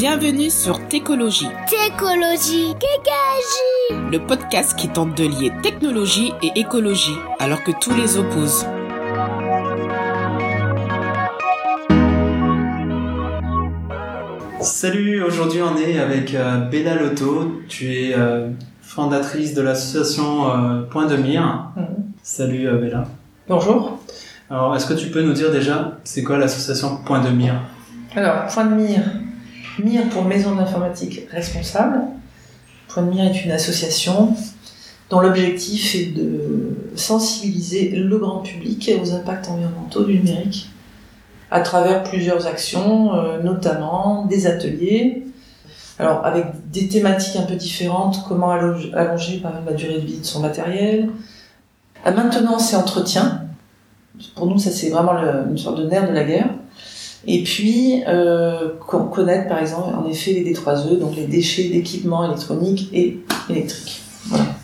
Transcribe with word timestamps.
Bienvenue 0.00 0.48
sur 0.48 0.86
Técologie, 0.86 1.48
Técologie, 1.68 2.72
Kékagie. 2.78 4.10
le 4.12 4.24
podcast 4.24 4.78
qui 4.78 4.88
tente 4.88 5.16
de 5.16 5.24
lier 5.24 5.50
technologie 5.60 6.32
et 6.40 6.52
écologie 6.54 7.16
alors 7.40 7.64
que 7.64 7.72
tous 7.80 7.92
les 7.96 8.16
opposent. 8.16 8.64
Salut, 14.60 15.24
aujourd'hui 15.24 15.62
on 15.62 15.76
est 15.76 15.98
avec 15.98 16.32
euh, 16.32 16.58
Bella 16.58 16.94
Lotto. 16.94 17.60
Tu 17.68 17.92
es 17.92 18.14
euh, 18.16 18.50
fondatrice 18.82 19.52
de 19.54 19.62
l'association 19.62 20.48
euh, 20.48 20.82
Point 20.82 21.06
de 21.06 21.16
Mire. 21.16 21.70
Mhm. 21.76 21.86
Salut 22.22 22.68
euh, 22.68 22.76
Bella. 22.78 23.04
Bonjour. 23.48 23.98
Alors, 24.48 24.76
est-ce 24.76 24.86
que 24.86 24.94
tu 24.94 25.08
peux 25.08 25.22
nous 25.22 25.32
dire 25.32 25.50
déjà, 25.50 25.98
c'est 26.04 26.22
quoi 26.22 26.38
l'association 26.38 26.98
Point 27.04 27.20
de 27.24 27.30
Mire? 27.30 27.60
Alors, 28.14 28.46
Point 28.46 28.66
de 28.66 28.74
Mire. 28.76 29.02
Mire 29.82 30.08
pour 30.08 30.24
Maison 30.24 30.54
d'informatique 30.54 31.26
responsable. 31.30 32.00
Point 32.88 33.04
de 33.04 33.10
Mire 33.10 33.24
est 33.24 33.44
une 33.44 33.52
association 33.52 34.34
dont 35.10 35.20
l'objectif 35.20 35.94
est 35.94 36.06
de 36.06 36.76
sensibiliser 36.96 37.90
le 37.90 38.18
grand 38.18 38.40
public 38.40 38.90
aux 39.02 39.12
impacts 39.12 39.48
environnementaux 39.48 40.04
du 40.04 40.18
numérique 40.18 40.68
à 41.50 41.60
travers 41.60 42.02
plusieurs 42.02 42.46
actions, 42.46 43.14
euh, 43.14 43.42
notamment 43.42 44.26
des 44.26 44.46
ateliers, 44.46 45.24
alors 45.98 46.24
avec 46.24 46.44
des 46.70 46.88
thématiques 46.88 47.36
un 47.36 47.42
peu 47.42 47.54
différentes, 47.54 48.22
comment 48.28 48.50
allonger, 48.50 49.38
par 49.38 49.52
la 49.64 49.72
durée 49.72 49.94
de 49.94 50.06
vie 50.06 50.18
de 50.18 50.26
son 50.26 50.40
matériel, 50.40 51.08
la 52.04 52.12
maintenance 52.12 52.72
et 52.72 52.76
entretien. 52.76 53.42
Pour 54.34 54.46
nous, 54.46 54.58
ça 54.58 54.70
c'est 54.70 54.90
vraiment 54.90 55.14
une 55.48 55.58
sorte 55.58 55.78
de 55.78 55.86
nerf 55.86 56.08
de 56.08 56.14
la 56.14 56.24
guerre. 56.24 56.50
Et 57.26 57.42
puis, 57.42 58.02
euh, 58.06 58.70
connaître 58.78 59.48
par 59.48 59.58
exemple 59.58 59.94
en 59.94 60.08
effet 60.08 60.32
les 60.32 60.52
D3E, 60.52 60.98
donc 60.98 61.16
les 61.16 61.26
déchets 61.26 61.68
d'équipements 61.68 62.24
électroniques 62.24 62.88
et 62.92 63.18
électriques. 63.50 64.02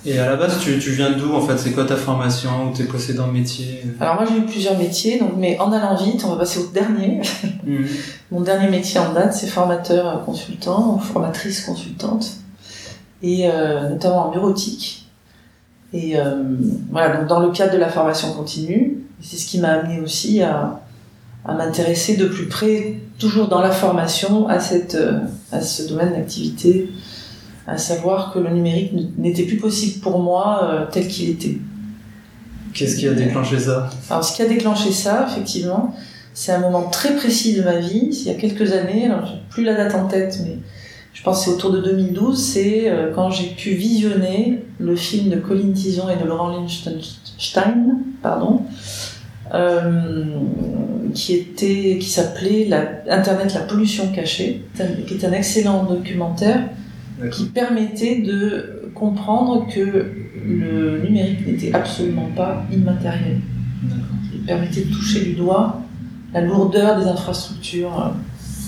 Et 0.06 0.18
à 0.18 0.28
la 0.28 0.36
base, 0.36 0.58
tu, 0.60 0.78
tu 0.78 0.90
viens 0.90 1.12
d'où 1.12 1.32
en 1.32 1.40
fait? 1.40 1.56
C'est 1.56 1.70
quoi 1.72 1.84
ta 1.86 1.96
formation 1.96 2.68
ou 2.68 2.76
tes 2.76 2.84
précédents 2.84 3.28
métiers? 3.28 3.82
Alors 3.98 4.16
moi 4.16 4.24
j'ai 4.28 4.38
eu 4.38 4.44
plusieurs 4.44 4.76
métiers, 4.76 5.18
donc, 5.18 5.32
mais 5.38 5.58
en 5.58 5.72
allant 5.72 5.96
vite, 5.96 6.22
on 6.26 6.30
va 6.30 6.36
passer 6.36 6.60
au 6.60 6.66
dernier. 6.66 7.20
Mhm. 7.64 7.86
Mon 8.30 8.42
dernier 8.42 8.68
métier 8.68 9.00
en 9.00 9.14
date, 9.14 9.32
c'est 9.32 9.46
formateur 9.46 10.22
consultant, 10.26 10.98
formatrice 10.98 11.62
consultante, 11.62 12.36
et 13.22 13.48
euh, 13.48 13.88
notamment 13.88 14.28
en 14.28 14.30
bureautique. 14.30 15.06
Et 15.94 16.18
euh, 16.18 16.42
voilà, 16.90 17.16
donc 17.16 17.26
dans 17.26 17.40
le 17.40 17.52
cadre 17.52 17.72
de 17.72 17.78
la 17.78 17.88
formation 17.88 18.34
continue, 18.34 18.98
c'est 19.22 19.38
ce 19.38 19.46
qui 19.46 19.60
m'a 19.60 19.68
amené 19.68 20.02
aussi 20.02 20.42
à, 20.42 20.83
à 21.44 21.54
m'intéresser 21.54 22.16
de 22.16 22.26
plus 22.26 22.46
près, 22.46 23.00
toujours 23.18 23.48
dans 23.48 23.60
la 23.60 23.70
formation, 23.70 24.48
à, 24.48 24.60
cette, 24.60 24.94
euh, 24.94 25.18
à 25.52 25.60
ce 25.60 25.86
domaine 25.88 26.12
d'activité, 26.12 26.90
à 27.66 27.78
savoir 27.78 28.32
que 28.32 28.38
le 28.38 28.50
numérique 28.50 28.92
n'était 29.18 29.44
plus 29.44 29.56
possible 29.56 30.00
pour 30.00 30.18
moi 30.18 30.60
euh, 30.64 30.86
tel 30.90 31.06
qu'il 31.06 31.30
était. 31.30 31.58
Qu'est-ce 32.72 32.96
qui 32.96 33.06
a 33.06 33.12
déclenché 33.12 33.58
ça? 33.58 33.90
Alors, 34.10 34.24
ce 34.24 34.34
qui 34.34 34.42
a 34.42 34.46
déclenché 34.46 34.90
ça, 34.90 35.26
effectivement, 35.30 35.94
c'est 36.32 36.52
un 36.52 36.58
moment 36.58 36.88
très 36.88 37.14
précis 37.14 37.54
de 37.54 37.62
ma 37.62 37.76
vie, 37.76 38.08
il 38.10 38.24
y 38.24 38.30
a 38.30 38.34
quelques 38.34 38.72
années, 38.72 39.06
alors 39.06 39.26
j'ai 39.26 39.40
plus 39.50 39.64
la 39.64 39.74
date 39.74 39.94
en 39.94 40.06
tête, 40.06 40.40
mais 40.42 40.58
je 41.12 41.22
pense 41.22 41.38
que 41.38 41.44
c'est 41.44 41.50
autour 41.52 41.70
de 41.70 41.80
2012, 41.80 42.36
c'est 42.36 42.90
euh, 42.90 43.12
quand 43.14 43.30
j'ai 43.30 43.48
pu 43.48 43.70
visionner 43.70 44.64
le 44.78 44.96
film 44.96 45.30
de 45.30 45.36
Colin 45.36 45.72
Tison 45.72 46.08
et 46.08 46.20
de 46.20 46.26
Laurent 46.26 46.60
Lichtenstein, 46.60 47.98
pardon, 48.20 48.62
qui 51.14 51.34
était, 51.34 51.98
qui 52.00 52.08
s'appelait 52.10 52.66
la- 52.66 53.02
Internet, 53.08 53.54
la 53.54 53.60
pollution 53.60 54.08
cachée, 54.12 54.62
qui 55.06 55.14
est 55.14 55.24
un 55.24 55.32
excellent 55.32 55.84
documentaire 55.84 56.60
qui 57.30 57.44
permettait 57.46 58.16
de 58.22 58.90
comprendre 58.94 59.66
que 59.72 60.06
le 60.46 61.00
numérique 61.04 61.46
n'était 61.46 61.72
absolument 61.74 62.28
pas 62.34 62.64
immatériel. 62.72 63.38
Il 64.34 64.40
permettait 64.40 64.82
de 64.82 64.90
toucher 64.92 65.20
du 65.24 65.32
doigt 65.34 65.80
la 66.32 66.40
lourdeur 66.40 66.98
des 66.98 67.06
infrastructures 67.06 67.96
euh, 68.00 68.08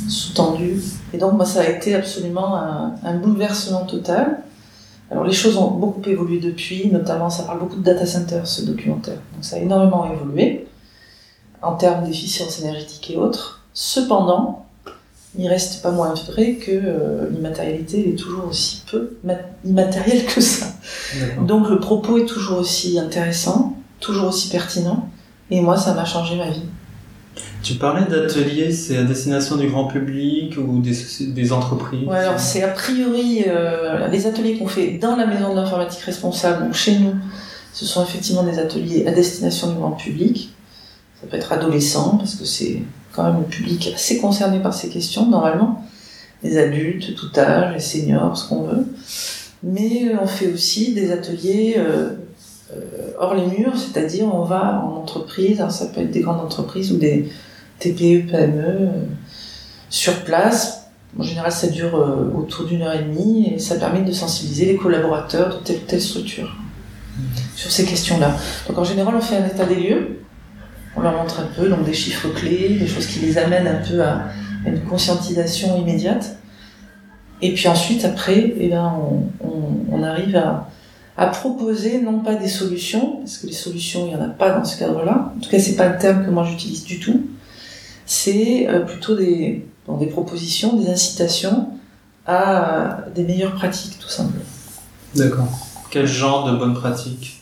sous-tendues. 0.08 0.80
Et 1.12 1.18
donc, 1.18 1.32
moi, 1.32 1.44
ça 1.44 1.62
a 1.62 1.68
été 1.68 1.94
absolument 1.96 2.56
un, 2.56 2.94
un 3.02 3.16
bouleversement 3.16 3.84
total. 3.84 4.38
Alors, 5.10 5.24
les 5.24 5.32
choses 5.32 5.56
ont 5.56 5.72
beaucoup 5.72 6.00
évolué 6.08 6.38
depuis, 6.38 6.88
notamment, 6.92 7.28
ça 7.28 7.42
parle 7.42 7.58
beaucoup 7.58 7.76
de 7.76 7.82
data 7.82 8.06
centers, 8.06 8.46
ce 8.46 8.64
documentaire. 8.64 9.14
Donc, 9.34 9.42
ça 9.42 9.56
a 9.56 9.58
énormément 9.58 10.08
évolué 10.12 10.66
en 11.66 11.74
termes 11.74 12.04
d'efficience 12.04 12.60
énergétique 12.60 13.10
et 13.10 13.16
autres. 13.16 13.62
Cependant, 13.74 14.66
il 15.38 15.48
reste 15.48 15.82
pas 15.82 15.90
moins 15.90 16.14
vrai 16.14 16.54
que 16.54 16.70
euh, 16.72 17.28
l'immatérialité 17.30 18.10
est 18.10 18.16
toujours 18.16 18.46
aussi 18.48 18.82
peu 18.90 19.16
ma- 19.22 19.34
immatérielle 19.64 20.24
que 20.26 20.40
ça. 20.40 20.66
Donc 21.42 21.68
le 21.68 21.78
propos 21.78 22.18
est 22.18 22.24
toujours 22.26 22.58
aussi 22.58 22.98
intéressant, 22.98 23.76
toujours 24.00 24.28
aussi 24.28 24.48
pertinent, 24.48 25.08
et 25.50 25.60
moi 25.60 25.76
ça 25.76 25.92
m'a 25.94 26.04
changé 26.04 26.36
ma 26.36 26.48
vie. 26.48 26.62
Tu 27.62 27.74
parlais 27.74 28.06
d'ateliers, 28.06 28.72
c'est 28.72 28.96
à 28.96 29.02
destination 29.02 29.56
du 29.56 29.66
grand 29.68 29.88
public 29.88 30.56
ou 30.56 30.80
des, 30.80 31.52
entreprises? 31.52 32.06
Ouais, 32.06 32.18
alors 32.18 32.38
c'est 32.38 32.62
a 32.62 32.68
priori 32.68 33.44
euh, 33.46 34.06
les 34.08 34.26
ateliers 34.26 34.56
qu'on 34.56 34.68
fait 34.68 34.92
dans 34.92 35.16
la 35.16 35.26
maison 35.26 35.50
de 35.50 35.56
l'informatique 35.56 36.00
responsable, 36.02 36.64
donc 36.64 36.74
chez 36.74 36.98
nous, 36.98 37.14
ce 37.72 37.84
sont 37.84 38.02
effectivement 38.02 38.44
des 38.44 38.58
ateliers 38.58 39.06
à 39.06 39.10
destination 39.10 39.72
du 39.72 39.78
grand 39.78 39.90
public. 39.90 40.50
Ça 41.26 41.30
peut 41.30 41.36
être 41.38 41.52
adolescent, 41.52 42.18
parce 42.18 42.36
que 42.36 42.44
c'est 42.44 42.82
quand 43.12 43.24
même 43.24 43.40
le 43.40 43.46
public 43.46 43.92
assez 43.92 44.18
concerné 44.18 44.60
par 44.60 44.74
ces 44.74 44.88
questions, 44.88 45.26
normalement. 45.26 45.84
Les 46.42 46.56
adultes, 46.56 47.16
tout 47.16 47.30
âge, 47.36 47.74
les 47.74 47.80
seniors, 47.80 48.36
ce 48.36 48.48
qu'on 48.48 48.62
veut. 48.62 48.86
Mais 49.64 50.12
on 50.22 50.26
fait 50.26 50.52
aussi 50.52 50.94
des 50.94 51.10
ateliers 51.10 51.74
euh, 51.78 52.10
euh, 52.72 53.12
hors 53.18 53.34
les 53.34 53.46
murs, 53.46 53.76
c'est-à-dire 53.76 54.32
on 54.32 54.42
va 54.42 54.82
en 54.84 54.96
entreprise, 54.96 55.60
alors 55.60 55.72
ça 55.72 55.86
peut 55.86 56.02
être 56.02 56.10
des 56.10 56.20
grandes 56.20 56.40
entreprises 56.40 56.92
ou 56.92 56.96
des 56.96 57.28
TPE, 57.78 58.28
PME, 58.30 58.64
euh, 58.64 58.88
sur 59.88 60.24
place. 60.24 60.88
En 61.18 61.22
général, 61.22 61.50
ça 61.50 61.68
dure 61.68 61.96
euh, 61.96 62.30
autour 62.36 62.66
d'une 62.66 62.82
heure 62.82 62.94
et 62.94 63.02
demie 63.02 63.54
et 63.54 63.58
ça 63.58 63.76
permet 63.76 64.02
de 64.02 64.12
sensibiliser 64.12 64.66
les 64.66 64.76
collaborateurs 64.76 65.48
de 65.48 65.64
telle 65.64 65.76
ou 65.76 65.86
telle 65.86 66.02
structure 66.02 66.54
sur 67.54 67.70
ces 67.70 67.86
questions-là. 67.86 68.36
Donc 68.68 68.78
en 68.78 68.84
général, 68.84 69.14
on 69.16 69.20
fait 69.20 69.36
un 69.36 69.46
état 69.46 69.64
des 69.64 69.76
lieux, 69.76 70.20
on 70.96 71.00
leur 71.02 71.12
montre 71.16 71.40
un 71.40 71.46
peu 71.56 71.68
donc 71.68 71.84
des 71.84 71.92
chiffres 71.94 72.28
clés, 72.30 72.76
des 72.80 72.86
choses 72.86 73.06
qui 73.06 73.18
les 73.20 73.38
amènent 73.38 73.66
un 73.68 73.86
peu 73.86 74.02
à, 74.02 74.24
une 74.66 74.80
conscientisation 74.82 75.76
immédiate. 75.80 76.36
Et 77.42 77.52
puis 77.54 77.68
ensuite, 77.68 78.04
après, 78.04 78.54
eh 78.58 78.68
ben, 78.68 78.92
on, 78.98 79.46
on- 79.46 79.76
on 79.92 80.02
arrive 80.02 80.36
à, 80.36 80.68
à 81.16 81.26
proposer 81.26 82.00
non 82.00 82.20
pas 82.20 82.34
des 82.34 82.48
solutions, 82.48 83.18
parce 83.18 83.38
que 83.38 83.46
les 83.46 83.52
solutions, 83.52 84.06
il 84.06 84.14
n'y 84.14 84.16
en 84.16 84.24
a 84.24 84.28
pas 84.28 84.50
dans 84.50 84.64
ce 84.64 84.78
cadre-là. 84.78 85.32
En 85.36 85.40
tout 85.40 85.50
cas, 85.50 85.58
c'est 85.58 85.76
pas 85.76 85.88
le 85.88 85.98
terme 85.98 86.24
que 86.24 86.30
moi 86.30 86.44
j'utilise 86.44 86.84
du 86.84 86.98
tout. 86.98 87.20
C'est 88.06 88.66
euh, 88.68 88.80
plutôt 88.80 89.14
des, 89.16 89.66
bon, 89.86 89.96
des 89.98 90.06
propositions, 90.06 90.76
des 90.76 90.88
incitations 90.90 91.68
à 92.26 92.98
des 93.14 93.22
meilleures 93.22 93.54
pratiques, 93.54 93.98
tout 94.00 94.08
simplement. 94.08 94.42
D'accord. 95.14 95.48
Quel 95.90 96.06
genre 96.06 96.50
de 96.50 96.56
bonnes 96.56 96.74
pratiques? 96.74 97.35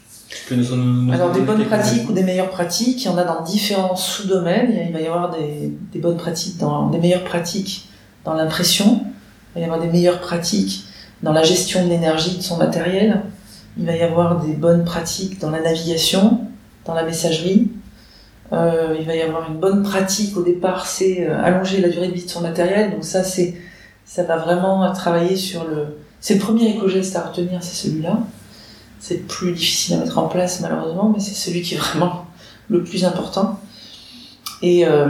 Nous, 0.50 1.12
Alors 1.12 1.32
des 1.32 1.40
bonnes 1.40 1.64
pratiques 1.64 2.08
ou 2.08 2.12
des 2.12 2.22
meilleures 2.22 2.50
pratiques, 2.50 3.04
il 3.04 3.06
y 3.06 3.08
en 3.08 3.16
a 3.16 3.24
dans 3.24 3.42
différents 3.42 3.96
sous-domaines. 3.96 4.74
Il 4.86 4.92
va 4.92 5.00
y 5.00 5.06
avoir 5.06 5.30
des, 5.30 5.72
des 5.92 5.98
bonnes 5.98 6.16
pratiques 6.16 6.58
dans 6.58 6.88
des 6.90 6.98
meilleures 6.98 7.24
pratiques 7.24 7.88
dans 8.24 8.34
l'impression. 8.34 9.04
Il 9.54 9.60
va 9.60 9.60
y 9.60 9.64
avoir 9.64 9.80
des 9.80 9.88
meilleures 9.88 10.20
pratiques 10.20 10.84
dans 11.22 11.32
la 11.32 11.42
gestion 11.42 11.84
de 11.84 11.90
l'énergie 11.90 12.36
de 12.36 12.42
son 12.42 12.56
matériel. 12.56 13.22
Il 13.78 13.86
va 13.86 13.96
y 13.96 14.02
avoir 14.02 14.40
des 14.44 14.52
bonnes 14.52 14.84
pratiques 14.84 15.40
dans 15.40 15.50
la 15.50 15.60
navigation, 15.60 16.40
dans 16.84 16.94
la 16.94 17.04
messagerie. 17.04 17.70
Euh, 18.52 18.96
il 18.98 19.06
va 19.06 19.16
y 19.16 19.22
avoir 19.22 19.50
une 19.50 19.58
bonne 19.58 19.82
pratique 19.82 20.36
au 20.36 20.42
départ, 20.42 20.86
c'est 20.86 21.26
euh, 21.26 21.42
allonger 21.42 21.80
la 21.80 21.88
durée 21.88 22.08
de 22.08 22.12
vie 22.12 22.24
de 22.24 22.30
son 22.30 22.42
matériel. 22.42 22.92
Donc 22.92 23.04
ça, 23.04 23.24
c'est 23.24 23.54
ça 24.04 24.22
va 24.22 24.36
vraiment 24.36 24.92
travailler 24.92 25.36
sur 25.36 25.64
le. 25.64 25.98
C'est 26.20 26.34
le 26.34 26.40
premier 26.40 26.70
éco-geste 26.70 27.16
à 27.16 27.22
retenir, 27.22 27.62
c'est 27.62 27.88
celui-là. 27.88 28.18
C'est 29.00 29.18
le 29.18 29.22
plus 29.22 29.52
difficile 29.52 29.96
à 29.96 29.98
mettre 29.98 30.18
en 30.18 30.28
place 30.28 30.60
malheureusement, 30.60 31.12
mais 31.14 31.20
c'est 31.20 31.34
celui 31.34 31.62
qui 31.62 31.74
est 31.74 31.78
vraiment 31.78 32.26
le 32.68 32.82
plus 32.82 33.04
important. 33.04 33.60
Et, 34.62 34.86
euh, 34.86 35.06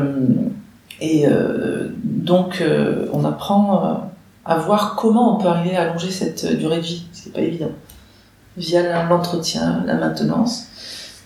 et 1.00 1.26
euh, 1.26 1.88
donc 2.02 2.60
euh, 2.60 3.06
on 3.12 3.24
apprend 3.24 4.10
à 4.44 4.56
voir 4.56 4.96
comment 4.96 5.36
on 5.36 5.40
peut 5.40 5.48
arriver 5.48 5.76
à 5.76 5.82
allonger 5.82 6.10
cette 6.10 6.58
durée 6.58 6.78
de 6.78 6.82
vie, 6.82 7.06
ce 7.12 7.22
qui 7.22 7.28
n'est 7.28 7.34
pas 7.34 7.40
évident, 7.40 7.70
via 8.56 9.04
l'entretien, 9.08 9.82
la 9.86 9.94
maintenance. 9.94 10.64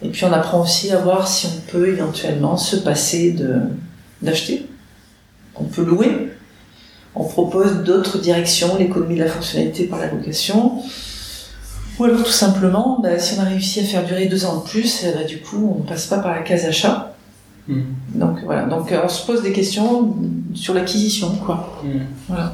Et 0.03 0.11
puis 0.11 0.25
on 0.25 0.33
apprend 0.33 0.61
aussi 0.63 0.93
à 0.93 0.99
voir 0.99 1.27
si 1.27 1.47
on 1.47 1.71
peut 1.71 1.89
éventuellement 1.89 2.57
se 2.57 2.77
passer 2.77 3.35
d'acheter. 4.23 4.67
On 5.57 5.65
peut 5.65 5.85
louer. 5.85 6.33
On 7.15 7.25
propose 7.25 7.83
d'autres 7.83 8.19
directions, 8.19 8.77
l'économie 8.77 9.17
de 9.17 9.25
la 9.25 9.31
fonctionnalité 9.31 9.85
par 9.85 9.99
la 9.99 10.09
location. 10.09 10.83
Ou 11.99 12.05
alors 12.05 12.23
tout 12.23 12.31
simplement, 12.31 12.99
bah, 13.03 13.19
si 13.19 13.39
on 13.39 13.43
a 13.43 13.47
réussi 13.47 13.81
à 13.81 13.85
faire 13.85 14.05
durer 14.05 14.27
deux 14.27 14.45
ans 14.45 14.59
de 14.61 14.69
plus, 14.69 15.05
eh 15.05 15.17
ben, 15.17 15.27
du 15.27 15.39
coup 15.39 15.77
on 15.79 15.83
passe 15.83 16.07
pas 16.07 16.19
par 16.19 16.33
la 16.33 16.43
case 16.43 16.65
achat. 16.65 17.13
Mhm. 17.67 17.85
Donc 18.15 18.39
voilà, 18.45 18.67
donc 18.67 18.93
euh, 18.93 19.01
on 19.05 19.09
se 19.09 19.27
pose 19.27 19.43
des 19.43 19.53
questions 19.53 20.15
sur 20.55 20.75
l'acquisition, 20.75 21.31
quoi. 21.45 21.81
Mhm. 21.85 22.01
Voilà. 22.29 22.53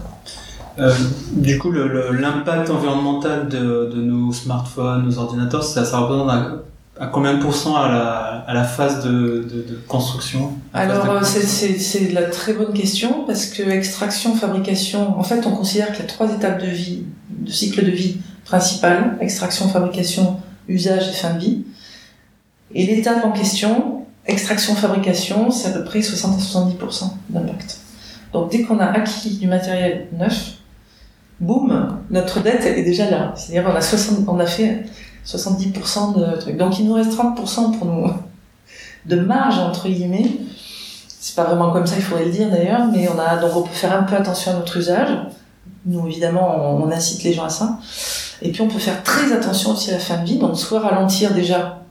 du 1.32 1.58
coup, 1.58 1.70
l'impact 1.70 2.70
environnemental 2.70 3.48
de, 3.48 3.90
de, 3.94 4.00
nos 4.00 4.32
smartphones, 4.32 5.04
nos 5.04 5.18
ordinateurs, 5.18 5.62
ça, 5.62 5.84
ça 5.84 5.98
représente 5.98 6.28
à 6.98 7.06
combien 7.06 7.34
de 7.34 7.40
pourcents 7.40 7.76
à 7.76 7.88
la, 7.88 8.44
à 8.46 8.54
la 8.54 8.64
phase 8.64 9.04
de, 9.04 9.10
de, 9.10 9.62
de 9.68 9.78
construction 9.86 10.52
Alors, 10.72 11.24
c'est 11.24 12.12
la 12.12 12.24
très 12.24 12.54
bonne 12.54 12.72
question 12.72 13.24
parce 13.26 13.46
que 13.46 13.62
extraction, 13.62 14.34
fabrication, 14.34 15.18
en 15.18 15.22
fait, 15.22 15.46
on 15.46 15.52
considère 15.52 15.92
qu'il 15.92 16.00
y 16.00 16.02
a 16.02 16.06
trois 16.06 16.32
étapes 16.32 16.60
de 16.60 16.66
vie, 16.66 17.04
de 17.30 17.50
cycle 17.50 17.84
de 17.84 17.90
vie 17.90 18.18
principal 18.44 19.16
extraction, 19.20 19.68
fabrication, 19.68 20.40
usage 20.68 21.08
et 21.08 21.12
fin 21.12 21.34
de 21.34 21.38
vie. 21.38 21.64
Et 22.74 22.86
l'étape 22.86 23.24
en 23.24 23.32
question, 23.32 24.06
extraction, 24.26 24.74
fabrication, 24.74 25.50
c'est 25.50 25.68
à 25.68 25.72
peu 25.72 25.84
près 25.84 26.02
60 26.02 26.34
à 26.34 26.42
70% 26.42 27.10
d'impact. 27.30 27.78
Donc, 28.32 28.50
dès 28.50 28.62
qu'on 28.62 28.80
a 28.80 28.86
acquis 28.86 29.36
du 29.36 29.46
matériel 29.46 30.08
neuf, 30.12 30.54
boum, 31.40 31.98
notre 32.10 32.40
dette, 32.40 32.64
est 32.64 32.82
déjà 32.82 33.10
là. 33.10 33.32
C'est-à-dire, 33.36 33.70
on 33.70 33.76
a 33.76 33.80
60, 33.80 34.28
on 34.28 34.38
a 34.40 34.46
fait 34.46 34.84
70% 35.26 36.14
de 36.18 36.36
trucs. 36.40 36.56
Donc 36.56 36.78
il 36.78 36.86
nous 36.86 36.94
reste 36.94 37.12
30% 37.12 37.78
pour 37.78 37.86
nous 37.86 38.10
de 39.06 39.16
marge 39.16 39.58
entre 39.58 39.88
guillemets. 39.88 40.30
C'est 41.08 41.36
pas 41.36 41.44
vraiment 41.44 41.72
comme 41.72 41.86
ça, 41.86 41.96
il 41.96 42.02
faudrait 42.02 42.26
le 42.26 42.30
dire 42.30 42.50
d'ailleurs, 42.50 42.86
mais 42.92 43.08
on 43.08 43.18
a 43.18 43.36
donc 43.36 43.56
on 43.56 43.62
peut 43.62 43.72
faire 43.72 43.96
un 43.98 44.02
peu 44.02 44.14
attention 44.16 44.52
à 44.52 44.54
notre 44.54 44.76
usage. 44.76 45.08
Nous 45.86 46.06
évidemment, 46.06 46.76
on, 46.76 46.90
incite 46.90 47.22
les 47.24 47.32
gens 47.32 47.44
à 47.44 47.50
ça. 47.50 47.78
Et 48.44 48.52
puis 48.52 48.60
on 48.60 48.68
peut 48.68 48.78
faire 48.78 49.02
très 49.02 49.32
attention 49.32 49.72
aussi 49.72 49.90
à 49.90 49.94
la 49.94 49.98
fin 49.98 50.18
de 50.18 50.26
vie, 50.26 50.36
donc 50.36 50.58
soit 50.58 50.80
ralentir 50.80 51.32
déjà 51.32 51.82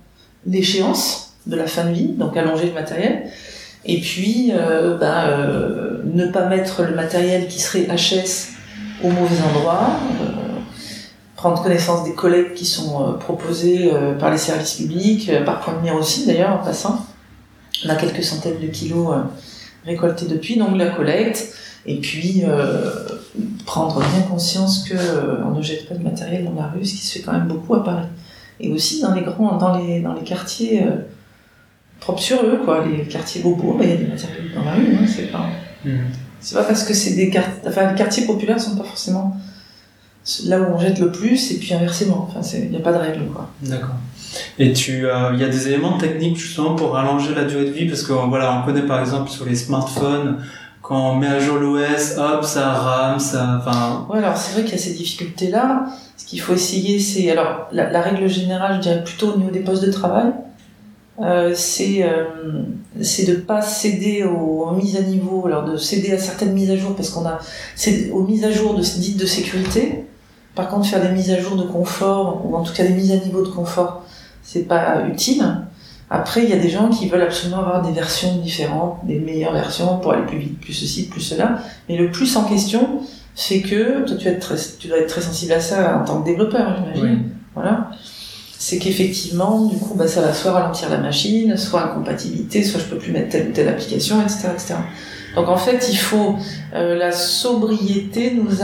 l'échéance 0.45 1.33
de 1.47 1.55
la 1.55 1.65
fin 1.65 1.85
de 1.85 1.93
vie, 1.93 2.09
donc 2.09 2.37
allonger 2.37 2.67
le 2.67 2.73
matériel, 2.73 3.23
et 3.85 3.99
puis 3.99 4.51
euh, 4.53 4.95
bah, 4.97 5.25
euh, 5.25 6.03
ne 6.05 6.27
pas 6.27 6.45
mettre 6.45 6.83
le 6.83 6.95
matériel 6.95 7.47
qui 7.47 7.59
serait 7.59 7.87
HS 7.87 8.49
au 9.03 9.09
mauvais 9.09 9.41
endroit. 9.49 9.97
Euh, 10.21 10.25
prendre 11.35 11.61
connaissance 11.61 12.05
des 12.05 12.13
collectes 12.13 12.53
qui 12.53 12.65
sont 12.65 13.17
proposées 13.19 13.91
euh, 13.91 14.13
par 14.13 14.31
les 14.31 14.37
services 14.37 14.75
publics, 14.75 15.29
par 15.43 15.59
Point 15.59 15.73
de 15.73 15.81
Mire 15.81 15.95
aussi 15.95 16.25
d'ailleurs 16.27 16.53
en 16.53 16.63
passant. 16.63 17.05
On 17.83 17.89
a 17.89 17.95
quelques 17.95 18.23
centaines 18.23 18.61
de 18.61 18.67
kilos 18.67 19.13
récoltés 19.85 20.27
depuis, 20.27 20.55
donc 20.55 20.77
la 20.77 20.91
collecte, 20.91 21.53
et 21.85 21.99
puis 21.99 22.43
prendre 23.65 23.99
bien 23.99 24.21
conscience 24.29 24.87
que 24.87 24.95
on 25.45 25.51
ne 25.51 25.61
jette 25.61 25.87
pas 25.87 25.95
de 25.95 26.03
matériel 26.03 26.45
dans 26.45 26.53
la 26.53 26.67
rue, 26.67 26.85
ce 26.85 26.91
qui 26.91 27.05
se 27.05 27.17
fait 27.17 27.23
quand 27.23 27.33
même 27.33 27.47
beaucoup 27.47 27.75
à 27.75 27.83
Paris. 27.83 28.07
Et 28.59 28.71
aussi 28.71 29.01
dans 29.01 29.13
les 29.13 29.21
grands, 29.21 29.57
dans 29.57 29.77
les, 29.77 29.99
dans 30.01 30.13
les 30.13 30.23
quartiers 30.23 30.83
propres 31.99 32.21
sur 32.21 32.43
eux, 32.43 32.59
quoi, 32.63 32.85
les 32.85 33.03
quartiers 33.03 33.41
bobos, 33.41 33.77
bah, 33.77 33.83
il 33.85 33.89
y 33.89 33.93
a 33.93 33.97
des 33.97 34.07
matériels 34.07 34.51
dans 34.53 34.63
la 34.63 34.73
rue, 34.73 34.95
hein, 34.95 35.05
c'est 35.07 35.31
pas... 35.31 35.47
Mmh. 35.85 35.91
C'est 36.45 36.55
pas 36.55 36.63
parce 36.63 36.83
que 36.83 36.93
c'est 36.93 37.13
des 37.13 37.29
quartiers, 37.29 37.53
enfin 37.65 37.89
les 37.89 37.95
quartiers 37.95 38.25
populaires 38.25 38.59
sont 38.59 38.75
pas 38.75 38.83
forcément 38.83 39.37
là 40.45 40.59
où 40.59 40.73
on 40.73 40.77
jette 40.77 40.99
le 40.99 41.09
plus 41.09 41.51
et 41.53 41.57
puis 41.57 41.73
inversement. 41.73 42.29
Enfin, 42.29 42.41
il 42.57 42.69
n'y 42.69 42.75
a 42.75 42.81
pas 42.81 42.91
de 42.91 42.97
règle, 42.97 43.25
quoi. 43.27 43.49
D'accord. 43.61 43.95
Et 44.59 44.73
tu, 44.73 45.05
euh, 45.05 45.31
il 45.33 45.39
y 45.39 45.43
a 45.45 45.47
des 45.47 45.67
éléments 45.69 45.97
techniques 45.97 46.37
justement 46.37 46.75
pour 46.75 46.91
rallonger 46.91 47.33
la 47.33 47.45
durée 47.45 47.65
de 47.65 47.71
vie? 47.71 47.87
Parce 47.87 48.03
que 48.03 48.11
voilà, 48.11 48.59
on 48.59 48.65
connaît 48.65 48.85
par 48.85 48.99
exemple 48.99 49.29
sur 49.29 49.45
les 49.45 49.55
smartphones 49.55 50.43
quand 50.83 51.13
on 51.13 51.15
met 51.15 51.27
à 51.27 51.39
jour 51.39 51.57
l'OS, 51.57 52.17
hop, 52.17 52.43
ça 52.43 52.71
rame, 52.73 53.19
ça, 53.19 53.57
enfin. 53.57 54.05
Ouais, 54.09 54.19
alors 54.19 54.37
c'est 54.37 54.53
vrai 54.53 54.61
qu'il 54.63 54.73
y 54.73 54.75
a 54.75 54.83
ces 54.83 54.93
difficultés-là. 54.93 55.85
Ce 56.17 56.25
qu'il 56.25 56.39
faut 56.39 56.53
essayer, 56.53 56.99
c'est 56.99 57.31
alors 57.31 57.67
la, 57.71 58.01
règle 58.01 58.27
générale, 58.27 58.75
je 58.75 58.81
dirais 58.81 59.03
plutôt 59.03 59.33
au 59.33 59.37
niveau 59.37 59.49
des 59.49 59.61
postes 59.61 59.83
de 59.83 59.91
travail, 59.91 60.31
euh, 61.21 61.53
c'est 61.55 62.03
euh, 62.03 62.25
de 62.95 63.33
pas 63.35 63.63
céder 63.63 64.23
aux, 64.23 64.69
mises 64.71 64.95
à 64.95 65.01
niveau, 65.01 65.47
alors 65.47 65.65
de 65.65 65.77
céder 65.77 66.11
à 66.11 66.19
certaines 66.19 66.53
mises 66.53 66.69
à 66.69 66.77
jour 66.77 66.95
parce 66.95 67.09
qu'on 67.09 67.25
a 67.25 67.39
c'est 67.75 68.11
aux 68.11 68.23
mises 68.23 68.43
à 68.43 68.51
jour 68.51 68.75
de 68.75 68.81
dites 68.81 69.17
de 69.17 69.25
sécurité 69.25 70.05
par 70.55 70.69
contre, 70.69 70.87
faire 70.87 71.01
des 71.01 71.09
mises 71.09 71.31
à 71.31 71.39
jour 71.39 71.55
de 71.55 71.63
confort, 71.63 72.45
ou 72.45 72.55
en 72.55 72.63
tout 72.63 72.73
cas 72.73 72.83
des 72.83 72.93
mises 72.93 73.11
à 73.11 73.15
niveau 73.15 73.43
de 73.43 73.49
confort, 73.49 74.03
c'est 74.43 74.63
pas 74.63 75.07
utile. 75.07 75.43
Après, 76.09 76.43
il 76.43 76.49
y 76.49 76.53
a 76.53 76.57
des 76.57 76.69
gens 76.69 76.89
qui 76.89 77.07
veulent 77.09 77.21
absolument 77.21 77.59
avoir 77.59 77.81
des 77.81 77.91
versions 77.91 78.37
différentes, 78.37 78.99
des 79.05 79.19
meilleures 79.19 79.53
versions 79.53 79.97
pour 79.97 80.13
aller 80.13 80.25
plus 80.25 80.37
vite, 80.37 80.59
plus 80.59 80.73
ceci, 80.73 81.07
plus 81.07 81.21
cela. 81.21 81.59
Mais 81.89 81.97
le 81.97 82.11
plus 82.11 82.35
en 82.35 82.43
question, 82.43 83.01
c'est 83.35 83.61
que 83.61 84.05
toi, 84.05 84.15
tu, 84.15 84.39
très, 84.39 84.55
dois 84.87 84.97
être 84.99 85.07
très 85.07 85.21
sensible 85.21 85.53
à 85.53 85.59
ça 85.59 85.97
en 85.97 86.05
tant 86.05 86.21
que 86.21 86.25
développeur, 86.25 86.75
j'imagine. 86.77 87.29
Voilà. 87.55 87.89
C'est 88.59 88.77
qu'effectivement, 88.77 89.65
du 89.65 89.77
coup, 89.77 89.95
bah, 89.95 90.07
ça 90.07 90.21
va 90.21 90.33
soit 90.33 90.51
ralentir 90.51 90.89
la 90.89 90.97
machine, 90.97 91.57
soit 91.57 91.83
incompatibilité, 91.83 92.63
soit 92.63 92.79
je 92.79 92.85
peux 92.85 92.97
plus 92.97 93.11
mettre 93.11 93.29
telle 93.29 93.49
ou 93.49 93.51
telle 93.51 93.67
application, 93.67 94.21
etc., 94.21 94.49
etc. 94.53 94.75
Donc 95.35 95.49
en 95.49 95.57
fait, 95.57 95.89
il 95.91 95.97
faut 95.97 96.35
euh, 96.73 96.95
la 96.95 97.11
sobriété 97.11 98.31
nous 98.31 98.61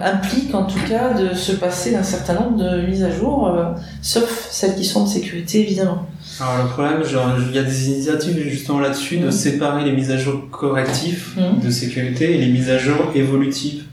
implique 0.00 0.54
en 0.54 0.64
tout 0.64 0.78
cas 0.88 1.12
de 1.12 1.34
se 1.34 1.52
passer 1.52 1.92
d'un 1.92 2.02
certain 2.02 2.34
nombre 2.34 2.56
de 2.56 2.86
mises 2.86 3.04
à 3.04 3.10
jour, 3.10 3.48
euh, 3.48 3.64
sauf 4.02 4.48
celles 4.50 4.74
qui 4.74 4.84
sont 4.84 5.04
de 5.04 5.08
sécurité 5.08 5.60
évidemment. 5.60 6.06
Alors 6.40 6.64
le 6.64 6.70
problème, 6.70 7.04
genre, 7.04 7.34
il 7.38 7.54
y 7.54 7.58
a 7.58 7.62
des 7.62 7.88
initiatives 7.90 8.38
justement 8.48 8.80
là-dessus 8.80 9.18
de 9.18 9.28
mm. 9.28 9.32
séparer 9.32 9.84
les 9.84 9.92
mises 9.92 10.10
à 10.10 10.16
jour 10.16 10.48
correctives 10.50 11.34
mm. 11.36 11.64
de 11.64 11.70
sécurité 11.70 12.34
et 12.34 12.38
les 12.38 12.48
mises 12.48 12.70
à 12.70 12.78
jour 12.78 12.96
évolutives. 13.14 13.84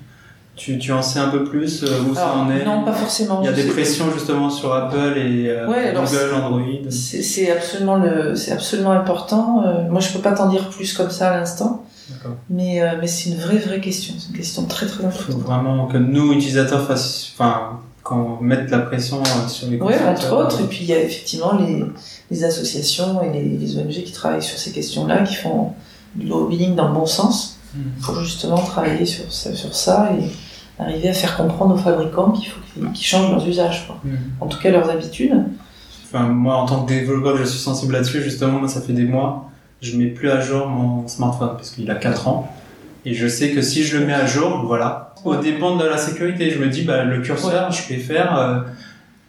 Tu, 0.56 0.78
tu 0.78 0.94
en 0.94 1.02
sais 1.02 1.20
un 1.20 1.28
peu 1.28 1.44
plus 1.44 1.84
euh, 1.84 1.88
où 2.10 2.16
ça 2.16 2.34
en 2.34 2.50
est 2.50 2.64
Non, 2.64 2.86
pas 2.86 2.94
forcément. 2.94 3.42
Il 3.42 3.46
y 3.46 3.50
a 3.50 3.52
des 3.52 3.66
pressions 3.66 4.06
justement 4.14 4.50
sur 4.50 4.74
Apple 4.74 5.18
et 5.18 5.50
euh, 5.50 5.66
Google, 5.68 6.34
Android. 6.34 6.90
C'est 6.90 7.52
absolument 7.52 7.98
le, 7.98 8.36
c'est 8.36 8.54
absolument 8.54 8.92
important. 8.92 9.66
moi, 9.90 10.00
je 10.00 10.14
peux 10.14 10.20
pas 10.20 10.32
t'en 10.32 10.48
dire 10.48 10.70
plus 10.70 10.94
comme 10.94 11.10
ça 11.12 11.32
à 11.32 11.38
l'instant. 11.38 11.85
Mais, 12.50 12.82
euh, 12.82 12.96
mais 13.00 13.08
c'est 13.08 13.30
une 13.30 13.38
vraie, 13.38 13.58
vraie 13.58 13.82
question. 13.82 14.14
C'est 14.18 14.30
une 14.30 14.38
question 14.38 14.66
très, 14.66 14.86
très 14.86 15.06
importante. 15.06 15.26
Il 15.30 15.34
faut 15.34 15.40
vraiment 15.40 15.88
que 15.88 15.98
nous, 15.98 16.34
utilisateurs, 16.34 16.86
fassent, 16.86 17.32
enfin, 17.34 17.80
qu'on 18.04 18.38
mette 18.42 18.70
la 18.70 18.80
pression 18.80 19.22
euh, 19.22 19.48
sur 19.48 19.70
les 19.70 19.80
Oui, 19.80 19.94
entre 20.08 20.34
autres. 20.34 20.62
Et 20.62 20.66
puis, 20.66 20.80
il 20.82 20.88
y 20.88 20.94
a 20.94 21.02
effectivement 21.02 21.58
les, 21.58 21.84
les 22.32 22.44
associations 22.44 23.22
et 23.24 23.32
les, 23.32 23.58
les, 23.58 23.78
ONG 23.78 23.92
qui 24.04 24.12
travaillent 24.12 24.44
sur 24.44 24.58
ces 24.58 24.72
questions-là, 24.72 25.24
qui 25.24 25.36
font 25.36 25.74
du 26.16 26.28
lobbying 26.28 26.76
dans 26.76 26.90
le 26.90 26.94
bon 26.94 27.06
sens, 27.06 27.60
hmm. 27.76 28.02
pour 28.04 28.20
justement 28.20 28.58
travailler 28.58 29.06
sur, 29.06 29.32
sur 29.32 29.76
ça 29.76 30.12
et 30.20 30.82
arriver 30.82 31.10
à 31.10 31.14
faire 31.14 31.38
comprendre 31.38 31.76
aux 31.76 31.80
fabricants 31.80 32.32
qu'il 32.32 32.50
faut 32.50 32.60
qu'ils 32.94 33.06
changent 33.06 33.32
leurs 33.32 33.48
usages, 33.48 33.88
quoi. 33.88 33.98
Hmm. 34.04 34.18
en 34.42 34.48
tout 34.48 34.60
cas 34.60 34.70
leurs 34.70 34.90
habitudes. 34.90 35.44
Enfin, 36.06 36.28
moi, 36.28 36.56
en 36.56 36.66
tant 36.66 36.84
que 36.84 36.90
développeur, 36.90 37.38
je 37.38 37.44
suis 37.44 37.60
sensible 37.60 37.94
là-dessus. 37.94 38.22
Justement, 38.22 38.60
moi, 38.60 38.68
ça 38.68 38.80
fait 38.80 38.94
des 38.94 39.06
mois 39.06 39.50
je 39.86 39.98
mets 39.98 40.08
plus 40.08 40.30
à 40.30 40.40
jour 40.40 40.68
mon 40.68 41.08
smartphone 41.08 41.52
parce 41.56 41.72
qu'il 41.72 41.90
a 41.90 41.96
4 41.96 42.28
ans. 42.28 42.52
Et 43.06 43.14
je 43.14 43.28
sais 43.28 43.52
que 43.52 43.62
si 43.62 43.84
je 43.84 43.98
le 43.98 44.06
mets 44.06 44.14
à 44.14 44.26
jour, 44.26 44.64
voilà, 44.66 45.14
au 45.24 45.36
dépend 45.36 45.76
de 45.76 45.86
la 45.86 45.98
sécurité, 45.98 46.50
je 46.50 46.60
me 46.60 46.68
dis, 46.68 46.84
bah, 46.84 47.04
le 47.04 47.22
curseur, 47.22 47.72
je 47.72 47.84
préfère 47.84 48.38
euh, 48.38 48.60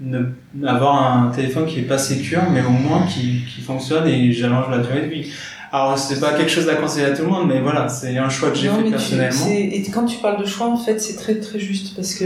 ne, 0.01 0.25
avoir 0.67 1.17
un 1.17 1.31
téléphone 1.31 1.67
qui 1.67 1.81
est 1.81 1.83
pas 1.83 1.99
sécure, 1.99 2.43
mais 2.53 2.63
au 2.63 2.71
moins 2.71 3.07
qui, 3.07 3.43
qui 3.55 3.61
fonctionne 3.61 4.07
et 4.09 4.33
j'allonge 4.33 4.71
la 4.71 4.79
durée 4.79 5.03
de 5.03 5.09
vie. 5.09 5.31
Alors, 5.73 5.99
c'est 5.99 6.21
pas 6.21 6.33
quelque 6.33 6.51
chose 6.51 6.69
à 6.69 6.77
conseiller 6.77 7.07
à 7.07 7.11
tout 7.11 7.23
le 7.23 7.29
monde, 7.29 7.49
mais 7.49 7.61
voilà, 7.61 7.89
c'est 7.89 8.17
un 8.17 8.31
choix 8.31 8.51
que 8.51 8.57
j'ai 8.57 8.69
fait 8.69 8.91
personnellement. 8.91 9.47
et 9.49 9.85
quand 9.93 10.07
tu 10.07 10.19
parles 10.19 10.41
de 10.41 10.47
choix, 10.47 10.69
en 10.69 10.77
fait, 10.77 10.99
c'est 10.99 11.17
très 11.17 11.35
très 11.35 11.59
juste 11.59 11.95
parce 11.95 12.15
que 12.15 12.25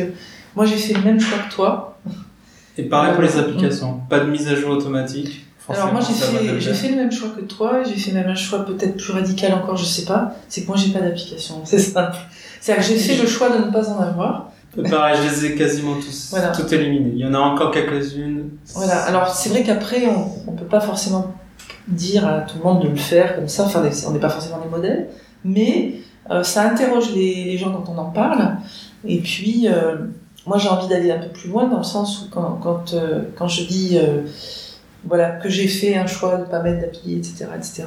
moi 0.56 0.66
j'ai 0.66 0.76
fait 0.76 0.94
le 0.94 1.02
même 1.02 1.20
choix 1.20 1.38
que 1.38 1.52
toi. 1.52 1.98
Et 2.78 2.84
pareil 2.84 3.14
pour 3.14 3.22
les 3.22 3.36
euh, 3.36 3.40
applications, 3.40 4.00
pas 4.08 4.20
de 4.20 4.30
mise 4.30 4.48
à 4.48 4.54
jour 4.54 4.70
automatique. 4.70 5.46
Alors 5.72 5.92
moi 5.92 6.00
j'ai 6.00 6.14
fait, 6.14 6.60
j'ai 6.60 6.74
fait 6.74 6.88
le 6.88 6.96
même 6.96 7.12
choix 7.12 7.30
que 7.30 7.42
toi, 7.42 7.82
j'ai 7.82 7.96
fait 7.96 8.12
même 8.12 8.28
un 8.28 8.34
choix 8.34 8.64
peut-être 8.64 8.96
plus 8.96 9.12
radical 9.12 9.54
encore, 9.54 9.76
je 9.76 9.84
sais 9.84 10.04
pas. 10.04 10.34
C'est 10.48 10.62
que 10.62 10.68
moi 10.68 10.76
j'ai 10.76 10.92
pas 10.92 11.00
d'application, 11.00 11.56
c'est 11.64 11.78
simple. 11.78 12.16
C'est-à-dire 12.60 12.84
que 12.84 12.90
j'ai 12.90 12.98
fait 12.98 13.22
le 13.22 13.28
choix 13.28 13.50
de 13.50 13.64
ne 13.64 13.70
pas 13.70 13.88
en 13.90 14.00
avoir. 14.00 14.50
Pareil, 14.88 15.16
je 15.20 15.28
les 15.28 15.46
ai 15.46 15.54
quasiment 15.56 15.94
tous, 15.94 16.28
voilà. 16.30 16.48
tout 16.48 16.72
éliminés. 16.72 17.10
Il 17.14 17.20
y 17.20 17.26
en 17.26 17.34
a 17.34 17.38
encore 17.38 17.72
quelques-unes. 17.72 18.50
Voilà. 18.74 19.02
Alors 19.02 19.28
c'est 19.28 19.48
vrai 19.48 19.64
qu'après 19.64 20.06
on, 20.06 20.50
on 20.50 20.52
peut 20.52 20.66
pas 20.66 20.80
forcément 20.80 21.34
dire 21.88 22.26
à 22.26 22.40
tout 22.40 22.58
le 22.58 22.64
monde 22.64 22.82
de 22.82 22.88
le 22.88 22.96
faire 22.96 23.36
comme 23.36 23.48
ça. 23.48 23.64
Enfin, 23.64 23.82
on 24.06 24.10
n'est 24.12 24.20
pas 24.20 24.28
forcément 24.28 24.60
des 24.60 24.68
modèles, 24.68 25.08
mais 25.44 25.94
euh, 26.30 26.42
ça 26.42 26.62
interroge 26.62 27.12
les, 27.14 27.44
les, 27.44 27.58
gens 27.58 27.72
quand 27.72 27.92
on 27.92 27.98
en 27.98 28.10
parle. 28.10 28.56
Et 29.04 29.18
puis 29.18 29.66
euh, 29.66 29.96
moi 30.46 30.58
j'ai 30.58 30.68
envie 30.68 30.88
d'aller 30.88 31.10
un 31.10 31.18
peu 31.18 31.28
plus 31.28 31.48
loin 31.48 31.66
dans 31.66 31.78
le 31.78 31.84
sens 31.84 32.22
où 32.22 32.30
quand 32.30 32.58
quand, 32.62 32.94
euh, 32.94 33.22
quand 33.36 33.48
je 33.48 33.64
dis 33.64 33.98
voilà, 35.04 35.30
que 35.30 35.48
j'ai 35.48 35.68
fait 35.68 35.96
un 35.96 36.06
choix 36.06 36.36
de 36.36 36.42
ne 36.42 36.46
pas 36.46 36.62
mettre 36.62 36.80
d'appli, 36.80 37.16
etc., 37.16 37.46
etc. 37.56 37.84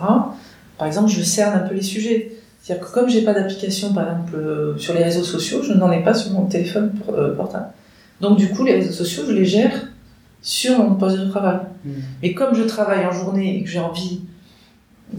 Par 0.78 0.88
exemple, 0.88 1.10
je 1.10 1.22
cerne 1.22 1.56
un 1.56 1.68
peu 1.68 1.76
les 1.76 1.82
sujets. 1.82 2.32
C'est-à-dire 2.62 2.88
que 2.88 2.94
comme 2.94 3.10
j'ai 3.10 3.22
pas 3.22 3.34
d'application, 3.34 3.94
par 3.94 4.10
exemple, 4.10 4.36
euh, 4.36 4.78
sur 4.78 4.94
les 4.94 5.04
réseaux 5.04 5.24
sociaux, 5.24 5.62
je 5.64 5.74
n'en 5.74 5.92
ai 5.92 6.02
pas 6.02 6.14
sur 6.14 6.32
mon 6.32 6.46
téléphone 6.46 6.94
euh, 7.10 7.36
portable. 7.36 7.68
Donc 8.22 8.38
du 8.38 8.50
coup, 8.50 8.64
les 8.64 8.76
réseaux 8.76 8.94
sociaux, 8.94 9.24
je 9.28 9.34
les 9.34 9.46
gère 9.46 9.90
sur 10.42 10.80
mon 10.80 10.96
poste 10.96 11.20
de 11.20 11.30
travail. 11.30 11.60
Mmh. 11.84 11.92
Mais 12.22 12.34
comme 12.34 12.56
je 12.56 12.64
travaille 12.64 13.06
en 13.06 13.12
journée 13.12 13.58
et 13.58 13.64
que 13.64 13.70
j'ai 13.70 13.80
envie, 13.80 14.22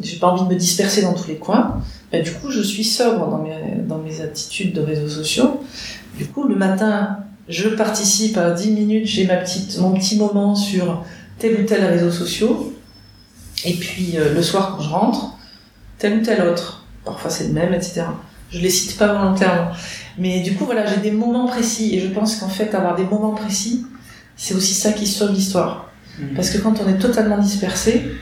j'ai 0.03 0.17
pas 0.17 0.29
envie 0.29 0.45
de 0.45 0.55
me 0.55 0.59
disperser 0.59 1.03
dans 1.03 1.13
tous 1.13 1.29
les 1.29 1.37
coins, 1.37 1.83
ben, 2.11 2.23
du 2.23 2.31
coup, 2.33 2.51
je 2.51 2.63
suis 2.63 2.85
sobre 2.85 3.29
dans 3.29 3.39
mes, 3.39 3.83
dans 3.87 3.99
mes 3.99 4.21
attitudes 4.21 4.73
de 4.73 4.81
réseaux 4.81 5.09
sociaux. 5.09 5.61
Du 6.17 6.27
coup, 6.27 6.45
le 6.45 6.57
matin, 6.57 7.19
je 7.49 7.69
participe 7.69 8.37
à 8.39 8.51
10 8.53 8.71
minutes, 8.71 9.07
j'ai 9.07 9.27
ma 9.27 9.37
petite, 9.37 9.79
mon 9.79 9.93
petit 9.93 10.17
moment 10.17 10.55
sur 10.55 11.05
tel 11.38 11.61
ou 11.61 11.64
tel 11.64 11.85
réseau 11.85 12.11
social, 12.11 12.49
et 13.64 13.75
puis 13.75 14.17
euh, 14.17 14.35
le 14.35 14.43
soir 14.43 14.75
quand 14.76 14.83
je 14.83 14.88
rentre, 14.88 15.38
tel 15.99 16.19
ou 16.19 16.23
tel 16.23 16.47
autre. 16.47 16.85
Parfois 17.05 17.31
c'est 17.31 17.49
le 17.49 17.53
même, 17.53 17.75
etc. 17.75 18.05
Je 18.50 18.61
les 18.61 18.71
cite 18.71 18.97
pas 18.97 19.12
volontairement. 19.12 19.73
Mais 20.17 20.41
du 20.41 20.55
coup, 20.55 20.64
voilà, 20.64 20.87
j'ai 20.87 20.99
des 20.99 21.11
moments 21.11 21.47
précis. 21.47 21.95
Et 21.95 22.00
je 22.00 22.07
pense 22.09 22.37
qu'en 22.37 22.49
fait, 22.49 22.75
avoir 22.75 22.95
des 22.95 23.05
moments 23.05 23.35
précis, 23.35 23.85
c'est 24.37 24.55
aussi 24.55 24.75
ça 24.75 24.93
qui 24.93 25.07
sauve 25.07 25.33
l'histoire. 25.33 25.91
Mhm. 26.19 26.35
Parce 26.37 26.50
que 26.50 26.59
quand 26.59 26.81
on 26.81 26.88
est 26.88 26.99
totalement 26.99 27.38
dispersé, 27.38 28.12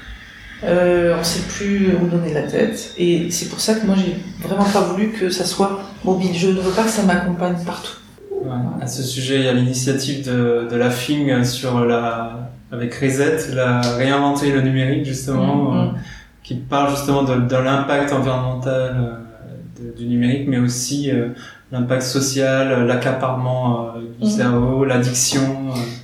euh, 0.65 1.17
on 1.19 1.25
sait 1.25 1.43
plus 1.43 1.95
où 1.95 2.07
donner 2.07 2.33
la 2.33 2.43
tête. 2.43 2.95
Et 2.97 3.31
c'est 3.31 3.47
pour 3.47 3.61
ça 3.61 3.75
que 3.75 3.87
moi, 3.87 3.97
j'ai 3.97 4.17
vraiment 4.41 4.65
pas 4.65 4.81
voulu 4.81 5.11
que 5.11 5.29
ça 5.29 5.45
soit 5.45 5.83
mobile. 6.05 6.31
Je 6.35 6.49
ne 6.49 6.61
veux 6.61 6.73
pas 6.73 6.85
que 6.85 6.91
ça 6.91 7.03
m'accompagne 7.03 7.57
partout. 7.65 7.97
Ouais. 8.45 8.83
À 8.83 8.87
ce 8.87 9.03
sujet, 9.03 9.37
il 9.41 9.45
y 9.45 9.49
a 9.49 9.53
l'initiative 9.53 10.27
de, 10.27 10.67
de 10.71 10.77
la 10.77 10.91
FING 10.91 11.45
sur 11.45 11.85
la, 11.85 12.51
avec 12.71 12.95
Reset, 12.95 13.55
la 13.55 13.81
réinventer 13.81 14.51
le 14.53 14.63
numérique 14.63 15.05
justement, 15.05 15.73
Mhm. 15.73 15.79
euh, 15.79 15.99
qui 16.43 16.55
parle 16.55 16.91
justement 16.91 17.23
de, 17.23 17.37
de 17.37 17.57
l'impact 17.57 18.13
environnemental 18.13 18.97
euh, 18.97 19.93
de- 19.93 19.97
du 19.97 20.07
numérique, 20.07 20.49
mais 20.49 20.59
aussi 20.59 21.11
euh, 21.11 21.29
l'impact 21.71 22.03
social, 22.03 22.73
euh, 22.73 22.85
l'accaparement 22.85 23.95
du 24.21 24.27
Mhm. 24.27 24.31
cerveau, 24.31 24.85
l'addiction. 24.85 25.57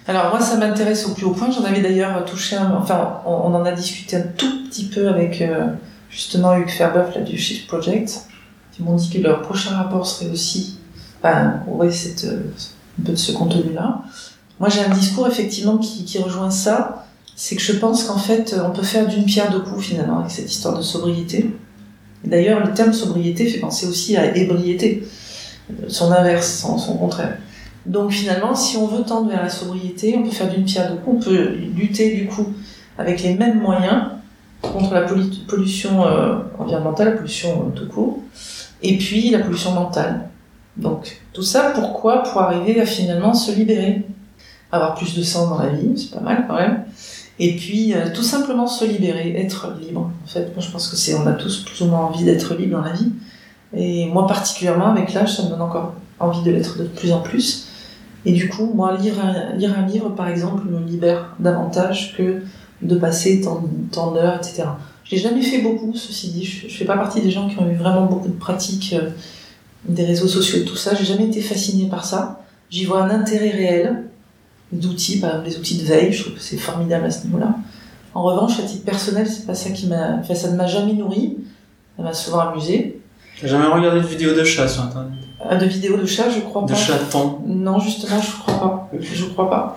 Alors 0.06 0.30
moi, 0.30 0.40
ça 0.40 0.56
m'intéresse 0.58 1.06
au 1.08 1.14
plus 1.14 1.24
haut 1.26 1.32
point. 1.32 1.50
J'en 1.50 1.64
avais 1.64 1.80
d'ailleurs 1.82 2.24
touché 2.24 2.56
un... 2.56 2.70
Enfin, 2.78 3.20
on, 3.26 3.32
on 3.32 3.54
en 3.54 3.64
a 3.64 3.72
discuté 3.72 4.16
un 4.16 4.22
tout 4.36 4.64
petit 4.68 4.84
peu 4.86 5.08
avec 5.08 5.42
justement 6.08 6.56
Hugues 6.56 6.70
Ferbeuf 6.70 7.14
là, 7.14 7.20
du 7.22 7.36
Shift 7.36 7.66
Project. 7.66 8.22
Ils 8.78 8.84
m'ont 8.84 8.94
dit 8.94 9.10
que 9.10 9.18
leur 9.18 9.42
prochain 9.42 9.76
rapport 9.76 10.06
serait 10.06 10.30
aussi... 10.30 10.77
Enfin, 11.22 11.60
aurait 11.70 11.90
cette, 11.90 12.24
euh, 12.24 12.42
un 13.00 13.04
peu 13.04 13.12
de 13.12 13.16
ce 13.16 13.32
contenu-là. 13.32 14.02
Moi, 14.60 14.68
j'ai 14.68 14.80
un 14.80 14.94
discours 14.94 15.26
effectivement 15.26 15.78
qui, 15.78 16.04
qui 16.04 16.18
rejoint 16.18 16.50
ça. 16.50 17.06
C'est 17.36 17.54
que 17.54 17.62
je 17.62 17.72
pense 17.72 18.04
qu'en 18.04 18.18
fait, 18.18 18.56
on 18.64 18.70
peut 18.70 18.82
faire 18.82 19.06
d'une 19.06 19.24
pierre 19.24 19.50
deux 19.52 19.60
coups 19.60 19.86
finalement 19.86 20.18
avec 20.18 20.30
cette 20.30 20.50
histoire 20.50 20.76
de 20.76 20.82
sobriété. 20.82 21.50
D'ailleurs, 22.24 22.66
le 22.66 22.72
terme 22.72 22.92
sobriété 22.92 23.46
fait 23.46 23.60
penser 23.60 23.86
aussi 23.86 24.16
à 24.16 24.36
ébriété, 24.36 25.06
son 25.86 26.10
inverse, 26.10 26.58
son, 26.58 26.96
contraire. 26.96 27.38
Donc 27.86 28.10
finalement, 28.10 28.56
si 28.56 28.76
on 28.76 28.88
veut 28.88 29.04
tendre 29.04 29.30
vers 29.30 29.42
la 29.42 29.48
sobriété, 29.48 30.16
on 30.18 30.24
peut 30.24 30.30
faire 30.30 30.50
d'une 30.50 30.64
pierre 30.64 30.90
deux 30.90 30.98
coups, 30.98 31.26
on 31.26 31.30
peut 31.30 31.52
lutter 31.76 32.16
du 32.16 32.26
coup 32.26 32.48
avec 32.98 33.22
les 33.22 33.34
mêmes 33.34 33.60
moyens 33.60 34.06
contre 34.60 34.92
la 34.92 35.06
pollu- 35.06 35.46
pollution 35.46 36.04
euh, 36.04 36.38
environnementale, 36.58 37.10
la 37.10 37.16
pollution 37.16 37.66
euh, 37.68 37.78
tout 37.78 37.86
court, 37.86 38.18
et 38.82 38.98
puis 38.98 39.30
la 39.30 39.38
pollution 39.38 39.72
mentale. 39.72 40.28
Donc 40.78 41.20
tout 41.32 41.42
ça, 41.42 41.72
pourquoi? 41.74 42.22
Pour 42.22 42.40
arriver 42.40 42.80
à 42.80 42.86
finalement 42.86 43.34
se 43.34 43.52
libérer, 43.52 44.06
avoir 44.72 44.94
plus 44.94 45.16
de 45.16 45.22
sang 45.22 45.48
dans 45.50 45.58
la 45.58 45.70
vie, 45.70 45.98
c'est 45.98 46.14
pas 46.14 46.22
mal 46.22 46.44
quand 46.48 46.54
même, 46.54 46.84
et 47.38 47.56
puis 47.56 47.94
euh, 47.94 48.06
tout 48.14 48.22
simplement 48.22 48.66
se 48.66 48.84
libérer, 48.84 49.34
être 49.36 49.74
libre. 49.80 50.10
En 50.24 50.28
fait, 50.28 50.52
moi 50.54 50.64
je 50.64 50.70
pense 50.70 50.88
que 50.88 50.96
c'est, 50.96 51.14
on 51.14 51.26
a 51.26 51.32
tous 51.32 51.64
plus 51.64 51.82
ou 51.82 51.86
moins 51.86 52.00
envie 52.00 52.24
d'être 52.24 52.54
libre 52.54 52.78
dans 52.78 52.84
la 52.84 52.92
vie, 52.92 53.12
et 53.76 54.06
moi 54.06 54.26
particulièrement 54.26 54.86
avec 54.86 55.12
l'âge, 55.12 55.36
ça 55.36 55.42
me 55.42 55.50
donne 55.50 55.62
encore 55.62 55.94
envie 56.20 56.42
de 56.42 56.50
l'être 56.50 56.78
de 56.78 56.84
plus 56.84 57.12
en 57.12 57.20
plus. 57.20 57.66
Et 58.24 58.32
du 58.32 58.48
coup, 58.48 58.72
moi, 58.74 58.96
lire 58.96 59.14
un, 59.24 59.54
lire 59.56 59.78
un 59.78 59.86
livre, 59.86 60.10
par 60.10 60.28
exemple, 60.28 60.64
me 60.68 60.80
libère 60.84 61.36
davantage 61.38 62.16
que 62.16 62.42
de 62.82 62.96
passer 62.96 63.40
tant, 63.40 64.12
d'heures, 64.12 64.36
etc. 64.36 64.64
Je 65.04 65.12
l'ai 65.12 65.22
jamais 65.22 65.42
fait 65.42 65.62
beaucoup, 65.62 65.94
ceci 65.94 66.30
dit. 66.30 66.44
Je, 66.44 66.68
je 66.68 66.76
fais 66.76 66.84
pas 66.84 66.96
partie 66.96 67.20
des 67.20 67.30
gens 67.30 67.48
qui 67.48 67.58
ont 67.58 67.70
eu 67.70 67.76
vraiment 67.76 68.06
beaucoup 68.06 68.28
de 68.28 68.34
pratiques 68.34 68.94
euh, 68.98 69.10
des 69.86 70.04
réseaux 70.04 70.28
sociaux 70.28 70.58
et 70.60 70.64
tout 70.64 70.76
ça. 70.76 70.94
J'ai 70.94 71.04
jamais 71.04 71.24
été 71.26 71.40
fascinée 71.40 71.88
par 71.88 72.04
ça. 72.04 72.40
J'y 72.70 72.84
vois 72.84 73.02
un 73.02 73.10
intérêt 73.10 73.50
réel 73.50 74.04
d'outils, 74.72 75.20
par 75.20 75.30
exemple 75.30 75.48
les 75.48 75.56
outils 75.58 75.78
de 75.78 75.84
veille. 75.84 76.12
Je 76.12 76.22
trouve 76.22 76.34
que 76.34 76.40
c'est 76.40 76.58
formidable 76.58 77.06
à 77.06 77.10
ce 77.10 77.26
niveau-là. 77.26 77.54
En 78.14 78.22
revanche, 78.22 78.58
à 78.58 78.62
titre 78.62 78.84
personnel, 78.84 79.26
c'est 79.26 79.46
pas 79.46 79.54
ça 79.54 79.70
qui 79.70 79.86
m'a, 79.86 80.16
enfin, 80.20 80.34
ça 80.34 80.50
ne 80.50 80.56
m'a 80.56 80.66
jamais 80.66 80.92
nourri. 80.92 81.36
Ça 81.96 82.02
m'a 82.02 82.12
souvent 82.12 82.40
amusé. 82.40 83.00
T'as 83.40 83.46
jamais 83.46 83.66
regardé 83.66 84.00
de 84.00 84.06
vidéos 84.06 84.34
de 84.34 84.44
chats 84.44 84.68
sur 84.68 84.82
internet? 84.82 85.12
Euh, 85.50 85.56
De 85.56 85.66
vidéos 85.66 85.96
de 85.96 86.06
chats, 86.06 86.28
je 86.28 86.40
crois 86.40 86.62
De 86.62 86.68
pas. 86.68 86.74
chatons 86.74 87.38
Non, 87.46 87.78
justement, 87.78 88.20
je 88.20 88.30
crois 88.32 88.58
pas. 88.60 88.90
Je 89.00 89.24
crois 89.26 89.48
pas. 89.50 89.76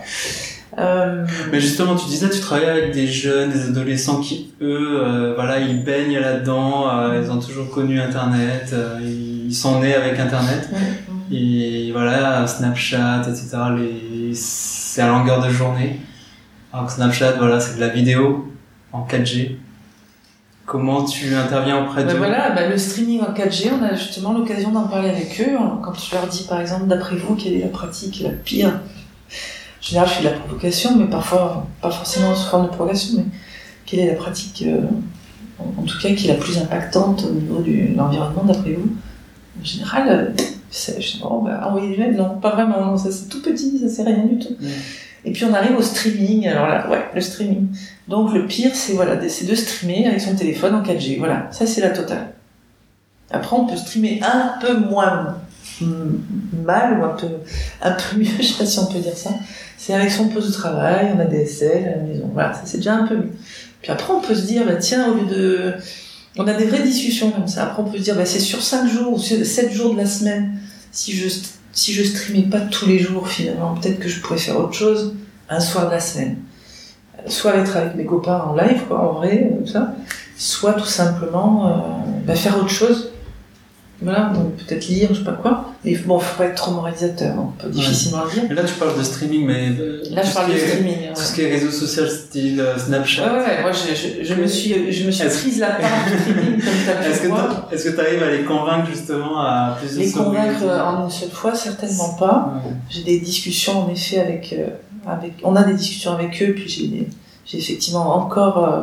Euh, 0.80 1.26
Mais 1.52 1.60
justement, 1.60 1.96
tu 1.96 2.06
disais, 2.08 2.30
tu 2.30 2.40
travaillais 2.40 2.70
avec 2.70 2.92
des 2.94 3.06
jeunes, 3.08 3.52
des 3.52 3.66
adolescents 3.68 4.20
qui, 4.22 4.54
eux, 4.62 5.02
euh, 5.04 5.34
voilà, 5.36 5.60
ils 5.60 5.84
baignent 5.84 6.18
là-dedans, 6.20 6.90
euh, 6.90 7.22
ils 7.24 7.30
ont 7.30 7.40
toujours 7.40 7.70
connu 7.70 8.00
Internet, 8.00 8.74
ils 9.52 9.56
sont 9.56 9.82
nés 9.82 9.94
avec 9.94 10.18
Internet. 10.18 10.70
ouais. 10.72 11.38
Et 11.38 11.92
voilà, 11.92 12.48
Snapchat, 12.48 13.24
etc., 13.28 13.58
les... 13.78 14.34
c'est 14.34 15.02
à 15.02 15.10
longueur 15.10 15.46
de 15.46 15.50
journée. 15.50 16.00
Alors 16.72 16.86
que 16.86 16.94
Snapchat, 16.94 17.34
voilà, 17.34 17.60
c'est 17.60 17.76
de 17.76 17.82
la 17.82 17.90
vidéo 17.90 18.50
en 18.94 19.06
4G. 19.06 19.58
Comment 20.66 21.04
tu 21.04 21.36
interviens 21.36 21.84
auprès 21.84 22.06
Ben 22.06 22.14
d'eux 22.14 22.18
voilà, 22.18 22.52
ben 22.52 22.70
le 22.70 22.78
streaming 22.78 23.20
en 23.24 23.34
4G, 23.34 23.72
on 23.78 23.84
a 23.84 23.94
justement 23.94 24.32
l'occasion 24.32 24.72
d'en 24.72 24.88
parler 24.88 25.10
avec 25.10 25.42
eux. 25.42 25.58
Quand 25.84 25.94
je 26.00 26.16
leur 26.16 26.28
dis, 26.28 26.44
par 26.44 26.62
exemple, 26.62 26.88
d'après 26.88 27.18
vous, 27.18 27.36
quelle 27.36 27.54
est 27.56 27.64
la 27.64 27.68
pratique 27.68 28.22
la 28.22 28.30
pire? 28.30 28.70
En 28.70 29.82
général, 29.82 30.08
je 30.08 30.14
fais 30.14 30.24
de 30.24 30.30
la 30.30 30.36
provocation, 30.36 30.98
mais 30.98 31.08
parfois, 31.08 31.68
pas 31.82 31.92
forcément 31.92 32.34
sous 32.36 32.50
forme 32.50 32.68
de 32.68 32.72
provocation, 32.72 33.16
mais 33.18 33.26
quelle 33.86 34.00
est 34.00 34.08
la 34.08 34.16
pratique, 34.16 34.64
euh, 34.66 34.80
en 35.60 35.84
tout 35.84 36.00
cas, 36.00 36.14
qui 36.14 36.30
est 36.30 36.34
la 36.34 36.40
plus 36.40 36.58
impactante 36.58 37.26
au 37.30 37.34
niveau 37.34 37.60
de 37.60 37.98
l'environnement, 37.98 38.46
d'après 38.46 38.72
vous? 38.72 38.96
En 39.62 39.66
général, 39.66 40.10
euh, 40.10 40.26
dis, 40.36 41.22
oh, 41.24 41.42
ben, 41.46 41.60
envoyer 41.64 41.92
des 41.92 41.98
mails, 41.98 42.16
non, 42.16 42.40
pas 42.40 42.52
vraiment, 42.52 42.84
non, 42.86 42.98
ça 42.98 43.12
c'est 43.12 43.30
tout 43.30 43.42
petit, 43.42 43.78
ça 43.80 43.88
c'est 43.90 44.04
rien 44.04 44.26
du 44.26 44.40
tout. 44.40 44.56
Et 45.24 45.32
puis 45.32 45.46
on 45.46 45.54
arrive 45.54 45.78
au 45.78 45.82
streaming, 45.84 46.48
alors 46.48 46.68
là, 46.68 46.90
ouais, 46.90 47.06
le 47.14 47.22
streaming. 47.22 47.68
Donc 48.08 48.34
le 48.34 48.48
pire, 48.48 48.72
c'est 48.74 48.94
voilà, 48.94 49.16
de- 49.16 49.28
streamer 49.28 50.08
avec 50.08 50.20
son 50.20 50.36
téléphone 50.36 50.74
en 50.76 50.82
4G. 50.82 51.20
Voilà, 51.20 51.48
ça 51.52 51.68
c'est 51.68 51.82
la 51.82 51.92
totale. 51.92 52.34
Après, 53.30 53.56
on 53.56 53.66
peut 53.66 53.76
streamer 53.78 54.20
un 54.24 54.54
peu 54.60 54.78
moins 54.78 55.38
mal 56.64 57.00
ou 57.00 57.04
un 57.06 57.10
peu, 57.16 57.28
un 57.82 57.92
peu 57.92 58.18
mieux, 58.18 58.26
je 58.40 58.44
sais 58.44 58.58
pas 58.58 58.66
si 58.66 58.80
on 58.80 58.88
peut 58.88 59.00
dire 59.00 59.16
ça. 59.16 59.30
C'est 59.78 59.94
avec 59.94 60.12
son 60.12 60.28
poste 60.30 60.48
de 60.48 60.54
travail, 60.54 61.12
on 61.16 61.20
a 61.20 61.26
des 61.26 61.46
SL 61.46 61.86
à 61.88 61.98
la 61.98 62.04
maison. 62.04 62.30
Voilà, 62.34 62.54
ça 62.54 62.62
c'est 62.66 62.78
déjà 62.78 62.96
un 62.96 63.08
peu 63.08 63.16
mieux. 63.16 63.32
Puis 63.82 63.92
après, 63.92 64.14
on 64.14 64.22
peut 64.22 64.36
se 64.36 64.46
dire, 64.46 64.66
bah, 64.66 64.76
tiens, 64.76 65.12
au 65.12 65.16
lieu 65.16 65.26
de. 65.26 65.74
On 66.38 66.48
a 66.48 66.54
des 66.54 66.66
vraies 66.66 66.84
discussions 66.84 67.32
comme 67.32 67.48
ça. 67.48 67.66
Après, 67.66 67.84
on 67.84 67.86
peut 67.86 67.98
se 67.98 68.04
dire, 68.04 68.16
bah, 68.16 68.26
c'est 68.26 68.40
sur 68.40 68.62
5 68.62 68.88
jours 68.88 69.14
ou 69.14 69.20
sur 69.20 69.46
7 69.46 69.72
jours 69.72 69.94
de 69.94 69.98
la 69.98 70.06
semaine. 70.06 70.60
Si 70.92 71.12
je, 71.14 71.28
si 71.74 71.94
je 71.94 72.04
streamais 72.04 72.44
pas 72.44 72.62
tous 72.62 72.86
les 72.86 73.00
jours, 73.00 73.28
finalement, 73.28 73.76
peut-être 73.76 74.00
que 74.00 74.08
je 74.08 74.22
pourrais 74.22 74.40
faire 74.40 74.58
autre 74.58 74.74
chose 74.74 75.16
un 75.50 75.60
soir 75.60 75.88
de 75.88 75.92
la 75.92 76.00
semaine. 76.00 76.38
Soit 77.28 77.56
être 77.58 77.76
avec 77.76 77.96
mes 77.96 78.06
copains 78.06 78.40
en 78.40 78.56
live, 78.56 78.82
quoi, 78.88 79.10
en 79.10 79.14
vrai, 79.14 79.52
comme 79.56 79.68
ça. 79.68 79.94
Soit 80.38 80.74
tout 80.74 80.86
simplement 80.86 81.68
euh, 81.68 81.72
bah, 82.26 82.36
faire 82.36 82.58
autre 82.58 82.70
chose. 82.70 83.11
Voilà, 84.04 84.32
donc 84.34 84.56
peut-être 84.56 84.88
lire, 84.88 85.10
je 85.12 85.20
sais 85.20 85.24
pas 85.24 85.34
quoi. 85.34 85.66
Mais 85.86 85.96
bon, 85.96 86.18
faut 86.20 86.38
pas 86.38 86.46
être 86.46 86.56
trop 86.56 86.72
moralisateur, 86.72 87.36
on 87.38 87.52
peut 87.62 87.70
difficilement 87.70 88.24
le 88.26 88.32
dire. 88.32 88.44
Mais 88.50 88.56
là, 88.56 88.64
tu 88.64 88.74
parles 88.74 88.98
de 88.98 89.04
streaming, 89.04 89.46
mais 89.46 89.70
euh, 89.80 90.04
Là, 90.12 90.24
je 90.24 90.34
parle 90.34 90.52
de 90.52 90.58
streaming. 90.58 90.96
Tout 91.14 91.20
ouais. 91.20 91.26
ce 91.26 91.34
qui 91.36 91.42
est 91.42 91.52
réseaux 91.52 91.72
sociaux 91.72 92.08
style 92.08 92.60
euh, 92.60 92.74
Ouais, 92.74 92.80
Snapchat. 92.80 93.34
ouais, 93.34 93.62
moi 93.62 93.72
je, 93.72 93.94
je, 93.96 94.24
je 94.24 94.34
me 94.34 94.48
suis, 94.48 94.92
je 94.92 95.06
me 95.06 95.12
suis 95.12 95.24
Est-ce- 95.26 95.40
prise 95.42 95.60
la 95.60 95.72
part 95.72 95.90
du 96.08 96.18
streaming 96.20 96.60
comme 96.60 96.74
t'as 96.86 97.10
Est-ce 97.10 97.22
que 97.22 97.28
tu 97.28 97.76
est-ce 97.76 97.90
que 97.90 98.00
arrives 98.02 98.24
à 98.24 98.32
les 98.32 98.44
convaincre 98.44 98.88
justement 98.90 99.40
à 99.40 99.78
plus 99.80 99.96
de 99.96 100.00
Les 100.02 100.12
convaincre 100.12 100.64
en 100.64 101.04
une 101.04 101.10
seule 101.12 101.30
fois, 101.30 101.54
certainement 101.56 102.14
pas. 102.16 102.54
Ouais. 102.66 102.72
J'ai 102.90 103.04
des 103.04 103.20
discussions 103.20 103.86
en 103.86 103.90
effet 103.92 104.20
avec, 104.20 104.54
euh, 104.58 104.68
avec, 105.08 105.34
on 105.44 105.56
a 105.56 105.64
des 105.64 105.74
discussions 105.74 106.14
avec 106.14 106.42
eux, 106.42 106.54
puis 106.56 106.68
j'ai, 106.70 107.08
j'ai 107.46 107.58
effectivement 107.60 108.16
encore 108.16 108.58
euh, 108.64 108.82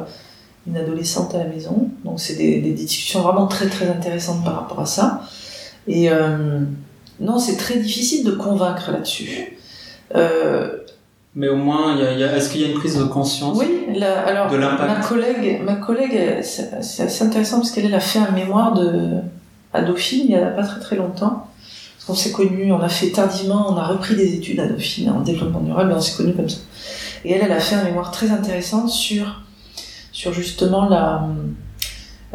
une 0.67 0.77
adolescente 0.77 1.35
à 1.35 1.38
la 1.38 1.45
maison, 1.45 1.88
donc 2.05 2.21
c'est 2.21 2.35
des, 2.35 2.61
des 2.61 2.73
discussions 2.73 3.21
vraiment 3.23 3.47
très 3.47 3.69
très 3.69 3.88
intéressantes 3.88 4.45
par 4.45 4.55
rapport 4.57 4.81
à 4.81 4.87
ça. 4.87 5.23
Et 5.87 6.11
euh, 6.11 6.61
non, 7.21 7.38
c'est 7.38 7.57
très 7.57 7.79
difficile 7.79 8.25
de 8.25 8.33
convaincre 8.33 8.91
là-dessus. 8.93 9.57
Euh, 10.15 10.79
Mais 11.35 11.49
au 11.49 11.57
moins, 11.57 11.97
est-ce 11.99 12.50
qu'il 12.50 12.61
y 12.61 12.65
a 12.65 12.69
une 12.69 12.75
prise 12.79 12.97
de 12.99 13.05
conscience 13.05 13.57
Oui, 13.59 13.87
la- 13.95 14.21
alors 14.27 14.50
De 14.50 14.57
l'impact. 14.57 14.88
ma 14.99 15.05
collègue, 15.07 15.62
ma 15.65 15.77
collègue, 15.77 16.43
c'est 16.43 16.73
assez 16.75 17.23
intéressant 17.25 17.59
parce 17.59 17.71
qu'elle 17.71 17.87
elle 17.87 17.95
a 17.95 18.00
fait 18.00 18.19
un 18.19 18.31
mémoire 18.33 18.75
de 18.75 19.19
à 19.73 19.83
Dauphine 19.83 20.23
il 20.25 20.31
y 20.31 20.35
a 20.37 20.47
pas 20.47 20.62
très 20.65 20.81
très 20.81 20.97
longtemps. 20.97 21.47
Parce 21.97 22.05
qu'on 22.07 22.15
s'est 22.15 22.33
connus, 22.33 22.73
on 22.73 22.81
a 22.81 22.88
fait 22.88 23.11
tardivement, 23.11 23.67
on 23.71 23.77
a 23.77 23.87
repris 23.87 24.17
des 24.17 24.35
études 24.35 24.61
à 24.61 24.67
Dauphine 24.67 25.11
en 25.11 25.21
développement 25.21 25.61
durable, 25.61 25.91
mais 25.91 25.95
on 25.97 26.00
s'est 26.00 26.17
connus 26.17 26.35
comme 26.35 26.49
ça. 26.49 26.59
Et 27.25 27.33
elle, 27.33 27.43
elle 27.45 27.53
a 27.53 27.61
fait 27.61 27.75
un 27.75 27.85
mémoire 27.85 28.11
très 28.11 28.31
intéressant 28.31 28.87
sur 28.88 29.43
sur 30.18 30.32
justement 30.32 30.88
la 30.88 31.28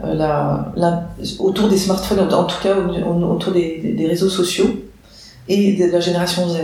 euh, 0.03 0.13
la, 0.13 0.71
la 0.77 0.91
autour 1.39 1.67
des 1.67 1.77
smartphones, 1.77 2.21
en 2.33 2.45
tout 2.45 2.61
cas 2.63 2.73
au- 2.77 2.89
au- 3.09 3.31
autour 3.35 3.51
des, 3.51 3.93
des- 3.97 4.07
réseaux 4.07 4.29
sociaux 4.29 4.69
et 5.49 5.73
de 5.73 5.85
la 5.91 5.99
génération 5.99 6.47
Z. 6.47 6.55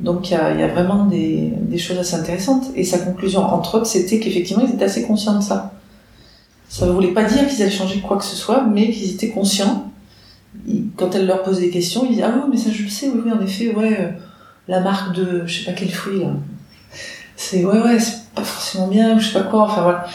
Donc 0.00 0.30
il 0.30 0.34
y 0.34 0.62
a, 0.62 0.68
vraiment 0.68 1.06
des, 1.06 1.52
des 1.72 1.78
choses 1.78 1.98
assez 1.98 2.16
intéressantes. 2.16 2.66
Et 2.76 2.84
sa 2.84 2.98
conclusion, 2.98 3.40
entre 3.40 3.76
autres, 3.76 3.86
c'était 3.86 4.20
qu'effectivement, 4.20 4.62
ils 4.68 4.74
étaient 4.74 4.84
assez 4.84 5.04
conscients 5.10 5.38
de 5.38 5.42
ça. 5.42 5.72
Ça 6.68 6.84
ne 6.86 6.92
voulait 6.92 7.14
pas 7.14 7.24
dire 7.24 7.48
qu'ils 7.48 7.62
allaient 7.62 7.70
changer 7.82 8.00
quoi 8.00 8.18
que 8.18 8.24
ce 8.24 8.36
soit, 8.36 8.62
mais 8.74 8.90
qu'ils 8.90 9.12
étaient 9.14 9.30
conscients. 9.30 9.90
Quand 10.96 11.14
elle 11.14 11.26
leur 11.26 11.42
pose 11.44 11.60
des 11.60 11.70
questions, 11.70 12.04
ils 12.04 12.14
disent 12.16 12.24
Ah 12.26 12.34
oui, 12.36 12.42
mais 12.50 12.58
ça 12.58 12.70
je 12.70 12.82
le 12.82 12.88
sais, 12.90 13.08
oui, 13.08 13.20
oui, 13.24 13.32
en 13.32 13.40
effet, 13.40 13.74
ouais, 13.74 13.96
euh, 14.00 14.10
la 14.68 14.80
marque 14.80 15.16
de 15.16 15.44
je 15.46 15.52
sais 15.60 15.64
pas 15.64 15.72
quel 15.72 15.90
fruit, 15.90 16.20
là. 16.20 16.30
C'est 17.36 17.64
ouais, 17.64 17.80
ouais, 17.80 17.98
c'est 17.98 18.18
pas 18.36 18.44
forcément 18.44 18.86
bien, 18.86 19.16
ou 19.16 19.18
je 19.18 19.28
sais 19.28 19.32
pas 19.32 19.44
quoi, 19.44 19.62
enfin 19.62 19.82
voilà. 19.82 20.06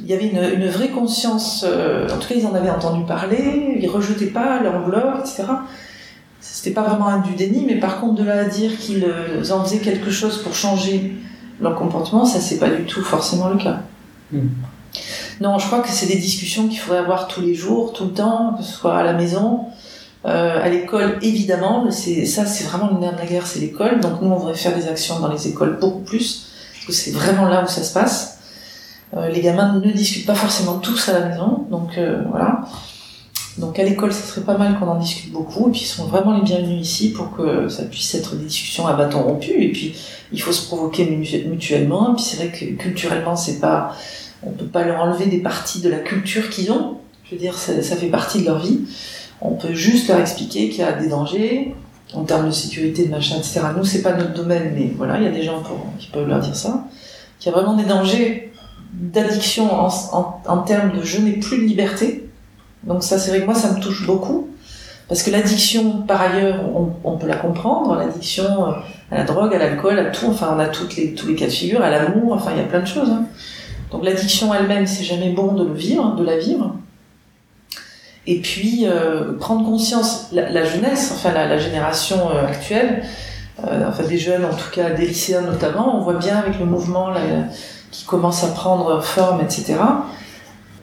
il 0.00 0.06
y 0.06 0.14
avait 0.14 0.28
une, 0.28 0.62
une 0.62 0.68
vraie 0.68 0.88
conscience, 0.88 1.66
euh, 1.68 2.08
en 2.08 2.18
tout 2.18 2.28
cas 2.28 2.36
ils 2.36 2.46
en 2.46 2.54
avaient 2.54 2.70
entendu 2.70 3.04
parler, 3.04 3.78
ils 3.78 3.88
rejetaient 3.88 4.26
pas 4.26 4.62
leur 4.62 4.82
blog, 4.86 5.20
etc. 5.20 5.44
C'était 6.40 6.70
pas 6.70 6.82
vraiment 6.82 7.08
un 7.08 7.18
du 7.18 7.34
déni, 7.34 7.64
mais 7.66 7.76
par 7.76 8.00
contre 8.00 8.14
de 8.14 8.24
là 8.24 8.40
à 8.40 8.44
dire 8.44 8.78
qu'ils 8.78 9.04
euh, 9.04 9.50
en 9.50 9.62
faisaient 9.64 9.80
quelque 9.80 10.10
chose 10.10 10.42
pour 10.42 10.54
changer 10.54 11.14
leur 11.60 11.74
comportement, 11.74 12.24
ça 12.24 12.40
c'est 12.40 12.58
pas 12.58 12.70
du 12.70 12.84
tout 12.84 13.02
forcément 13.02 13.50
le 13.50 13.58
cas. 13.58 13.80
Mm. 14.32 14.46
Non, 15.40 15.58
je 15.58 15.66
crois 15.66 15.80
que 15.80 15.88
c'est 15.88 16.06
des 16.06 16.16
discussions 16.16 16.68
qu'il 16.68 16.78
faudrait 16.78 17.00
avoir 17.00 17.28
tous 17.28 17.40
les 17.40 17.54
jours, 17.54 17.92
tout 17.92 18.04
le 18.04 18.12
temps, 18.12 18.54
que 18.56 18.64
ce 18.64 18.72
soit 18.72 18.96
à 18.96 19.04
la 19.04 19.12
maison, 19.12 19.66
euh, 20.26 20.62
à 20.62 20.68
l'école 20.68 21.18
évidemment. 21.22 21.88
C'est 21.90 22.26
ça, 22.26 22.44
c'est 22.44 22.64
vraiment 22.64 22.90
le 22.92 22.98
nerf 22.98 23.12
de 23.12 23.18
la 23.18 23.26
guerre, 23.26 23.46
c'est 23.46 23.60
l'école. 23.60 24.00
Donc 24.00 24.20
nous, 24.20 24.28
on 24.28 24.38
devrait 24.38 24.54
faire 24.54 24.74
des 24.74 24.88
actions 24.88 25.20
dans 25.20 25.30
les 25.30 25.48
écoles 25.48 25.78
beaucoup 25.80 26.00
plus, 26.00 26.47
c'est 26.92 27.12
vraiment 27.12 27.48
là 27.48 27.64
où 27.64 27.68
ça 27.68 27.82
se 27.82 27.92
passe. 27.92 28.38
Euh, 29.16 29.28
les 29.28 29.40
gamins 29.40 29.78
ne 29.78 29.90
discutent 29.90 30.26
pas 30.26 30.34
forcément 30.34 30.78
tous 30.78 31.08
à 31.08 31.18
la 31.18 31.26
maison, 31.28 31.66
donc 31.70 31.96
euh, 31.96 32.22
voilà. 32.30 32.62
Donc 33.56 33.78
à 33.78 33.82
l'école, 33.82 34.12
ça 34.12 34.22
serait 34.22 34.42
pas 34.42 34.56
mal 34.56 34.78
qu'on 34.78 34.86
en 34.86 34.98
discute 34.98 35.32
beaucoup, 35.32 35.68
et 35.68 35.72
puis 35.72 35.80
ils 35.80 35.86
sont 35.86 36.04
vraiment 36.04 36.36
les 36.36 36.42
bienvenus 36.42 36.80
ici 36.80 37.10
pour 37.10 37.36
que 37.36 37.68
ça 37.68 37.82
puisse 37.84 38.14
être 38.14 38.36
des 38.36 38.44
discussions 38.44 38.86
à 38.86 38.92
bâton 38.92 39.22
rompu, 39.22 39.50
et 39.50 39.72
puis 39.72 39.96
il 40.30 40.40
faut 40.40 40.52
se 40.52 40.66
provoquer 40.66 41.04
mutu- 41.06 41.44
mutuellement, 41.48 42.12
et 42.12 42.14
puis 42.14 42.24
c'est 42.24 42.36
vrai 42.36 42.52
que 42.52 42.64
culturellement, 42.80 43.34
c'est 43.34 43.58
pas, 43.58 43.96
on 44.44 44.50
peut 44.50 44.66
pas 44.66 44.84
leur 44.84 45.00
enlever 45.00 45.26
des 45.26 45.38
parties 45.38 45.80
de 45.80 45.88
la 45.88 45.98
culture 45.98 46.50
qu'ils 46.50 46.70
ont, 46.70 46.98
je 47.24 47.34
veux 47.34 47.40
dire, 47.40 47.58
ça 47.58 47.96
fait 47.96 48.06
partie 48.06 48.42
de 48.42 48.44
leur 48.44 48.60
vie, 48.60 48.80
on 49.40 49.54
peut 49.54 49.74
juste 49.74 50.08
leur 50.08 50.20
expliquer 50.20 50.68
qu'il 50.68 50.80
y 50.80 50.84
a 50.84 50.92
des 50.92 51.08
dangers, 51.08 51.74
en 52.14 52.22
termes 52.24 52.46
de 52.46 52.50
sécurité, 52.50 53.06
de 53.06 53.10
machin, 53.10 53.36
etc. 53.36 53.60
Nous, 53.76 53.84
c'est 53.84 54.02
pas 54.02 54.12
notre 54.12 54.34
domaine, 54.34 54.72
mais 54.74 54.92
voilà, 54.96 55.18
il 55.18 55.24
y 55.24 55.26
a 55.26 55.30
des 55.30 55.42
gens 55.42 55.62
qui 55.98 56.08
peuvent 56.08 56.28
leur 56.28 56.40
dire 56.40 56.56
ça, 56.56 56.84
qu'il 57.38 57.52
y 57.52 57.54
a 57.54 57.58
vraiment 57.58 57.76
des 57.76 57.84
dangers 57.84 58.52
d'addiction 58.92 59.68
en, 59.70 60.58
termes 60.58 60.96
de 60.96 61.02
je 61.02 61.20
n'ai 61.20 61.32
plus 61.32 61.58
de 61.58 61.64
liberté, 61.64 62.28
donc 62.84 63.02
ça, 63.02 63.18
c'est 63.18 63.30
vrai 63.30 63.40
que 63.40 63.46
moi, 63.46 63.54
ça 63.54 63.72
me 63.72 63.80
touche 63.80 64.06
beaucoup. 64.06 64.48
Parce 65.08 65.22
que 65.22 65.30
l'addiction, 65.30 66.02
par 66.02 66.20
ailleurs, 66.20 66.60
on, 66.74 66.90
on 67.02 67.16
peut 67.16 67.26
la 67.26 67.36
comprendre. 67.36 67.96
L'addiction 67.96 68.44
euh, 68.44 68.72
à 69.10 69.16
la 69.18 69.24
drogue, 69.24 69.54
à 69.54 69.58
l'alcool, 69.58 69.98
à 69.98 70.04
tout. 70.06 70.26
Enfin, 70.26 70.54
on 70.54 70.58
a 70.58 70.68
toutes 70.68 70.96
les, 70.96 71.14
tous 71.14 71.26
les 71.26 71.34
cas 71.34 71.46
de 71.46 71.50
figure, 71.50 71.82
à 71.82 71.90
l'amour. 71.90 72.34
Enfin, 72.34 72.50
il 72.54 72.58
y 72.58 72.60
a 72.60 72.64
plein 72.64 72.80
de 72.80 72.86
choses. 72.86 73.08
hein. 73.08 73.24
Donc 73.90 74.04
l'addiction 74.04 74.52
elle-même, 74.52 74.86
c'est 74.86 75.04
jamais 75.04 75.30
bon 75.30 75.54
de 75.54 75.64
le 75.64 75.72
vivre, 75.72 76.14
de 76.14 76.24
la 76.24 76.36
vivre. 76.36 76.74
Et 78.30 78.40
puis 78.40 78.84
euh, 78.84 79.38
prendre 79.40 79.64
conscience, 79.64 80.28
la, 80.32 80.62
jeunesse, 80.62 81.12
enfin 81.14 81.32
la, 81.32 81.56
génération 81.56 82.28
euh, 82.30 82.46
actuelle, 82.46 83.02
euh, 83.66 83.88
enfin 83.88 84.02
des 84.02 84.18
jeunes, 84.18 84.44
en 84.44 84.52
tout 84.52 84.70
cas 84.70 84.90
des 84.90 85.06
lycéens 85.06 85.40
notamment, 85.40 85.96
on 85.96 86.02
voit 86.02 86.18
bien 86.18 86.36
avec 86.36 86.58
le 86.58 86.66
mouvement 86.66 87.08
qui 87.90 88.04
commence 88.04 88.44
à 88.44 88.48
prendre 88.48 89.02
forme, 89.02 89.40
etc. 89.40 89.76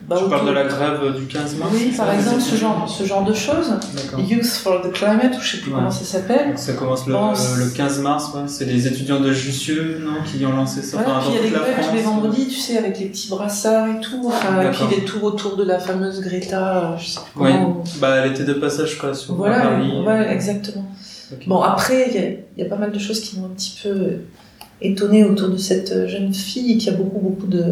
Bah, 0.08 0.18
Tu 0.24 0.30
parles 0.30 0.48
de 0.48 0.52
la 0.52 0.66
grève 0.66 1.16
du 1.18 1.26
15 1.26 1.56
mars 1.56 1.72
oui, 1.74 1.92
par 1.98 2.14
exemple, 2.14 2.38
les 2.38 2.42
ce 2.44 2.56
genre, 2.56 2.88
ce 2.88 3.04
genre 3.06 3.24
de 3.24 3.34
choses. 3.34 3.74
Youth 4.20 4.46
for 4.46 4.82
the 4.82 4.92
Climate, 4.92 5.36
ou 5.36 5.42
je 5.42 5.52
sais 5.56 5.58
plus 5.58 5.72
Ouais. 5.72 5.78
comment 5.78 5.90
ça 5.90 6.06
s'appelle. 6.06 6.58
Ça 6.58 6.74
commence 6.74 7.08
le, 7.08 7.14
Bon, 7.14 7.32
le 7.32 7.70
15 7.76 8.00
mars, 8.02 8.32
ouais. 8.36 8.42
c'est 8.46 8.66
les 8.66 8.86
étudiants 8.86 9.20
de 9.20 9.32
Jussieu 9.34 10.00
non, 10.06 10.12
qui 10.24 10.46
ont 10.46 10.56
lancé 10.56 10.84
ça. 10.84 10.98
Ouais, 10.98 11.04
Enfin, 11.08 11.20
puis 11.22 11.30
il 11.32 11.36
y 11.36 11.40
a 11.40 11.42
des 11.42 11.50
grèves 11.50 11.88
tous 11.90 11.96
les 11.96 12.02
vendredis, 12.04 12.48
tu 12.48 12.56
sais, 12.60 12.78
avec 12.78 13.00
les 13.00 13.08
petits 13.08 13.30
brassards 13.30 13.88
et 13.88 14.00
tout. 14.00 14.22
Enfin, 14.28 14.62
et 14.62 14.70
puis 14.72 14.96
des 14.96 15.06
tours 15.06 15.24
autour 15.24 15.56
de 15.58 15.64
la 15.64 15.80
fameuse 15.80 16.22
Greta, 16.22 16.78
euh, 16.94 16.98
je 17.00 17.08
sais 17.08 17.20
plus 17.34 17.42
Oui, 17.44 17.52
comment. 17.54 17.84
bah, 18.00 18.16
elle 18.18 18.32
était 18.32 18.44
de 18.44 18.54
passage 18.54 19.00
quoi, 19.00 19.14
sur 19.16 19.34
Voilà, 19.36 19.60
Paris. 19.62 19.92
ouais, 20.06 20.32
exactement. 20.32 20.86
Ok. 21.34 21.48
Bon, 21.48 21.62
après, 21.62 22.12
il 22.14 22.60
y 22.60 22.62
y, 22.62 22.66
a 22.66 22.70
pas 22.70 22.76
mal 22.78 22.92
de 22.92 23.00
choses 23.00 23.22
qui 23.22 23.40
m'ont 23.40 23.48
un 23.48 23.56
petit 23.56 23.80
peu 23.82 24.18
étonnée 24.82 25.24
autour 25.24 25.50
de 25.50 25.58
cette 25.58 25.92
euh, 25.92 26.08
jeune 26.08 26.32
fille 26.34 26.78
qui 26.78 26.90
a 26.90 26.94
beaucoup, 26.94 27.20
beaucoup 27.20 27.48
de, 27.48 27.64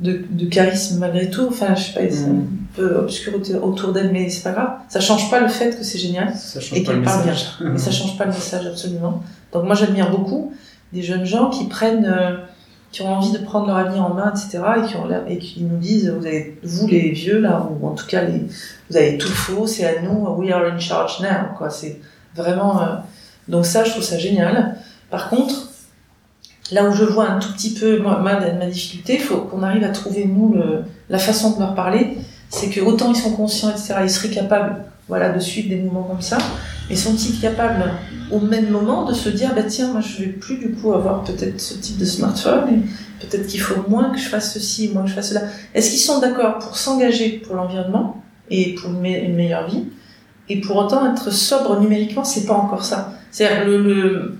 de, 0.00 0.22
de 0.30 0.46
charisme 0.46 0.98
malgré 0.98 1.28
tout. 1.30 1.46
Enfin, 1.48 1.74
je 1.74 1.82
sais 1.84 1.92
pas, 1.92 2.00
c'est 2.14 2.26
Mm. 2.26 2.40
un 2.40 2.76
peu 2.76 2.96
obscur 2.98 3.32
autour- 3.62 3.92
d'elle, 3.92 4.10
mais 4.12 4.28
c'est 4.30 4.42
pas 4.42 4.52
grave. 4.52 4.70
Ça 4.88 5.00
change 5.00 5.30
pas 5.30 5.40
le 5.40 5.48
fait 5.48 5.76
que 5.76 5.84
c'est 5.84 5.98
génial. 5.98 6.34
Ça 6.34 6.60
et 6.74 6.82
qu'elle 6.82 7.02
parle 7.02 7.24
bien. 7.24 7.34
Mais 7.72 7.78
ça 7.78 7.90
change 7.90 8.16
pas 8.16 8.24
le 8.26 8.32
message 8.32 8.66
absolument. 8.66 9.22
Donc 9.52 9.64
moi 9.64 9.74
j'admire 9.74 10.10
beaucoup 10.10 10.52
des 10.92 11.02
jeunes 11.02 11.24
gens 11.24 11.50
qui 11.50 11.64
prennent, 11.66 12.06
euh, 12.06 12.36
qui 12.92 13.02
ont 13.02 13.08
envie 13.12 13.32
de 13.32 13.38
prendre 13.38 13.66
leur 13.66 13.76
avenir 13.76 14.02
en 14.04 14.14
main, 14.14 14.30
etc. 14.32 14.60
et 14.82 14.86
qui 14.88 14.96
ont 14.96 15.06
et 15.28 15.38
qui 15.38 15.62
nous 15.62 15.78
disent 15.78 16.08
vous 16.10 16.24
avez 16.26 16.58
vous 16.62 16.86
les 16.86 17.10
vieux 17.10 17.38
là 17.40 17.68
ou 17.80 17.86
en 17.86 17.92
tout 17.94 18.06
cas 18.06 18.22
les, 18.24 18.44
vous 18.90 18.96
avez 18.96 19.18
tout 19.18 19.28
faux, 19.28 19.66
c'est 19.66 19.84
à 19.86 20.00
nous, 20.02 20.26
we 20.38 20.50
are 20.52 20.64
in 20.64 20.78
charge 20.78 21.20
now 21.20 21.54
quoi. 21.56 21.68
C'est 21.70 22.00
vraiment 22.36 22.80
euh, 22.82 22.86
donc 23.48 23.66
ça 23.66 23.84
je 23.84 23.90
trouve 23.90 24.02
ça 24.04 24.18
génial. 24.18 24.76
Par 25.10 25.28
contre 25.30 25.67
là 26.72 26.88
où 26.88 26.92
je 26.92 27.04
vois 27.04 27.28
un 27.30 27.38
tout 27.38 27.52
petit 27.52 27.74
peu 27.74 27.98
ma, 28.00 28.18
ma 28.18 28.66
difficulté, 28.66 29.18
faut 29.18 29.38
qu'on 29.38 29.62
arrive 29.62 29.84
à 29.84 29.88
trouver 29.90 30.24
nous 30.26 30.54
le, 30.54 30.82
la 31.08 31.18
façon 31.18 31.54
de 31.54 31.60
leur 31.60 31.74
parler. 31.74 32.16
C'est 32.50 32.68
que 32.70 32.80
autant 32.80 33.10
ils 33.10 33.16
sont 33.16 33.32
conscients, 33.32 33.70
etc. 33.70 33.94
Ils 34.02 34.10
seraient 34.10 34.30
capables 34.30 34.84
voilà, 35.08 35.30
de 35.30 35.38
suivre 35.40 35.68
des 35.70 35.76
mouvements 35.76 36.02
comme 36.04 36.20
ça. 36.22 36.38
Mais 36.90 36.96
sont-ils 36.96 37.38
capables, 37.40 37.84
au 38.30 38.40
même 38.40 38.70
moment, 38.70 39.04
de 39.04 39.12
se 39.14 39.28
dire, 39.28 39.54
bah 39.54 39.62
tiens, 39.62 39.88
moi 39.92 40.00
je 40.00 40.22
vais 40.22 40.28
plus 40.30 40.56
du 40.56 40.72
coup 40.72 40.92
avoir 40.94 41.22
peut-être 41.24 41.60
ce 41.60 41.74
type 41.74 41.98
de 41.98 42.04
smartphone, 42.06 42.82
peut-être 43.20 43.46
qu'il 43.46 43.60
faut 43.60 43.82
moins 43.88 44.10
que 44.10 44.18
je 44.18 44.26
fasse 44.28 44.54
ceci, 44.54 44.88
moins 44.88 45.02
que 45.02 45.08
je 45.10 45.14
fasse 45.14 45.30
cela. 45.30 45.42
Est-ce 45.74 45.90
qu'ils 45.90 45.98
sont 46.00 46.18
d'accord 46.20 46.58
pour 46.58 46.76
s'engager 46.76 47.30
pour 47.46 47.56
l'environnement 47.56 48.22
et 48.50 48.74
pour 48.74 48.90
une, 48.90 49.00
me- 49.00 49.24
une 49.24 49.34
meilleure 49.34 49.68
vie, 49.68 49.84
et 50.48 50.60
pour 50.62 50.76
autant 50.76 51.10
être 51.12 51.30
sobre 51.30 51.78
numériquement, 51.80 52.24
c'est 52.24 52.46
pas 52.46 52.54
encore 52.54 52.84
ça. 52.84 53.12
C'est-à-dire 53.30 53.66
le, 53.66 54.38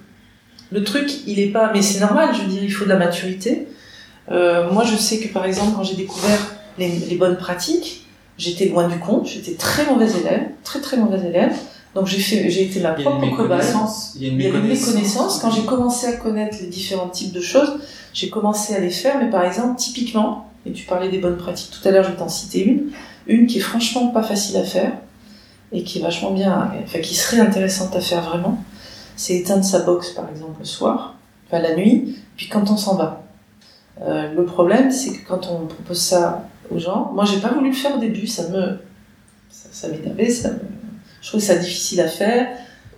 le 0.70 0.84
truc, 0.84 1.10
il 1.26 1.38
est 1.40 1.48
pas, 1.48 1.70
mais 1.72 1.82
c'est 1.82 2.00
normal, 2.00 2.30
je 2.34 2.42
veux 2.42 2.48
dire, 2.48 2.62
il 2.62 2.70
faut 2.72 2.84
de 2.84 2.90
la 2.90 2.96
maturité. 2.96 3.68
Euh, 4.30 4.70
moi, 4.70 4.84
je 4.84 4.96
sais 4.96 5.18
que 5.18 5.28
par 5.32 5.44
exemple, 5.46 5.72
quand 5.76 5.84
j'ai 5.84 5.96
découvert 5.96 6.38
les, 6.78 6.88
les 6.88 7.16
bonnes 7.16 7.36
pratiques, 7.36 8.06
j'étais 8.36 8.66
loin 8.66 8.86
du 8.88 8.98
compte, 8.98 9.26
j'étais 9.26 9.54
très 9.54 9.86
mauvaise 9.86 10.16
élève, 10.16 10.48
très 10.64 10.80
très 10.80 10.96
mauvaise 10.96 11.24
élève. 11.24 11.52
Donc 11.94 12.06
j'ai 12.06 12.18
fait, 12.20 12.50
j'ai 12.50 12.64
été 12.64 12.80
ma 12.80 12.94
Il 12.98 13.02
y 13.02 13.06
a 13.06 13.10
une 13.10 13.18
propre 13.18 13.36
cobaye. 13.36 13.60
Il 14.16 14.22
y 14.22 14.26
a 14.26 14.28
une 14.32 14.40
Il 14.40 14.42
y 14.42 14.46
avait 14.46 14.58
une 14.58 14.64
méconnaissance. 14.64 14.88
méconnaissance. 14.88 15.38
Quand 15.40 15.50
j'ai 15.50 15.64
commencé 15.64 16.06
à 16.06 16.12
connaître 16.12 16.58
les 16.60 16.68
différents 16.68 17.08
types 17.08 17.32
de 17.32 17.40
choses, 17.40 17.72
j'ai 18.12 18.28
commencé 18.28 18.74
à 18.74 18.78
les 18.80 18.90
faire. 18.90 19.16
Mais 19.18 19.30
par 19.30 19.44
exemple, 19.44 19.76
typiquement, 19.78 20.50
et 20.66 20.72
tu 20.72 20.84
parlais 20.84 21.08
des 21.08 21.18
bonnes 21.18 21.38
pratiques 21.38 21.70
tout 21.70 21.88
à 21.88 21.90
l'heure, 21.90 22.04
je 22.04 22.10
vais 22.10 22.16
t'en 22.16 22.28
citer 22.28 22.62
une, 22.62 22.90
une 23.26 23.46
qui 23.46 23.58
est 23.58 23.62
franchement 23.62 24.08
pas 24.08 24.22
facile 24.22 24.58
à 24.58 24.64
faire 24.64 24.92
et 25.72 25.82
qui 25.82 25.98
est 25.98 26.02
vachement 26.02 26.30
bien, 26.30 26.70
enfin 26.84 27.00
qui 27.00 27.14
serait 27.14 27.40
intéressante 27.40 27.96
à 27.96 28.00
faire 28.00 28.22
vraiment, 28.22 28.62
c'est 29.18 29.34
éteindre 29.34 29.64
sa 29.64 29.80
box 29.80 30.10
par 30.12 30.30
exemple 30.30 30.60
le 30.60 30.64
soir, 30.64 31.16
enfin 31.46 31.60
la 31.60 31.74
nuit, 31.76 32.16
puis 32.36 32.48
quand 32.48 32.70
on 32.70 32.76
s'en 32.76 32.96
va. 32.96 33.24
Euh, 34.00 34.32
le 34.32 34.44
problème, 34.44 34.92
c'est 34.92 35.10
que 35.10 35.28
quand 35.28 35.48
on 35.50 35.66
propose 35.66 36.00
ça 36.00 36.44
aux 36.70 36.78
gens, 36.78 37.10
moi 37.12 37.24
j'ai 37.24 37.40
pas 37.40 37.48
voulu 37.48 37.70
le 37.70 37.74
faire 37.74 37.96
au 37.96 37.98
début, 37.98 38.26
ça 38.26 38.48
me, 38.48 38.78
ça, 39.50 39.68
ça 39.72 39.88
m'énervait, 39.88 40.30
ça 40.30 40.50
me, 40.50 40.60
je 41.20 41.28
trouvais 41.28 41.42
ça 41.42 41.56
difficile 41.56 42.00
à 42.00 42.08
faire. 42.08 42.48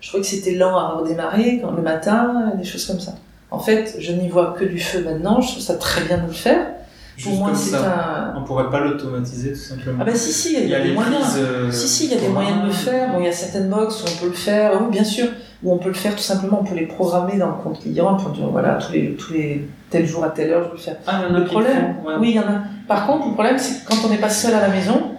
Je 0.00 0.09
trouvais 0.09 0.22
que 0.22 0.28
c'était 0.28 0.54
lent 0.54 0.76
à 0.76 0.88
redémarrer 0.90 1.61
quand, 1.62 1.72
le 1.72 1.83
matin, 1.83 2.52
des 2.56 2.64
choses 2.64 2.87
comme 2.87 3.00
ça. 3.00 3.14
En 3.50 3.59
fait, 3.59 3.96
je 3.98 4.12
n'y 4.12 4.28
vois 4.28 4.54
que 4.59 4.64
du 4.64 4.78
feu 4.78 5.02
maintenant. 5.02 5.40
Je 5.40 5.50
trouve 5.50 5.62
ça 5.62 5.74
très 5.74 6.02
bien 6.02 6.18
de 6.18 6.26
le 6.26 6.33
faire. 6.33 6.66
Pour 7.22 7.35
moi, 7.35 7.52
c'est 7.54 7.74
un. 7.74 8.35
On 8.37 8.44
pourrait 8.44 8.70
pas 8.70 8.80
l'automatiser 8.80 9.52
tout 9.52 9.59
simplement. 9.59 9.98
Ah 10.00 10.04
bah 10.04 10.14
si 10.14 10.33
si, 10.33 10.54
il 10.54 10.68
y 10.68 10.74
a, 10.74 10.80
des 10.80 10.92
moyens. 10.92 11.20
prises, 11.20 11.38
euh, 11.38 11.70
Si 11.70 11.88
si, 11.88 12.04
il 12.06 12.12
y 12.12 12.16
a 12.16 12.20
des 12.20 12.28
moyens 12.28 12.62
de 12.62 12.66
le 12.66 12.72
faire. 12.72 13.12
Bon, 13.12 13.20
il 13.20 13.26
y 13.26 13.28
a 13.28 13.33
certaines 13.33 13.68
box 13.68 14.02
où 14.02 14.06
on 14.06 14.20
peut 14.20 14.28
le 14.28 14.33
faire. 14.37 14.80
Oui, 14.80 14.90
bien 14.90 15.04
sûr. 15.04 15.26
Où 15.62 15.72
on 15.72 15.78
peut 15.78 15.88
le 15.88 15.94
faire 15.94 16.16
tout 16.16 16.22
simplement. 16.22 16.60
On 16.60 16.64
peut 16.64 16.74
les 16.74 16.86
programmer 16.86 17.36
dans 17.36 17.48
le 17.48 17.62
compte 17.62 17.80
client 17.80 18.16
pour 18.16 18.30
dire 18.30 18.46
voilà 18.48 18.74
tous 18.74 18.92
les 18.92 19.14
tous 19.14 19.32
les 19.32 19.68
tel 19.90 20.06
jour 20.06 20.24
à 20.24 20.30
telle 20.30 20.50
heure 20.50 20.62
je 20.64 20.68
veux 20.70 20.76
le 20.76 20.80
faire. 20.80 20.96
Ah, 21.06 21.20
il 21.22 21.28
y 21.28 21.32
en 21.32 21.34
a 21.34 21.38
Le 21.40 21.44
problème, 21.44 21.96
font, 22.02 22.08
ouais. 22.08 22.14
Oui, 22.20 22.30
il 22.30 22.36
y 22.36 22.38
en 22.38 22.48
a. 22.48 22.62
Par 22.88 23.06
contre, 23.06 23.26
le 23.28 23.34
problème, 23.34 23.58
c'est 23.58 23.84
que 23.84 23.88
quand 23.88 24.06
on 24.06 24.10
n'est 24.10 24.18
pas 24.18 24.30
seul 24.30 24.54
à 24.54 24.60
la 24.60 24.68
maison, 24.68 25.16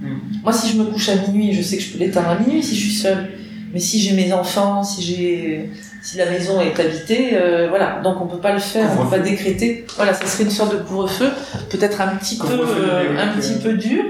Mm. 0.00 0.42
moi, 0.42 0.52
si 0.52 0.72
je 0.72 0.78
me 0.78 0.84
couche 0.84 1.08
à 1.08 1.16
minuit, 1.16 1.52
je 1.52 1.62
sais 1.62 1.76
que 1.76 1.82
je 1.82 1.92
peux 1.92 1.98
l'éteindre 1.98 2.28
à 2.30 2.38
minuit 2.38 2.62
si 2.62 2.74
je 2.74 2.80
suis 2.80 2.94
seule. 2.94 3.28
Mais 3.72 3.80
si 3.80 3.98
j'ai 4.00 4.14
mes 4.14 4.32
enfants, 4.32 4.84
si 4.84 5.02
j'ai, 5.02 5.70
si 6.00 6.16
la 6.16 6.30
maison 6.30 6.60
est 6.60 6.78
habitée, 6.78 7.30
euh, 7.32 7.66
voilà. 7.68 8.00
Donc 8.04 8.20
on 8.20 8.26
peut 8.26 8.38
pas 8.38 8.52
le 8.52 8.60
faire, 8.60 8.88
on 8.92 9.04
peut 9.04 9.10
pas 9.10 9.18
décréter. 9.18 9.84
Voilà, 9.96 10.14
ça 10.14 10.26
serait 10.26 10.44
une 10.44 10.50
sorte 10.50 10.72
de 10.76 10.82
couvre-feu, 10.82 11.28
peut-être 11.70 12.00
un 12.00 12.08
petit 12.16 12.38
peu, 12.38 12.46
euh, 12.52 13.18
un 13.18 13.36
petit 13.36 13.54
peu 13.54 13.72
dur. 13.72 14.04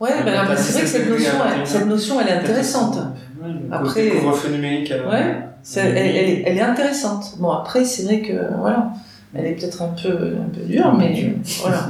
Ouais, 0.00 0.10
ben, 0.24 0.44
c'est 0.56 0.72
vrai 0.72 0.82
que 0.82 0.88
cette 0.88 1.08
notion, 1.08 1.32
elle, 1.60 1.66
cette 1.66 1.86
notion, 1.86 2.20
elle 2.20 2.28
est 2.28 2.32
intéressante. 2.38 2.96
Ouais, 3.42 3.48
Après- 3.70 4.08
couvre-feu 4.10 4.50
numérique. 4.50 4.90
euh, 4.92 5.08
Ouais, 5.10 5.36
elle, 5.76 5.96
elle 5.96 6.16
est, 6.16 6.42
elle 6.46 6.58
est 6.58 6.62
intéressante. 6.62 7.34
Bon, 7.38 7.50
après, 7.50 7.84
c'est 7.84 8.02
vrai 8.04 8.20
que, 8.20 8.32
voilà, 8.60 8.90
elle 9.34 9.46
est 9.46 9.52
peut-être 9.52 9.82
un 9.82 9.88
peu, 10.00 10.08
un 10.10 10.48
peu 10.54 10.60
dure, 10.66 10.92
mais 10.94 11.34
voilà. 11.62 11.88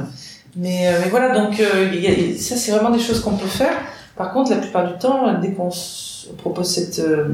Mais, 0.55 0.87
euh, 0.87 0.99
mais 1.03 1.09
voilà, 1.09 1.37
donc 1.37 1.59
euh, 1.59 1.89
il 1.93 1.99
y 1.99 2.07
a- 2.07 2.37
ça, 2.39 2.55
c'est 2.55 2.71
vraiment 2.71 2.89
des 2.91 2.99
choses 2.99 3.19
qu'on 3.19 3.35
peut 3.35 3.45
faire. 3.47 3.73
Par 4.15 4.31
contre, 4.33 4.49
la 4.51 4.57
plupart 4.57 4.87
du 4.91 4.97
temps, 4.97 5.39
dès 5.41 5.51
qu'on 5.51 5.69
propose 6.37 6.73
cette, 6.73 6.99
euh, 6.99 7.25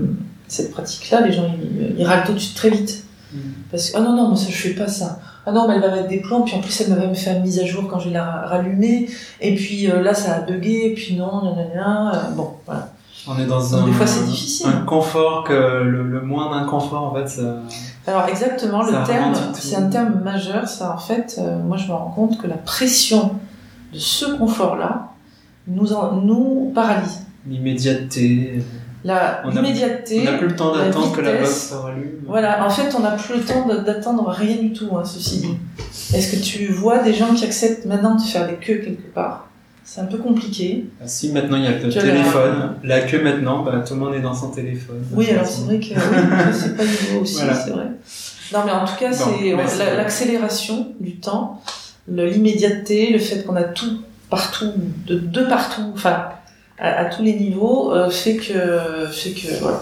cette 0.48 0.72
pratique-là, 0.72 1.22
les 1.22 1.32
gens, 1.32 1.46
ils, 1.62 1.96
ils 2.00 2.06
râlent 2.06 2.26
tout 2.26 2.34
de 2.34 2.40
suite 2.40 2.56
très 2.58 2.70
vite. 2.70 3.04
Mm. 3.34 3.38
Parce 3.72 3.92
que, 3.92 3.98
ah 3.98 4.02
non, 4.02 4.16
non, 4.16 4.28
moi, 4.30 4.38
ça, 4.38 4.48
je 4.50 4.56
fais 4.58 4.72
pas 4.74 4.88
ça. 4.88 5.20
Ah 5.46 5.52
non, 5.52 5.68
mais 5.68 5.76
elle 5.76 5.82
va 5.82 5.92
mettre 5.92 6.08
des 6.08 6.22
plombs, 6.22 6.42
puis 6.44 6.56
en 6.56 6.62
plus, 6.62 6.82
elle 6.82 6.94
va 6.94 7.06
me 7.08 7.14
faire 7.14 7.36
une 7.38 7.44
mise 7.44 7.60
à 7.60 7.66
jour 7.66 7.88
quand 7.90 8.00
je 8.00 8.08
vais 8.10 8.14
la 8.14 8.24
ra- 8.24 8.48
rallumer, 8.48 9.10
et 9.42 9.56
puis 9.56 9.90
euh, 9.92 10.02
là, 10.02 10.14
ça 10.14 10.36
a 10.36 10.40
bugué, 10.42 10.86
et 10.88 10.94
puis 10.94 11.16
non, 11.18 11.44
non, 11.44 11.56
euh, 11.58 12.30
bon, 12.36 12.52
voilà. 12.66 12.90
On 13.28 13.38
est 13.40 13.46
dans 13.46 13.60
Donc, 13.62 13.74
un, 13.82 13.86
des 13.86 13.92
fois, 13.94 14.06
c'est 14.08 14.26
difficile. 14.26 14.68
un 14.68 14.86
confort 14.86 15.46
que 15.46 15.54
le, 15.54 16.04
le 16.04 16.22
moins 16.22 16.52
d'inconfort, 16.52 17.04
en 17.12 17.16
fait, 17.16 17.28
ça... 17.28 17.62
Alors 18.06 18.28
exactement, 18.28 18.84
le 18.84 18.92
terme, 19.06 19.34
c'est 19.54 19.78
un 19.78 19.88
terme 19.90 20.20
majeur. 20.24 20.68
Ça, 20.68 20.94
en 20.94 20.98
fait, 20.98 21.38
euh, 21.40 21.58
moi, 21.64 21.78
je 21.78 21.88
me 21.88 21.94
rends 21.94 22.12
compte 22.14 22.38
que 22.38 22.48
la 22.48 22.58
pression 22.58 23.32
de 23.94 23.98
ce 23.98 24.26
confort-là 24.38 25.08
nous, 25.68 25.94
en- 25.94 26.12
nous 26.18 26.72
paralyse. 26.76 27.22
l'immédiateté. 27.48 28.62
La 29.04 29.42
On 29.46 29.50
a- 29.50 29.54
l'immédiateté. 29.56 30.22
On 30.22 30.32
n'a 30.32 30.38
plus 30.38 30.48
le 30.48 30.56
temps 30.56 30.76
d'attendre 30.76 31.12
que 31.16 31.22
la 31.22 31.34
box 31.34 31.70
se 31.70 31.74
rallume. 31.76 32.12
Voilà, 32.26 32.66
en 32.66 32.70
fait, 32.70 32.94
on 32.96 33.00
n'a 33.02 33.12
plus 33.12 33.36
le 33.38 33.42
temps 33.44 33.68
d'attendre 33.68 34.28
rien 34.30 34.56
du 34.58 34.72
tout, 34.72 34.90
hein, 34.96 35.04
ceci 35.04 35.40
dit. 35.40 35.58
Est-ce 36.16 36.32
que 36.36 36.42
tu 36.42 36.68
vois 36.68 37.00
des 37.00 37.14
gens 37.14 37.34
qui 37.34 37.44
acceptent 37.44 37.86
maintenant 37.86 38.16
de 38.16 38.22
faire 38.22 38.48
des 38.48 38.54
queues 38.56 38.78
quelque 38.78 39.14
part? 39.14 39.50
C'est 39.86 40.00
un 40.00 40.06
peu 40.06 40.18
compliqué. 40.18 40.86
Ah, 41.02 41.08
si 41.08 41.34
maintenant 41.34 41.58
il 41.58 41.64
y 41.66 41.68
a 41.68 41.72
le 41.72 41.90
Tu 41.90 42.00
téléphone, 42.00 42.76
la 42.86 43.02
queue 43.02 43.22
maintenant, 43.22 43.64
bah, 43.64 43.84
tout 43.86 43.96
le 43.96 44.00
monde 44.00 44.14
est 44.16 44.22
dans 44.22 44.34
son 44.34 44.50
téléphone. 44.52 45.04
Oui, 45.12 45.30
alors 45.30 45.46
c'est 45.46 45.64
vrai 45.66 45.78
que 45.80 45.88
oui, 45.88 45.94
c'est 46.54 46.78
pas 46.78 46.84
nouveau 46.84 47.22
aussi, 47.24 47.36
Voilà. 47.36 47.54
c'est 47.56 47.72
vrai. 47.72 47.88
Non, 48.54 48.60
mais 48.66 48.72
en 48.72 48.86
tout 48.86 48.96
cas, 48.98 49.10
Bon, 49.10 49.64
c'est 49.68 49.96
l'accélération 49.98 50.88
du 51.02 51.18
temps, 51.18 51.62
l'immédiateté, 52.08 53.12
le 53.12 53.20
fait 53.20 53.44
qu'on 53.44 53.56
a 53.56 53.64
tout 53.64 54.00
partout, 54.30 54.72
de, 55.06 55.20
de 55.20 55.42
partout, 55.44 55.92
enfin, 55.94 56.30
à, 56.84 57.00
à 57.00 57.06
tous 57.06 57.24
les 57.24 57.34
niveaux, 57.34 57.94
euh, 57.94 58.10
fait 58.10 58.36
que, 58.36 59.08
fait 59.12 59.32
que, 59.32 59.60
voilà, 59.62 59.82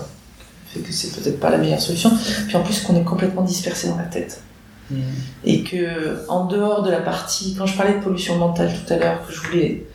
fait 0.68 0.80
que 0.80 0.94
c'est 0.94 1.20
peut-être 1.20 1.40
pas 1.40 1.50
la 1.50 1.58
meilleure 1.58 1.82
solution. 1.82 2.12
Puis 2.48 2.56
en 2.56 2.64
plus, 2.64 2.82
qu'on 2.82 2.96
est 2.96 3.04
complètement 3.04 3.42
dispersé 3.42 3.90
dans 3.90 3.98
la 3.98 4.04
tête. 4.04 4.42
Mm. 4.90 5.00
Et 5.44 5.64
que, 5.64 6.30
en 6.30 6.46
dehors 6.46 6.84
de 6.84 6.92
la 6.92 7.02
partie, 7.02 7.56
quand 7.58 7.66
je 7.66 7.76
parlais 7.76 7.96
de 7.96 8.04
pollution 8.04 8.38
mentale 8.38 8.72
tout 8.72 8.94
à 8.94 8.98
l'heure, 8.98 9.28
que 9.28 9.34
je 9.34 9.42
voulais, 9.42 9.86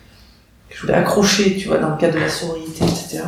que 0.68 0.76
je 0.76 0.82
voulais 0.82 0.94
accrocher, 0.94 1.56
tu 1.56 1.68
vois, 1.68 1.78
dans 1.78 1.90
le 1.90 1.96
cadre 1.96 2.14
de 2.14 2.20
la 2.20 2.28
sororité, 2.28 2.84
etc., 2.84 3.22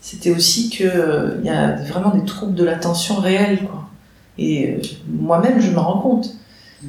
c'était 0.00 0.30
aussi 0.30 0.70
que 0.70 0.84
euh, 0.84 1.36
il 1.40 1.46
y 1.46 1.50
a 1.50 1.76
vraiment 1.76 2.10
des 2.10 2.24
troubles 2.24 2.54
de 2.54 2.64
l'attention 2.64 3.16
réels, 3.16 3.60
quoi. 3.60 3.88
Et 4.36 4.70
euh, 4.70 4.82
moi-même, 5.06 5.60
je 5.60 5.70
m'en 5.70 5.82
rends 5.82 6.00
compte. 6.00 6.30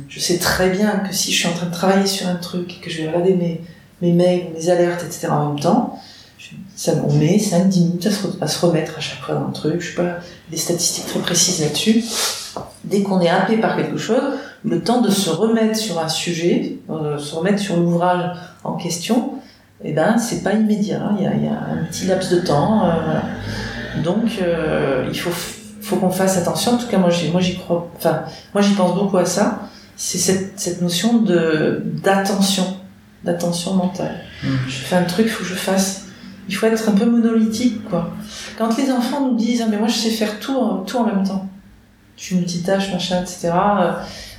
Je 0.10 0.19
sais 0.19 0.38
très 0.39 0.71
bien 0.71 0.97
que 0.99 1.13
si 1.13 1.32
je 1.32 1.39
suis 1.39 1.47
en 1.47 1.54
train 1.54 1.67
de 1.67 1.71
travailler 1.71 2.08
sur 2.08 2.28
un 2.28 2.36
truc 2.36 2.78
et 2.78 2.82
que 2.82 2.89
je 2.89 3.01
vais 3.01 3.08
regarder 3.08 3.34
mes, 3.34 3.62
mes 4.01 4.12
mails, 4.12 4.47
mes 4.53 4.69
alertes, 4.69 5.03
etc. 5.03 5.27
en 5.29 5.49
même 5.53 5.60
temps, 5.60 5.99
ça, 6.75 6.91
on 7.08 7.13
met 7.13 7.38
5-10 7.38 7.79
minutes 7.79 8.08
à 8.08 8.12
se, 8.47 8.62
à 8.63 8.67
remettre 8.67 8.97
à 8.97 8.99
chaque 9.01 9.19
fois 9.19 9.36
dans 9.36 9.47
le 9.47 9.53
truc. 9.53 9.81
Je 9.81 9.89
sais 9.89 9.95
pas, 9.95 10.17
des 10.51 10.58
statistiques 10.58 11.08
très 11.08 11.19
précises 11.19 11.62
là-dessus. 11.62 12.03
Dès 12.84 13.01
qu'on 13.01 13.19
est 13.21 13.29
happé 13.29 13.58
par 13.58 13.75
quelque 13.75 13.97
chose, 13.97 14.21
le 14.63 14.81
temps 14.81 15.01
de 15.01 15.10
se 15.10 15.29
remettre 15.29 15.77
sur 15.77 15.99
un 15.99 16.08
sujet, 16.08 16.77
euh, 16.89 17.17
se 17.17 17.36
remettre 17.36 17.60
sur 17.60 17.77
l'ouvrage 17.77 18.38
en 18.63 18.73
question, 18.73 19.34
eh 19.84 19.93
ben, 19.93 20.17
c'est 20.17 20.43
pas 20.43 20.53
immédiat. 20.53 21.01
hein. 21.01 21.15
Il 21.17 21.23
y 21.23 21.47
a, 21.47 21.53
un 21.53 21.86
petit 21.86 22.05
laps 22.05 22.31
de 22.31 22.39
temps. 22.39 22.86
euh, 22.86 22.91
voilà. 23.03 23.23
Donc, 24.03 24.39
euh, 24.41 25.08
il 25.12 25.17
faut, 25.17 25.95
qu'on 25.95 26.10
fasse 26.10 26.38
attention. 26.38 26.73
En 26.73 26.77
tout 26.77 26.88
cas, 26.88 26.97
moi, 26.97 27.10
j'y, 27.10 27.29
moi, 27.29 27.41
j'y 27.41 27.58
crois. 27.58 27.89
Enfin, 27.97 28.23
moi, 28.53 28.62
j'y 28.62 28.73
pense 28.73 28.95
beaucoup 28.95 29.17
à 29.17 29.25
ça. 29.25 29.62
C'est 29.95 30.17
cette, 30.17 30.60
cette 30.60 30.81
notion 30.81 31.19
de 31.19 31.81
d'attention, 32.03 32.65
d'attention 33.26 33.74
mentale. 33.74 34.16
Mm. 34.44 34.48
Je 34.68 34.74
fais 34.76 34.96
un 34.96 35.04
truc, 35.04 35.26
il 35.28 35.32
faut 35.32 35.44
que 35.44 35.50
je 35.50 35.56
fasse. 35.56 36.04
Il 36.48 36.56
faut 36.56 36.68
être 36.68 36.88
un 36.90 36.92
peu 36.94 37.06
monolithique, 37.06 37.84
quoi. 37.90 38.12
Quand 38.58 38.78
les 38.78 38.92
enfants 38.92 39.22
nous 39.28 39.36
disent, 39.36 39.64
ah, 39.66 39.68
mais 39.70 39.78
moi, 39.78 39.88
je 39.88 39.96
sais 39.96 40.12
faire 40.12 40.40
tout, 40.40 40.56
en- 40.56 40.78
tout 40.84 40.98
en 40.98 41.06
même 41.06 41.24
temps. 41.28 41.48
Je 42.18 42.24
suis 42.24 42.36
multitâche, 42.36 42.94
machin, 42.94 43.22
etc. 43.22 43.50
euh, 43.82 43.92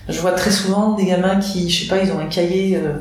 Je 0.09 0.21
vois 0.21 0.33
très 0.33 0.53
souvent 0.53 0.93
des 0.93 1.05
gamins 1.05 1.41
qui, 1.41 1.69
je 1.69 1.83
sais 1.83 1.89
pas, 1.89 2.01
ils 2.03 2.13
ont 2.13 2.21
un 2.21 2.27
cahier 2.27 2.77
euh, 2.77 2.93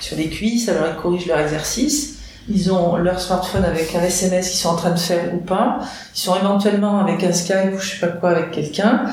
sur 0.00 0.16
les 0.16 0.28
cuisses, 0.28 0.68
alors 0.68 0.84
ils 0.88 1.02
corrigent 1.02 1.26
leur 1.26 1.40
exercice. 1.40 2.18
Ils 2.48 2.72
ont 2.72 2.96
leur 2.96 3.20
smartphone 3.20 3.64
avec 3.64 3.94
un 3.96 4.02
SMS 4.02 4.48
qu'ils 4.50 4.60
sont 4.60 4.68
en 4.70 4.76
train 4.76 4.90
de 4.92 4.98
faire 4.98 5.34
ou 5.34 5.38
pas. 5.38 5.80
Ils 6.14 6.18
sont 6.20 6.36
éventuellement 6.36 7.00
avec 7.00 7.22
un 7.24 7.32
Skype 7.32 7.74
ou 7.74 7.78
je 7.80 7.90
sais 7.90 7.98
pas 8.00 8.08
quoi 8.08 8.30
avec 8.30 8.52
quelqu'un. 8.52 9.06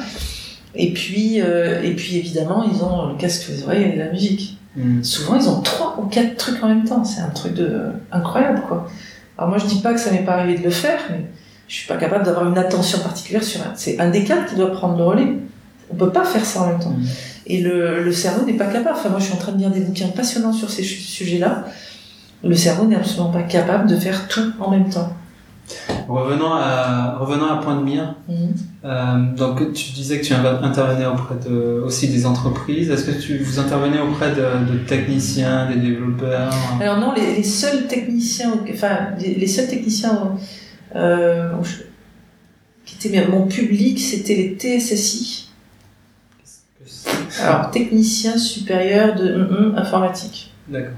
Et 0.75 0.93
puis, 0.93 1.41
euh, 1.41 1.81
et 1.83 1.95
puis 1.95 2.17
évidemment, 2.17 2.63
ils 2.63 2.83
ont 2.83 3.07
le 3.07 3.15
casque 3.15 3.47
les 3.49 3.63
oreilles 3.63 3.83
et 3.93 3.95
la 3.95 4.09
musique. 4.11 4.58
Mm. 4.79 5.03
Souvent, 5.03 5.35
ils 5.35 5.47
ont 5.49 5.61
trois 5.61 5.97
ou 6.01 6.05
quatre 6.07 6.35
trucs 6.37 6.63
en 6.63 6.67
même 6.69 6.85
temps. 6.85 7.03
C'est 7.03 7.21
un 7.21 7.29
truc 7.29 7.53
de 7.53 7.91
incroyable, 8.11 8.61
quoi. 8.67 8.87
Alors 9.37 9.49
moi, 9.49 9.57
je 9.57 9.65
dis 9.65 9.81
pas 9.81 9.93
que 9.93 9.99
ça 9.99 10.11
m'est 10.11 10.25
pas 10.25 10.33
arrivé 10.33 10.57
de 10.59 10.63
le 10.63 10.69
faire, 10.69 10.99
mais 11.09 11.25
je 11.67 11.75
suis 11.75 11.87
pas 11.87 11.97
capable 11.97 12.25
d'avoir 12.25 12.47
une 12.47 12.57
attention 12.57 12.99
particulière 12.99 13.43
sur 13.43 13.61
un. 13.61 13.73
C'est 13.75 13.99
un 13.99 14.09
des 14.09 14.23
quatre 14.23 14.47
qui 14.47 14.55
doit 14.55 14.71
prendre 14.71 14.97
le 14.97 15.03
relais. 15.03 15.33
On 15.91 15.95
peut 15.95 16.11
pas 16.11 16.23
faire 16.23 16.45
ça 16.45 16.61
en 16.63 16.67
même 16.67 16.79
temps. 16.79 16.91
Mm. 16.91 17.05
Et 17.47 17.61
le, 17.61 18.03
le 18.03 18.11
cerveau 18.11 18.45
n'est 18.45 18.53
pas 18.57 18.67
capable. 18.67 18.95
Enfin, 18.97 19.09
moi, 19.09 19.19
je 19.19 19.25
suis 19.25 19.33
en 19.33 19.37
train 19.37 19.51
de 19.53 19.57
lire 19.57 19.71
des 19.71 19.81
bouquins 19.81 20.07
passionnants 20.09 20.53
sur 20.53 20.69
ces 20.69 20.83
su- 20.83 20.99
sujets-là. 20.99 21.65
Le 22.43 22.55
cerveau 22.55 22.85
n'est 22.85 22.95
absolument 22.95 23.31
pas 23.31 23.43
capable 23.43 23.87
de 23.89 23.95
faire 23.97 24.27
tout 24.27 24.51
en 24.59 24.71
même 24.71 24.89
temps. 24.89 25.11
Revenons 26.07 26.51
à 26.53 27.17
revenons 27.19 27.45
à 27.45 27.57
Point 27.57 27.77
de 27.77 27.83
Mire. 27.83 28.15
Mhm. 28.27 28.53
Euh, 28.85 29.35
donc 29.35 29.73
tu 29.73 29.91
disais 29.91 30.19
que 30.19 30.25
tu 30.25 30.33
intervenais 30.33 31.05
auprès 31.05 31.35
de, 31.35 31.81
aussi 31.85 32.07
des 32.07 32.25
entreprises. 32.25 32.89
Est-ce 32.89 33.05
que 33.05 33.21
tu 33.21 33.37
vous 33.37 33.59
intervenez 33.59 33.99
auprès 33.99 34.31
de, 34.31 34.71
de 34.71 34.77
techniciens, 34.87 35.69
des 35.69 35.75
développeurs? 35.75 36.51
Alors 36.81 36.97
non, 36.99 37.13
les, 37.13 37.35
les 37.35 37.43
seuls 37.43 37.87
techniciens, 37.87 38.53
enfin 38.73 39.09
les, 39.19 39.35
les 39.35 39.47
seuls 39.47 39.67
techniciens 39.67 40.35
euh, 40.95 41.51
qui 42.85 43.07
étaient 43.07 43.27
mon 43.27 43.45
public, 43.47 43.99
c'était 43.99 44.35
les 44.35 44.57
TSSI. 44.57 45.49
Alors 47.41 47.69
technicien 47.71 48.37
supérieur 48.37 49.15
de 49.15 49.33
hum, 49.33 49.75
informatique. 49.77 50.51
D'accord. 50.67 50.93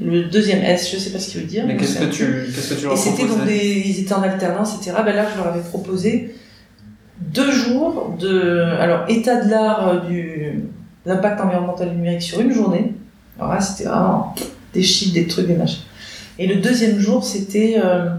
Le 0.00 0.24
deuxième 0.24 0.62
S, 0.62 0.90
je 0.92 0.98
sais 0.98 1.10
pas 1.10 1.18
ce 1.18 1.30
qu'il 1.30 1.40
veut 1.42 1.46
dire. 1.46 1.64
Mais 1.66 1.76
qu'est-ce 1.76 1.98
que 1.98 2.06
tu 2.06 2.46
qu'est-ce 2.52 2.74
que 2.74 2.80
tu 2.80 2.84
leur 2.84 2.94
Et 2.94 2.96
c'était 2.96 3.26
donc 3.26 3.44
des, 3.44 3.82
ils 3.86 4.00
étaient 4.00 4.14
en 4.14 4.22
alternance, 4.22 4.74
etc. 4.76 4.96
Ben 5.04 5.14
là, 5.14 5.26
je 5.30 5.36
leur 5.36 5.48
avais 5.48 5.60
proposé 5.60 6.34
deux 7.20 7.52
jours 7.52 8.16
de, 8.18 8.60
alors 8.80 9.04
état 9.08 9.44
de 9.44 9.50
l'art 9.50 9.88
euh, 9.88 10.00
du 10.08 10.64
l'impact 11.06 11.40
environnemental 11.40 11.88
et 11.88 11.92
numérique 11.92 12.22
sur 12.22 12.40
une 12.40 12.52
journée. 12.52 12.94
Alors 13.38 13.52
là, 13.52 13.60
c'était 13.60 13.88
vraiment 13.88 14.34
des 14.72 14.82
chiffres, 14.82 15.14
des 15.14 15.26
trucs, 15.26 15.46
des 15.46 15.54
machins. 15.54 15.82
Et 16.38 16.46
le 16.46 16.56
deuxième 16.56 16.98
jour, 16.98 17.24
c'était 17.24 17.80
euh, 17.82 18.10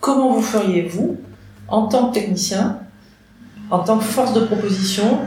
comment 0.00 0.34
vous 0.34 0.42
feriez 0.42 0.82
vous, 0.82 1.16
en 1.68 1.86
tant 1.86 2.08
que 2.08 2.14
technicien, 2.14 2.80
en 3.70 3.78
tant 3.78 3.98
que 3.98 4.04
force 4.04 4.34
de 4.34 4.40
proposition, 4.40 5.20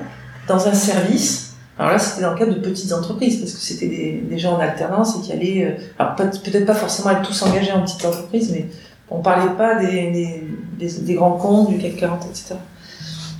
dans 0.47 0.67
un 0.67 0.73
service. 0.73 1.44
Alors 1.77 1.91
là, 1.91 1.99
c'était 1.99 2.21
dans 2.21 2.31
le 2.31 2.37
cadre 2.37 2.53
de 2.53 2.59
petites 2.59 2.93
entreprises, 2.93 3.39
parce 3.39 3.51
que 3.51 3.59
c'était 3.59 3.87
des, 3.87 4.11
des 4.29 4.37
gens 4.39 4.53
en 4.55 4.59
alternance 4.59 5.17
et 5.17 5.21
qui 5.21 5.33
allaient, 5.33 5.65
euh, 5.65 5.83
alors 5.99 6.15
peut- 6.15 6.29
peut-être 6.43 6.65
pas 6.65 6.73
forcément 6.73 7.09
être 7.11 7.21
tous 7.27 7.41
engagés 7.43 7.71
en 7.73 7.81
petite 7.81 8.05
entreprise, 8.05 8.51
mais 8.53 8.67
on 9.09 9.21
parlait 9.21 9.53
pas 9.57 9.75
des, 9.75 10.41
des, 10.79 11.13
grands 11.13 11.33
comptes, 11.37 11.69
du 11.69 11.77
CAC 11.77 11.97
40, 11.97 12.25
etc. 12.29 12.55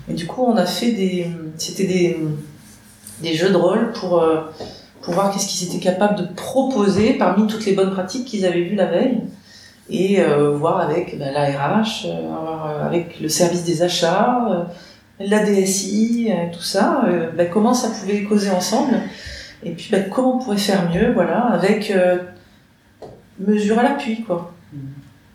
Et 0.09 0.13
du 0.13 0.27
coup, 0.27 0.43
on 0.43 0.57
a 0.57 0.65
fait 0.65 0.91
des, 0.91 1.27
c'était 1.57 1.85
des, 1.85 2.19
des 3.21 3.33
jeux 3.33 3.49
de 3.49 3.55
rôle 3.55 3.93
pour, 3.93 4.21
euh, 4.21 4.41
pour 5.01 5.13
voir 5.13 5.31
qu'est-ce 5.31 5.47
qu'ils 5.47 5.69
étaient 5.69 5.83
capables 5.83 6.17
de 6.17 6.27
proposer 6.35 7.13
parmi 7.13 7.47
toutes 7.47 7.65
les 7.65 7.73
bonnes 7.73 7.91
pratiques 7.91 8.25
qu'ils 8.25 8.45
avaient 8.45 8.63
vues 8.63 8.75
la 8.75 8.85
veille 8.87 9.21
et 9.89 10.19
euh, 10.19 10.51
voir 10.51 10.79
avec 10.81 11.17
ben, 11.17 11.31
la 11.33 11.45
RH, 11.45 12.07
avec 12.83 13.19
le 13.21 13.29
service 13.29 13.63
des 13.63 13.81
achats, 13.81 14.67
la 15.19 15.43
DSI, 15.43 16.29
euh, 16.29 16.51
tout 16.51 16.61
ça, 16.61 17.03
euh, 17.07 17.29
ben, 17.31 17.49
comment 17.51 17.73
ça 17.73 17.89
pouvait 17.89 18.23
causer 18.23 18.51
ensemble 18.51 18.99
et 19.65 19.71
puis 19.71 19.89
ben, 19.91 20.09
comment 20.09 20.35
on 20.35 20.39
pourrait 20.39 20.57
faire 20.57 20.89
mieux, 20.91 21.11
voilà, 21.11 21.47
avec 21.47 21.89
euh, 21.91 22.17
mesure 23.39 23.79
à 23.79 23.83
l'appui, 23.83 24.23
quoi. 24.23 24.53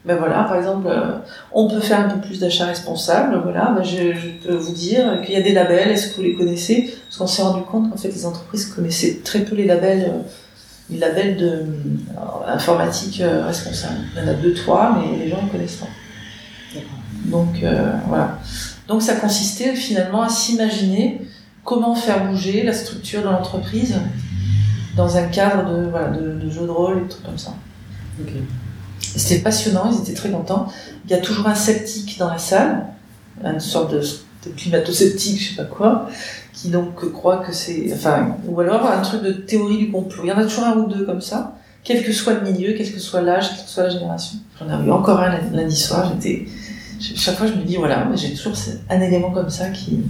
Ben 0.06 0.16
voilà, 0.16 0.44
par 0.44 0.56
exemple, 0.56 0.86
euh, 0.88 1.18
on 1.52 1.68
peut 1.68 1.80
faire 1.80 2.00
un 2.00 2.08
peu 2.08 2.20
plus 2.20 2.40
d'achats 2.40 2.64
responsables, 2.64 3.38
voilà, 3.42 3.74
ben 3.76 3.82
je, 3.82 4.14
je 4.14 4.28
peux 4.46 4.54
vous 4.54 4.72
dire 4.72 5.20
qu'il 5.22 5.34
y 5.34 5.36
a 5.36 5.42
des 5.42 5.52
labels, 5.52 5.90
est-ce 5.90 6.10
que 6.10 6.16
vous 6.16 6.22
les 6.22 6.34
connaissez? 6.34 6.94
Parce 7.04 7.18
qu'on 7.18 7.26
s'est 7.26 7.42
rendu 7.42 7.64
compte 7.64 7.90
qu'en 7.90 7.98
fait 7.98 8.08
les 8.08 8.24
entreprises 8.24 8.66
connaissaient 8.66 9.20
très 9.22 9.40
peu 9.40 9.54
les 9.54 9.66
labels, 9.66 10.06
euh, 10.08 10.22
les 10.88 10.98
labels 10.98 11.36
de 11.36 11.66
informatique 12.46 13.20
euh, 13.20 13.44
responsable. 13.44 13.98
Il 14.16 14.22
y 14.22 14.24
en 14.24 14.28
a 14.28 14.34
deux, 14.34 14.54
trois, 14.54 14.98
mais 14.98 15.22
les 15.22 15.28
gens 15.30 15.42
ne 15.42 15.48
connaissent 15.48 15.76
pas. 15.76 16.80
Donc 17.26 17.62
voilà. 18.08 18.38
Donc 18.90 19.02
ça 19.02 19.14
consistait 19.14 19.76
finalement 19.76 20.22
à 20.22 20.28
s'imaginer 20.28 21.22
comment 21.64 21.94
faire 21.94 22.26
bouger 22.26 22.64
la 22.64 22.72
structure 22.72 23.20
de 23.22 23.28
l'entreprise 23.28 23.94
dans 24.96 25.16
un 25.16 25.28
cadre 25.28 25.70
de, 25.70 25.88
voilà, 25.88 26.08
de, 26.08 26.32
de 26.32 26.50
jeu 26.50 26.62
de 26.62 26.70
rôle 26.70 26.98
et 26.98 27.00
des 27.02 27.08
trucs 27.08 27.24
comme 27.24 27.38
ça. 27.38 27.54
Ok. 28.20 28.32
C'était 29.00 29.42
passionnant, 29.42 29.92
ils 29.92 30.00
étaient 30.02 30.18
très 30.18 30.30
contents. 30.30 30.66
Il 31.04 31.10
y 31.12 31.14
a 31.14 31.18
toujours 31.18 31.46
un 31.46 31.54
sceptique 31.54 32.18
dans 32.18 32.28
la 32.28 32.38
salle, 32.38 32.84
une 33.44 33.60
sorte 33.60 33.92
de, 33.92 34.00
de 34.00 34.50
climato-sceptique, 34.56 35.40
je 35.40 35.50
sais 35.50 35.56
pas 35.56 35.68
quoi, 35.68 36.08
qui 36.52 36.70
donc 36.70 37.12
croit 37.12 37.38
que 37.38 37.52
c'est, 37.52 37.92
enfin, 37.94 38.36
ou 38.48 38.58
alors 38.58 38.84
un 38.90 39.02
truc 39.02 39.22
de 39.22 39.30
théorie 39.30 39.78
du 39.78 39.92
complot. 39.92 40.24
Il 40.24 40.30
y 40.30 40.32
en 40.32 40.38
a 40.38 40.44
toujours 40.44 40.64
un 40.64 40.76
ou 40.76 40.88
deux 40.88 41.06
comme 41.06 41.20
ça, 41.20 41.56
quel 41.84 42.02
que 42.04 42.12
soit 42.12 42.34
le 42.34 42.40
milieu, 42.40 42.74
quel 42.76 42.92
que 42.92 42.98
soit 42.98 43.22
l'âge, 43.22 43.50
quelle 43.50 43.64
que 43.64 43.70
soit 43.70 43.84
la 43.84 43.90
génération. 43.90 44.38
J'en 44.58 44.82
ai 44.82 44.84
eu 44.84 44.90
encore 44.90 45.20
un 45.20 45.38
lundi 45.52 45.76
soir, 45.76 46.12
j'étais, 46.12 46.48
chaque 47.00 47.36
fois 47.36 47.46
je 47.46 47.54
me 47.54 47.62
dis 47.62 47.76
voilà, 47.76 48.08
j'ai 48.14 48.34
toujours 48.34 48.52
un 48.88 49.00
élément 49.00 49.30
comme 49.30 49.50
ça 49.50 49.70
qui, 49.70 50.00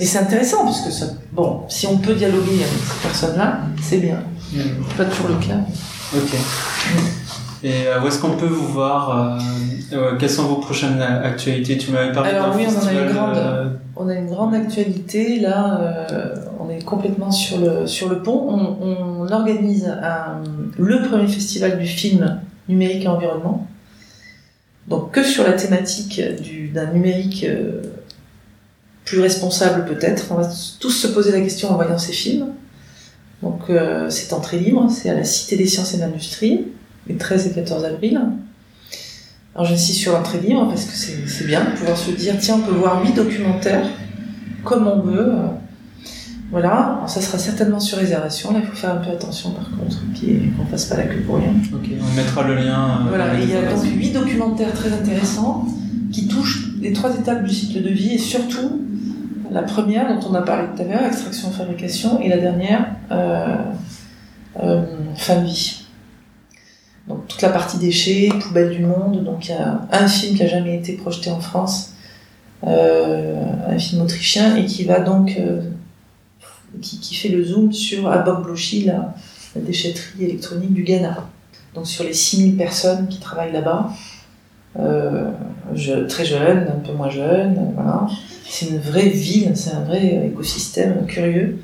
et 0.00 0.06
c'est 0.06 0.18
intéressant 0.18 0.64
parce 0.64 0.80
que 0.80 0.90
ça, 0.90 1.06
bon, 1.32 1.60
si 1.68 1.86
on 1.86 1.98
peut 1.98 2.14
dialoguer 2.14 2.54
avec 2.54 2.82
ces 2.82 3.02
personnes-là, 3.02 3.60
c'est 3.82 3.98
bien. 3.98 4.16
Mm. 4.52 4.60
C'est 4.88 4.96
pas 4.96 5.04
toujours 5.04 5.28
le 5.28 5.34
cas. 5.34 5.60
Ok. 6.16 6.34
Et 7.62 7.84
où 8.02 8.06
est-ce 8.06 8.18
qu'on 8.18 8.30
peut 8.30 8.46
vous 8.46 8.68
voir 8.68 9.38
Quelles 10.18 10.30
sont 10.30 10.44
vos 10.44 10.56
prochaines 10.56 11.02
actualités? 11.02 11.76
Tu 11.76 11.90
m'avais 11.90 12.12
parlé 12.12 12.30
Alors 12.30 12.56
oui, 12.56 12.64
on 12.66 12.86
a 12.86 12.92
une 12.92 13.12
grande, 13.12 13.78
on 13.94 14.08
a 14.08 14.14
une 14.14 14.30
grande 14.30 14.54
actualité 14.54 15.40
là. 15.40 16.08
on 16.58 16.70
est 16.70 16.82
complètement 16.82 17.30
sur 17.30 17.58
le 17.58 17.86
sur 17.86 18.08
le 18.08 18.22
pont. 18.22 18.48
On, 18.80 19.24
on 19.26 19.30
organise 19.30 19.86
un, 19.86 20.40
le 20.78 21.02
premier 21.02 21.28
festival 21.28 21.78
du 21.78 21.86
film 21.86 22.40
numérique 22.66 23.04
et 23.04 23.08
environnement. 23.08 23.66
Donc 24.88 25.12
que 25.12 25.22
sur 25.22 25.44
la 25.44 25.52
thématique 25.52 26.20
d'un 26.72 26.92
numérique 26.92 27.46
plus 29.10 29.20
responsable 29.20 29.86
peut-être. 29.86 30.26
On 30.30 30.36
va 30.36 30.48
tous 30.78 30.90
se 30.90 31.08
poser 31.08 31.32
la 31.32 31.40
question 31.40 31.70
en 31.70 31.74
voyant 31.74 31.98
ces 31.98 32.12
films. 32.12 32.46
Donc 33.42 33.62
euh, 33.68 34.08
c'est 34.08 34.32
entrée 34.32 34.58
libre, 34.58 34.88
c'est 34.90 35.10
à 35.10 35.14
la 35.14 35.24
Cité 35.24 35.56
des 35.56 35.66
Sciences 35.66 35.94
et 35.94 35.96
de 35.96 36.02
l'Industrie, 36.02 36.66
les 37.08 37.16
13 37.16 37.48
et 37.48 37.52
14 37.52 37.84
avril. 37.84 38.20
Alors 39.54 39.66
j'insiste 39.66 39.98
sur 39.98 40.12
l'entrée 40.12 40.38
libre 40.38 40.68
parce 40.68 40.84
que 40.84 40.92
c'est 40.94 41.46
bien 41.46 41.64
pouvoir 41.76 41.96
se 41.96 42.12
dire 42.12 42.36
tiens 42.38 42.60
on 42.62 42.66
peut 42.66 42.76
voir 42.76 43.02
huit 43.04 43.14
documentaires 43.14 43.88
comme 44.62 44.86
on 44.86 45.00
veut. 45.00 45.32
Voilà, 46.50 46.96
Alors, 46.96 47.08
ça 47.08 47.20
sera 47.20 47.38
certainement 47.38 47.78
sur 47.78 47.98
réservation, 47.98 48.52
là 48.52 48.58
il 48.60 48.66
faut 48.66 48.74
faire 48.74 48.94
un 48.94 48.96
peu 48.96 49.10
attention 49.10 49.50
par 49.52 49.70
contre, 49.70 50.02
qu'on 50.56 50.66
fasse 50.66 50.86
pas 50.86 50.96
la 50.96 51.04
queue 51.04 51.22
pour 51.24 51.36
rien. 51.36 51.52
Ok, 51.72 51.88
on 52.00 52.16
mettra 52.16 52.42
le 52.42 52.56
lien. 52.56 53.02
Euh, 53.06 53.08
voilà, 53.08 53.38
il 53.40 53.48
y 53.48 53.56
a 53.56 53.72
donc 53.72 53.84
huit 53.84 54.10
documentaires 54.10 54.72
très 54.72 54.92
intéressants 54.92 55.66
qui 56.12 56.26
touchent 56.26 56.72
les 56.80 56.92
trois 56.92 57.14
étapes 57.16 57.44
du 57.44 57.54
cycle 57.54 57.82
de 57.82 57.90
vie 57.90 58.14
et 58.14 58.18
surtout 58.18 58.80
la 59.50 59.62
première 59.62 60.08
dont 60.08 60.28
on 60.30 60.34
a 60.34 60.42
parlé 60.42 60.68
tout 60.74 60.82
à 60.82 60.84
l'heure, 60.84 61.04
extraction 61.04 61.50
fabrication, 61.50 62.20
et 62.20 62.28
la 62.28 62.38
dernière, 62.38 62.86
euh, 63.10 63.56
euh, 64.62 64.84
fin 65.16 65.40
de 65.40 65.46
vie. 65.46 65.84
Donc 67.08 67.26
toute 67.26 67.42
la 67.42 67.48
partie 67.48 67.78
déchets, 67.78 68.28
poubelle 68.40 68.70
du 68.70 68.84
monde. 68.84 69.24
Donc 69.24 69.48
il 69.48 69.50
y 69.50 69.54
a 69.54 69.80
un 69.90 70.06
film 70.06 70.36
qui 70.36 70.42
a 70.42 70.46
jamais 70.46 70.76
été 70.76 70.92
projeté 70.92 71.30
en 71.30 71.40
France, 71.40 71.94
euh, 72.66 73.42
un 73.68 73.78
film 73.78 74.02
autrichien, 74.02 74.56
et 74.56 74.66
qui 74.66 74.84
va 74.84 75.00
donc 75.00 75.36
qui, 76.80 76.98
qui, 77.00 77.14
fait 77.14 77.28
le 77.28 77.44
zoom 77.44 77.72
sur 77.72 78.10
Abok 78.10 78.44
Blochi, 78.44 78.84
la, 78.84 79.14
la, 79.54 79.62
déchetterie 79.62 80.24
électronique 80.24 80.72
du 80.72 80.82
Ghana. 80.82 81.28
Donc 81.74 81.86
sur 81.86 82.04
les 82.04 82.14
6000 82.14 82.56
personnes 82.56 83.08
qui 83.08 83.18
travaillent 83.20 83.52
là-bas, 83.52 83.90
euh, 84.78 85.30
je, 85.74 86.06
très 86.06 86.24
jeunes, 86.24 86.68
un 86.68 86.86
peu 86.86 86.92
moins 86.92 87.10
jeunes, 87.10 87.72
voilà 87.74 88.06
c'est 88.50 88.66
une 88.66 88.78
vraie 88.78 89.08
ville, 89.08 89.52
c'est 89.54 89.72
un 89.72 89.84
vrai 89.84 90.26
écosystème 90.26 91.06
curieux 91.06 91.58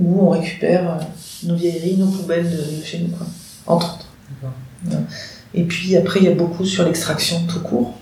où 0.00 0.26
on 0.26 0.30
récupère 0.30 0.90
euh, 0.90 1.04
nos 1.44 1.54
vieilleries, 1.54 1.96
nos 1.96 2.08
poubelles 2.08 2.50
de, 2.50 2.84
chez 2.84 2.98
nous, 2.98 3.08
quoi, 3.08 3.26
entre 3.66 3.94
autres. 3.94 4.98
Et 5.54 5.62
puis 5.62 5.96
après, 5.96 6.18
il 6.20 6.26
y 6.26 6.28
a 6.28 6.34
beaucoup 6.34 6.64
sur 6.64 6.84
l'extraction 6.84 7.36
tout 7.48 7.60
court. 7.60 7.94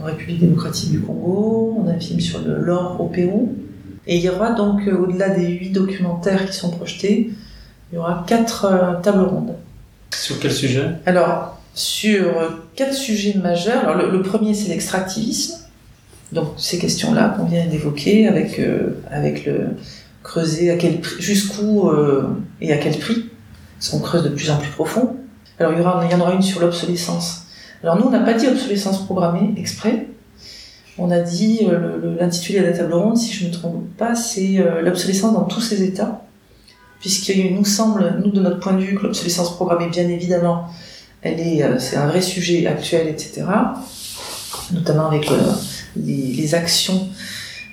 En 0.00 0.04
République 0.04 0.40
démocratique 0.40 0.90
du 0.90 1.00
Congo, 1.00 1.78
on 1.78 1.88
a 1.88 1.92
un 1.92 2.00
film 2.00 2.18
sur 2.18 2.40
l'or 2.40 3.00
au 3.00 3.06
Pérou. 3.06 3.54
Et 4.06 4.16
il 4.16 4.22
y 4.22 4.28
aura 4.28 4.52
donc, 4.52 4.86
euh, 4.86 4.96
au-delà 4.96 5.30
des 5.30 5.46
huit 5.46 5.70
documentaires 5.70 6.46
qui 6.46 6.56
sont 6.56 6.70
projetés, 6.70 7.30
il 7.92 7.96
y 7.96 7.98
aura 7.98 8.24
quatre 8.26 8.64
euh, 8.64 9.00
tables 9.02 9.22
rondes. 9.22 9.54
Sur 10.14 10.38
quel 10.40 10.52
sujet? 10.52 10.86
Alors, 11.06 11.58
sur 11.74 12.26
quatre 12.74 12.94
sujets 12.94 13.34
majeurs. 13.34 13.88
Alors, 13.88 14.10
le 14.10 14.22
premier, 14.22 14.54
c'est 14.54 14.68
l'extractivisme. 14.68 15.60
Donc 16.32 16.48
ces 16.58 16.78
questions-là 16.78 17.34
qu'on 17.36 17.44
vient 17.44 17.66
d'évoquer 17.66 18.28
avec 18.28 18.58
euh, 18.60 19.00
avec 19.10 19.46
le 19.46 19.70
creuser 20.22 20.70
à 20.70 20.76
quel 20.76 21.00
prix, 21.00 21.20
jusqu'où 21.20 21.88
euh, 21.88 22.22
et 22.60 22.72
à 22.72 22.76
quel 22.76 22.96
prix, 22.98 23.30
parce 23.78 23.90
qu'on 23.90 23.98
creuse 23.98 24.22
de 24.22 24.28
plus 24.28 24.50
en 24.50 24.56
plus 24.58 24.70
profond. 24.70 25.16
Alors 25.58 25.72
il 25.72 25.78
y 25.78 25.80
aura 25.80 26.04
il 26.04 26.12
y 26.12 26.14
en 26.14 26.20
aura 26.20 26.32
une 26.34 26.42
sur 26.42 26.60
l'obsolescence. 26.60 27.46
Alors 27.82 27.96
nous 27.96 28.04
on 28.04 28.10
n'a 28.10 28.20
pas 28.20 28.34
dit 28.34 28.46
obsolescence 28.46 29.04
programmée 29.04 29.54
exprès. 29.56 30.06
On 31.02 31.10
a 31.10 31.20
dit 31.20 31.60
euh, 31.62 32.16
l'intitulé 32.20 32.60
de 32.60 32.66
la 32.66 32.72
table 32.72 32.92
ronde, 32.92 33.16
si 33.16 33.32
je 33.32 33.44
ne 33.44 33.48
me 33.48 33.54
trompe 33.54 33.96
pas, 33.96 34.14
c'est 34.14 34.62
l'obsolescence 34.82 35.32
dans 35.32 35.44
tous 35.44 35.62
ses 35.62 35.82
états, 35.82 36.22
puisqu'il 37.00 37.54
nous 37.54 37.64
semble, 37.64 38.20
nous 38.22 38.30
de 38.30 38.40
notre 38.40 38.60
point 38.60 38.74
de 38.74 38.80
vue, 38.80 38.96
que 38.96 39.04
l'obsolescence 39.04 39.54
programmée, 39.56 39.88
bien 39.88 40.06
évidemment, 40.08 40.66
est, 41.22 41.62
c'est 41.78 41.96
un 41.96 42.06
vrai 42.06 42.20
sujet 42.20 42.66
actuel, 42.66 43.08
etc. 43.08 43.44
Notamment 44.72 45.06
avec 45.06 45.28
le, 45.30 45.36
les, 45.96 46.54
actions, 46.54 47.08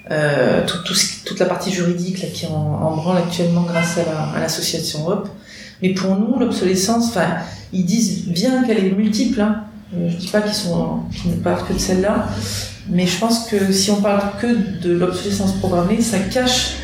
euh, 0.10 0.66
tout, 0.66 0.78
tout, 0.86 0.96
toute 1.26 1.40
la 1.40 1.46
partie 1.46 1.72
juridique 1.72 2.32
qui 2.34 2.46
en, 2.46 2.96
branle 2.96 3.18
actuellement 3.18 3.64
grâce 3.64 3.98
à 3.98 4.40
l'association 4.40 5.02
Europe. 5.02 5.30
Mais 5.82 5.94
pour 5.94 6.16
nous, 6.16 6.40
l'obsolescence, 6.40 7.18
ils 7.74 7.86
disent 7.86 8.26
bien 8.28 8.64
qu'elle 8.64 8.84
est 8.84 8.92
multiple. 8.92 9.42
Hein. 9.42 9.64
Euh, 9.96 10.10
je 10.10 10.16
dis 10.16 10.28
pas 10.28 10.42
qu'ils 10.42 10.54
qu'ils 10.54 11.32
ne 11.32 11.38
parlent 11.38 11.66
que 11.66 11.74
de 11.74 11.78
celle-là, 11.78 12.28
mais 12.90 13.06
je 13.06 13.20
pense 13.20 13.48
que 13.48 13.72
si 13.72 13.92
on 13.92 14.02
parle 14.02 14.40
que 14.40 14.48
de 14.82 14.94
l'obsolescence 14.94 15.54
programmée, 15.54 16.02
ça 16.02 16.20
cache 16.20 16.78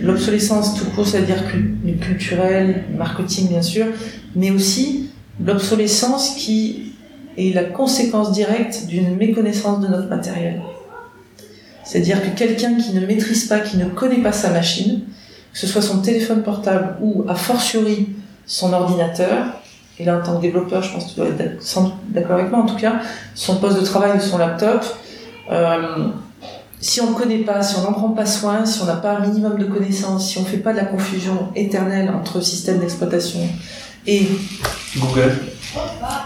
l'obsolescence 0.00 0.74
tout 0.74 0.86
court, 0.90 1.06
c'est-à-dire 1.06 1.44
culturelle, 2.00 2.84
marketing 2.96 3.48
bien 3.48 3.62
sûr, 3.62 3.86
mais 4.34 4.50
aussi 4.50 5.10
l'obsolescence 5.44 6.34
qui 6.36 6.92
est 7.36 7.54
la 7.54 7.64
conséquence 7.64 8.32
directe 8.32 8.86
d'une 8.86 9.16
méconnaissance 9.16 9.80
de 9.80 9.88
notre 9.88 10.08
matériel. 10.08 10.60
C'est-à-dire 11.84 12.22
que 12.22 12.36
quelqu'un 12.36 12.76
qui 12.76 12.92
ne 12.92 13.06
maîtrise 13.06 13.46
pas, 13.46 13.60
qui 13.60 13.76
ne 13.76 13.86
connaît 13.86 14.22
pas 14.22 14.32
sa 14.32 14.50
machine, 14.50 15.02
que 15.52 15.58
ce 15.58 15.66
soit 15.66 15.82
son 15.82 16.00
téléphone 16.00 16.42
portable 16.42 16.96
ou 17.00 17.24
a 17.28 17.34
fortiori 17.34 18.08
son 18.46 18.72
ordinateur, 18.72 19.46
et 19.98 20.04
là 20.04 20.18
en 20.18 20.22
tant 20.22 20.36
que 20.36 20.42
développeur, 20.42 20.82
je 20.82 20.92
pense 20.92 21.04
que 21.04 21.10
tu 21.10 21.16
dois 21.16 21.28
être 21.28 21.60
d'accord 22.08 22.38
avec 22.38 22.50
moi 22.50 22.60
en 22.60 22.66
tout 22.66 22.76
cas, 22.76 23.00
son 23.34 23.56
poste 23.56 23.78
de 23.78 23.84
travail 23.84 24.16
ou 24.16 24.20
son 24.20 24.38
laptop, 24.38 24.84
si 26.80 27.00
on 27.00 27.10
ne 27.10 27.14
connaît 27.14 27.38
pas, 27.38 27.62
si 27.62 27.76
on 27.76 27.82
n'en 27.82 27.92
prend 27.92 28.10
pas 28.10 28.26
soin, 28.26 28.66
si 28.66 28.82
on 28.82 28.86
n'a 28.86 28.96
pas 28.96 29.16
un 29.16 29.20
minimum 29.20 29.58
de 29.58 29.64
connaissances, 29.64 30.28
si 30.28 30.38
on 30.38 30.42
ne 30.42 30.46
fait 30.46 30.58
pas 30.58 30.72
de 30.72 30.78
la 30.78 30.84
confusion 30.84 31.48
éternelle 31.54 32.10
entre 32.10 32.40
système 32.42 32.78
d'exploitation 32.78 33.40
et 34.06 34.28
Google, 34.98 35.32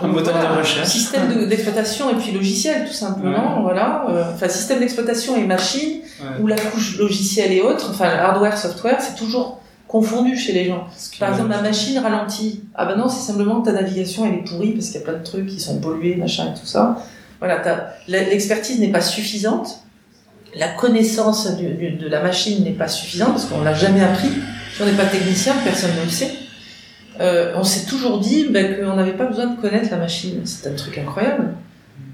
un 0.03 0.09
moteur 0.09 0.35
de 0.35 0.59
recherche. 0.59 0.89
Système 0.89 1.47
d'exploitation 1.49 2.11
et 2.11 2.15
puis 2.15 2.33
logiciel, 2.33 2.87
tout 2.87 2.93
simplement. 2.93 3.63
Voilà. 3.63 4.07
Euh, 4.09 4.25
enfin, 4.35 4.49
système 4.49 4.81
d'exploitation 4.81 5.37
et 5.37 5.45
machine, 5.45 6.01
ou 6.41 6.47
la 6.47 6.57
couche 6.57 6.99
logicielle 6.99 7.53
et 7.53 7.61
autres, 7.61 7.91
enfin, 7.91 8.09
hardware, 8.09 8.59
software, 8.59 9.01
c'est 9.01 9.15
toujours 9.15 9.61
confondu 9.87 10.37
chez 10.37 10.53
les 10.53 10.67
gens. 10.67 10.87
Par 11.19 11.31
exemple, 11.31 11.49
ma 11.49 11.63
machine 11.63 11.99
ralentit. 11.99 12.65
Ah 12.75 12.85
ben 12.85 12.97
non, 12.97 13.09
c'est 13.09 13.25
simplement 13.25 13.61
que 13.61 13.71
ta 13.71 13.73
navigation, 13.73 14.27
elle 14.27 14.35
est 14.35 14.45
pourrie 14.45 14.73
parce 14.73 14.87
qu'il 14.87 14.97
y 14.97 15.03
a 15.03 15.07
plein 15.07 15.19
de 15.19 15.25
trucs 15.25 15.47
qui 15.47 15.61
sont 15.61 15.79
pollués, 15.79 16.17
machin 16.17 16.53
et 16.55 16.59
tout 16.59 16.67
ça. 16.67 16.99
L'expertise 18.09 18.81
n'est 18.81 18.91
pas 18.91 19.01
suffisante. 19.01 19.83
La 20.55 20.69
connaissance 20.69 21.57
de 21.57 22.09
la 22.09 22.23
machine 22.23 22.65
n'est 22.65 22.73
pas 22.73 22.89
suffisante 22.89 23.33
parce 23.33 23.45
qu'on 23.45 23.63
l'a 23.63 23.75
jamais 23.75 24.03
appris. 24.03 24.31
Si 24.75 24.83
on 24.83 24.87
n'est 24.87 24.93
pas 24.93 25.07
technicien, 25.07 25.55
personne 25.65 25.91
ne 25.99 26.05
le 26.05 26.11
sait. 26.11 26.33
Euh, 27.21 27.53
on 27.57 27.65
s'est 27.65 27.87
toujours 27.87 28.21
dit 28.21 28.47
ben, 28.49 28.77
qu'on 28.77 28.95
n'avait 28.95 29.13
pas 29.13 29.27
besoin 29.27 29.47
de 29.47 29.61
connaître 29.61 29.91
la 29.91 29.97
machine. 29.97 30.43
C'est 30.45 30.69
un 30.69 30.75
truc 30.75 30.99
incroyable. 30.99 31.55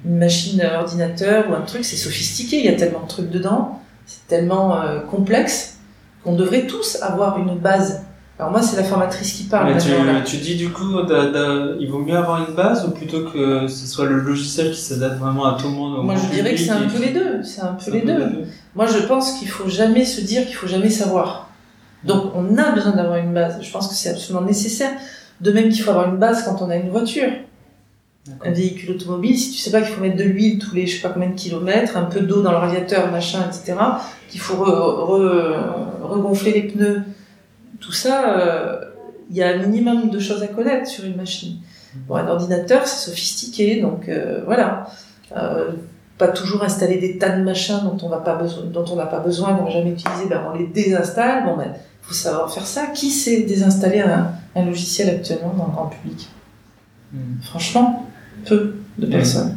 Une 0.07 0.19
machine 0.19 0.63
ordinateur 0.63 1.51
ou 1.51 1.55
un 1.55 1.61
truc, 1.63 1.85
c'est 1.85 1.97
sophistiqué, 1.97 2.59
il 2.59 2.65
y 2.65 2.69
a 2.69 2.75
tellement 2.75 3.03
de 3.03 3.09
trucs 3.09 3.31
dedans, 3.31 3.81
c'est 4.07 4.27
tellement 4.29 4.81
euh, 4.81 5.01
complexe 5.01 5.79
qu'on 6.23 6.35
devrait 6.35 6.67
tous 6.67 6.99
avoir 7.03 7.39
une 7.39 7.59
base. 7.59 8.03
Alors 8.39 8.51
moi, 8.51 8.63
c'est 8.63 8.77
la 8.77 8.83
formatrice 8.83 9.33
qui 9.33 9.45
parle. 9.45 9.73
Mais 9.73 10.25
tu, 10.25 10.37
dis 10.39 10.57
du 10.57 10.71
coup, 10.71 10.99
il 11.79 11.89
vaut 11.89 12.01
mieux 12.01 12.17
avoir 12.17 12.49
une 12.49 12.55
base 12.55 12.85
ou 12.87 12.91
plutôt 12.91 13.25
que 13.31 13.69
ce 13.69 13.87
soit 13.87 14.07
le 14.07 14.19
logiciel 14.21 14.73
qui 14.73 14.81
s'adapte 14.81 15.19
vraiment 15.19 15.47
à 15.47 15.57
tout 15.57 15.69
le 15.69 15.75
monde 15.75 16.05
Moi, 16.05 16.17
je 16.17 16.35
dirais 16.35 16.53
que 16.53 16.61
c'est 16.61 16.71
un 16.71 16.89
peu 16.89 16.99
les 17.01 17.13
deux. 17.13 17.43
C'est 17.45 17.61
un 17.61 17.75
peu 17.75 17.91
les 17.93 18.01
deux. 18.01 18.45
Moi, 18.75 18.87
je 18.87 19.07
pense 19.07 19.39
qu'il 19.39 19.49
faut 19.49 19.69
jamais 19.69 20.05
se 20.05 20.21
dire 20.21 20.47
qu'il 20.47 20.57
faut 20.57 20.67
jamais 20.67 20.91
savoir. 20.91 21.49
Donc 22.05 22.33
on 22.35 22.59
a 22.59 22.73
besoin 22.73 22.93
d'avoir 22.93 23.17
une 23.17 23.33
base. 23.33 23.59
Je 23.63 23.71
pense 23.71 23.89
que 23.89 23.95
c'est 23.95 24.11
absolument 24.11 24.45
nécessaire. 24.45 24.93
De 25.41 25.51
même 25.51 25.71
qu'il 25.71 25.83
faut 25.83 25.91
avoir 25.91 26.09
une 26.09 26.19
base 26.19 26.45
quand 26.45 26.61
on 26.61 26.71
a 26.71 26.77
une 26.77 26.91
voiture. 26.91 27.31
Un 28.43 28.53
véhicule 28.53 28.93
automobile, 28.93 29.37
si 29.37 29.53
tu 29.53 29.59
sais 29.59 29.71
pas 29.71 29.81
qu'il 29.81 29.95
faut 29.95 30.01
mettre 30.01 30.17
de 30.17 30.25
l'huile 30.25 30.59
tous 30.59 30.75
les 30.75 30.87
je 30.87 30.97
sais 30.97 31.03
pas 31.03 31.11
combien 31.11 31.29
de 31.29 31.35
kilomètres, 31.35 31.97
un 31.97 32.05
peu 32.05 32.21
d'eau 32.21 32.41
dans 32.41 32.53
le 32.53 32.57
radiateur, 32.57 33.11
machin, 33.11 33.41
etc., 33.47 33.79
qu'il 34.31 34.41
faut 34.41 34.57
regonfler 34.57 36.53
les 36.53 36.63
pneus, 36.63 37.03
tout 37.85 37.93
ça, 37.93 38.39
euh, 38.39 38.81
il 39.31 39.37
y 39.37 39.43
a 39.43 39.49
un 39.49 39.59
minimum 39.59 40.09
de 40.09 40.19
choses 40.19 40.43
à 40.43 40.47
connaître 40.47 40.89
sur 40.89 41.05
une 41.05 41.17
machine. 41.17 41.59
Bon, 42.09 42.17
un 42.17 42.27
ordinateur, 42.27 42.87
c'est 42.87 43.11
sophistiqué, 43.11 43.81
donc 43.81 44.09
euh, 44.09 44.43
voilà. 44.47 44.87
Euh, 45.37 45.73
pas 46.17 46.29
toujours 46.29 46.63
installer 46.63 46.99
des 46.99 47.19
tas 47.19 47.37
de 47.37 47.43
machins 47.43 47.81
dont 47.85 47.99
on 48.07 48.09
va 48.09 48.19
pas 48.19 48.37
besoin, 48.37 48.65
dont 48.65 48.85
on 48.91 48.97
n'a 48.97 49.07
pas 49.07 49.19
besoin, 49.19 49.55
qu'on 49.55 49.65
n'a 49.65 49.71
jamais 49.71 49.91
utilisé, 49.91 50.27
ben 50.31 50.43
on 50.49 50.57
les 50.57 50.67
désinstalle. 50.67 51.45
Bon, 51.45 51.57
ben, 51.57 51.73
faut 52.03 52.15
savoir 52.15 52.53
faire 52.53 52.67
ça. 52.67 52.87
Qui 52.87 53.11
sait 53.11 53.43
désinstaller 53.43 54.01
un, 54.01 54.31
un 54.55 54.65
logiciel 54.65 55.11
actuellement 55.11 55.55
dans 55.59 55.67
le 55.67 55.73
grand 55.73 55.87
public? 55.87 56.29
Hmm. 57.13 57.43
Franchement, 57.43 58.07
peu 58.47 58.77
de 58.99 59.07
personnes. 59.07 59.57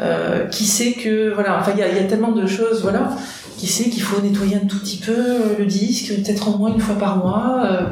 Euh, 0.00 0.46
qui 0.46 0.64
sait 0.64 0.92
que 0.92 1.32
voilà, 1.32 1.60
enfin 1.60 1.70
il 1.74 1.78
y 1.78 1.82
a, 1.82 1.88
y 1.88 1.98
a, 2.00 2.04
tellement 2.04 2.32
de 2.32 2.46
choses, 2.48 2.82
voilà, 2.82 3.16
qui 3.64 3.72
sait 3.72 3.88
qu'il 3.88 4.02
faut 4.02 4.20
nettoyer 4.20 4.56
un 4.56 4.66
tout 4.66 4.78
petit 4.78 4.98
peu 4.98 5.16
euh, 5.16 5.58
le 5.58 5.64
disque, 5.64 6.14
peut-être 6.14 6.48
au 6.48 6.58
moins 6.58 6.74
une 6.74 6.80
fois 6.80 6.96
par 6.96 7.16
mois, 7.16 7.62
euh, 7.64 7.86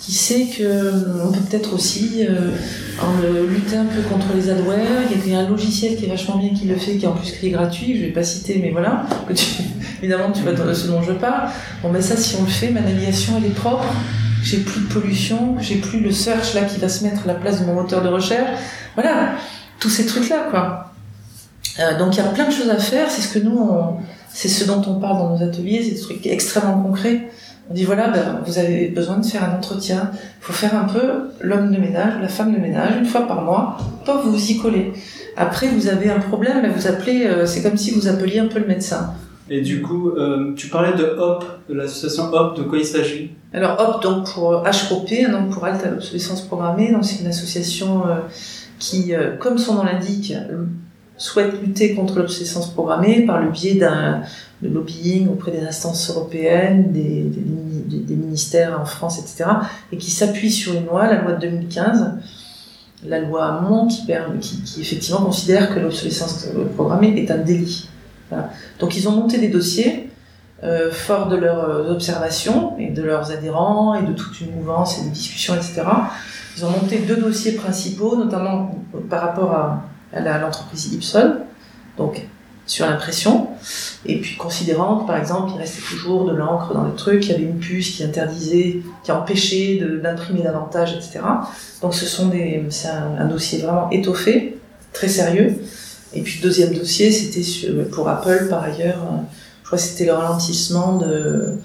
qui 0.00 0.10
sait 0.10 0.46
que 0.46 0.64
euh, 0.64 1.24
on 1.24 1.30
peut 1.30 1.38
peut-être 1.48 1.74
aussi 1.74 2.26
lutter 3.48 3.76
un 3.76 3.84
peu 3.84 4.02
contre 4.10 4.26
les 4.34 4.50
adwares. 4.50 4.78
Il 5.24 5.32
y 5.32 5.36
a 5.36 5.38
un 5.38 5.48
logiciel 5.48 5.94
qui 5.94 6.06
est 6.06 6.08
vachement 6.08 6.38
bien 6.38 6.50
qui 6.50 6.66
le 6.66 6.74
fait, 6.74 6.96
qui 6.96 7.04
est 7.04 7.08
en 7.08 7.12
plus 7.12 7.30
qui 7.30 7.46
est 7.46 7.50
gratuit, 7.50 7.96
je 7.96 8.06
vais 8.06 8.10
pas 8.10 8.24
citer, 8.24 8.58
mais 8.60 8.72
voilà, 8.72 9.06
que 9.28 9.32
tu, 9.32 9.46
évidemment 10.02 10.32
tu 10.32 10.42
vois 10.42 10.74
ce 10.74 10.88
dont 10.88 11.02
je 11.02 11.12
parle. 11.12 11.50
Bon 11.84 11.92
ben 11.92 12.02
ça, 12.02 12.16
si 12.16 12.34
on 12.40 12.42
le 12.42 12.50
fait, 12.50 12.70
ma 12.70 12.80
navigation 12.80 13.34
elle 13.36 13.46
est 13.46 13.54
propre. 13.54 13.86
J'ai 14.42 14.58
plus 14.58 14.80
de 14.80 14.86
pollution, 14.86 15.54
j'ai 15.60 15.76
plus 15.76 16.00
le 16.00 16.10
search 16.10 16.54
là 16.54 16.62
qui 16.62 16.80
va 16.80 16.88
se 16.88 17.04
mettre 17.04 17.22
à 17.22 17.26
la 17.28 17.34
place 17.34 17.60
de 17.60 17.66
mon 17.66 17.74
moteur 17.74 18.02
de 18.02 18.08
recherche. 18.08 18.58
Voilà, 18.96 19.34
tous 19.78 19.88
ces 19.88 20.04
trucs 20.04 20.28
là 20.28 20.48
quoi. 20.50 20.92
Donc 22.00 22.16
il 22.16 22.18
y 22.18 22.20
a 22.20 22.24
plein 22.24 22.48
de 22.48 22.52
choses 22.52 22.70
à 22.70 22.78
faire. 22.78 23.08
C'est 23.08 23.22
ce 23.22 23.32
que 23.32 23.38
nous, 23.38 23.70
c'est 24.32 24.48
ce 24.48 24.64
dont 24.64 24.82
on 24.86 24.94
parle 24.94 25.18
dans 25.18 25.36
nos 25.36 25.42
ateliers. 25.42 25.82
C'est 25.82 25.94
des 25.94 26.00
trucs 26.00 26.26
extrêmement 26.26 26.82
concrets. 26.82 27.28
On 27.70 27.74
dit 27.74 27.84
voilà, 27.84 28.08
ben, 28.08 28.40
vous 28.44 28.58
avez 28.58 28.88
besoin 28.88 29.18
de 29.18 29.24
faire 29.24 29.44
un 29.44 29.56
entretien. 29.56 30.10
Il 30.12 30.44
faut 30.44 30.52
faire 30.52 30.74
un 30.74 30.84
peu 30.84 31.30
l'homme 31.40 31.72
de 31.72 31.78
ménage, 31.78 32.14
la 32.20 32.28
femme 32.28 32.52
de 32.52 32.58
ménage, 32.58 32.96
une 32.98 33.06
fois 33.06 33.26
par 33.26 33.42
mois. 33.42 33.78
Pas 34.04 34.20
vous 34.20 34.50
y 34.50 34.58
coller. 34.58 34.92
Après, 35.36 35.68
vous 35.68 35.88
avez 35.88 36.10
un 36.10 36.18
problème, 36.18 36.70
vous 36.74 36.86
appelez. 36.86 37.26
Euh, 37.26 37.46
c'est 37.46 37.62
comme 37.62 37.76
si 37.76 37.92
vous 37.92 38.08
appeliez 38.08 38.40
un 38.40 38.48
peu 38.48 38.58
le 38.58 38.66
médecin. 38.66 39.14
Et 39.48 39.60
du 39.60 39.82
coup, 39.82 40.10
euh, 40.10 40.54
tu 40.54 40.68
parlais 40.68 40.96
de 40.96 41.04
HOP, 41.04 41.44
de 41.68 41.74
l'association 41.74 42.32
HOP, 42.32 42.56
de 42.56 42.62
quoi 42.62 42.78
il 42.78 42.84
s'agit 42.84 43.30
Alors 43.52 43.78
HOP, 43.80 44.02
donc 44.02 44.32
pour 44.32 44.50
HOP, 44.50 45.30
donc 45.30 45.50
pour 45.50 45.64
Halte 45.64 45.84
à 45.84 45.90
l'obsolescence 45.90 46.42
programmée, 46.42 46.90
donc 46.90 47.04
c'est 47.04 47.20
une 47.20 47.26
association 47.26 48.04
qui, 48.78 49.12
comme 49.40 49.58
son 49.58 49.74
nom 49.74 49.84
l'indique, 49.84 50.32
souhaite 51.22 51.52
lutter 51.62 51.94
contre 51.94 52.18
l'obsolescence 52.18 52.72
programmée 52.72 53.24
par 53.24 53.40
le 53.40 53.50
biais 53.50 53.74
de 53.74 54.68
lobbying 54.68 55.28
auprès 55.28 55.52
des 55.52 55.60
instances 55.60 56.10
européennes, 56.10 56.92
des, 56.92 57.30
ministères 58.16 58.80
en 58.80 58.84
France, 58.84 59.18
etc., 59.18 59.50
et 59.92 59.96
qui 59.96 60.10
s'appuie 60.10 60.50
sur 60.50 60.74
une 60.74 60.86
loi, 60.86 61.06
la 61.06 61.22
loi 61.22 61.32
de 61.32 61.40
2015, 61.42 62.14
la 63.06 63.20
loi 63.20 63.46
Hamon, 63.46 63.86
qui, 63.86 64.04
qui, 64.62 64.80
effectivement 64.80 65.22
considère 65.22 65.72
que 65.72 65.78
l'obsolescence 65.78 66.48
programmée 66.74 67.14
est 67.20 67.30
un 67.30 67.38
délit. 67.38 67.88
Donc 68.80 68.96
ils 68.96 69.08
ont 69.08 69.12
monté 69.12 69.38
des 69.38 69.48
dossiers 69.48 70.10
euh, 70.64 70.90
forts 70.90 71.28
de 71.28 71.36
leurs 71.36 71.90
observations 71.90 72.78
et 72.78 72.90
de 72.90 73.02
leurs 73.02 73.30
adhérents 73.30 73.94
et 73.94 74.02
de 74.02 74.12
toute 74.12 74.40
une 74.40 74.54
mouvance 74.54 74.98
et 74.98 75.04
de 75.04 75.10
discussions, 75.10 75.54
etc. 75.54 75.82
Ils 76.56 76.64
ont 76.64 76.70
monté 76.70 76.98
deux 76.98 77.16
dossiers 77.16 77.52
principaux, 77.52 78.16
notamment 78.16 78.74
par 79.10 79.22
rapport 79.22 79.52
à 79.52 79.82
l'entreprise 80.14 80.92
Ipson, 80.92 81.36
donc 81.96 82.26
sur 82.66 82.86
l'impression, 82.86 83.48
et 84.06 84.20
puis 84.20 84.36
considérant 84.36 85.00
que 85.00 85.06
par 85.06 85.16
exemple 85.16 85.52
il 85.54 85.58
restait 85.58 85.82
toujours 85.82 86.24
de 86.24 86.34
l'encre 86.34 86.72
dans 86.74 86.84
le 86.84 86.94
truc, 86.94 87.26
il 87.26 87.32
y 87.32 87.34
avait 87.34 87.44
une 87.44 87.58
puce 87.58 87.96
qui 87.96 88.04
interdisait, 88.04 88.80
qui 89.02 89.12
empêchait 89.12 89.82
d'imprimer 90.02 90.42
davantage, 90.42 90.94
etc. 90.94 91.20
Donc 91.80 91.94
ce 91.94 92.06
sont 92.06 92.28
des, 92.28 92.62
c'est 92.70 92.88
un, 92.88 93.26
dossier 93.26 93.58
vraiment 93.60 93.90
étoffé, 93.90 94.58
très 94.92 95.08
sérieux. 95.08 95.56
Et 96.14 96.22
puis 96.22 96.38
le 96.40 96.42
deuxième 96.48 96.72
dossier, 96.72 97.10
c'était 97.10 97.42
pour 97.90 98.08
Apple 98.08 98.46
par 98.48 98.62
ailleurs, 98.62 99.04
je 99.62 99.66
crois 99.66 99.78
que 99.78 99.84
c'était 99.84 100.06
le 100.06 100.12
ralentissement 100.12 100.98
de, 100.98 101.56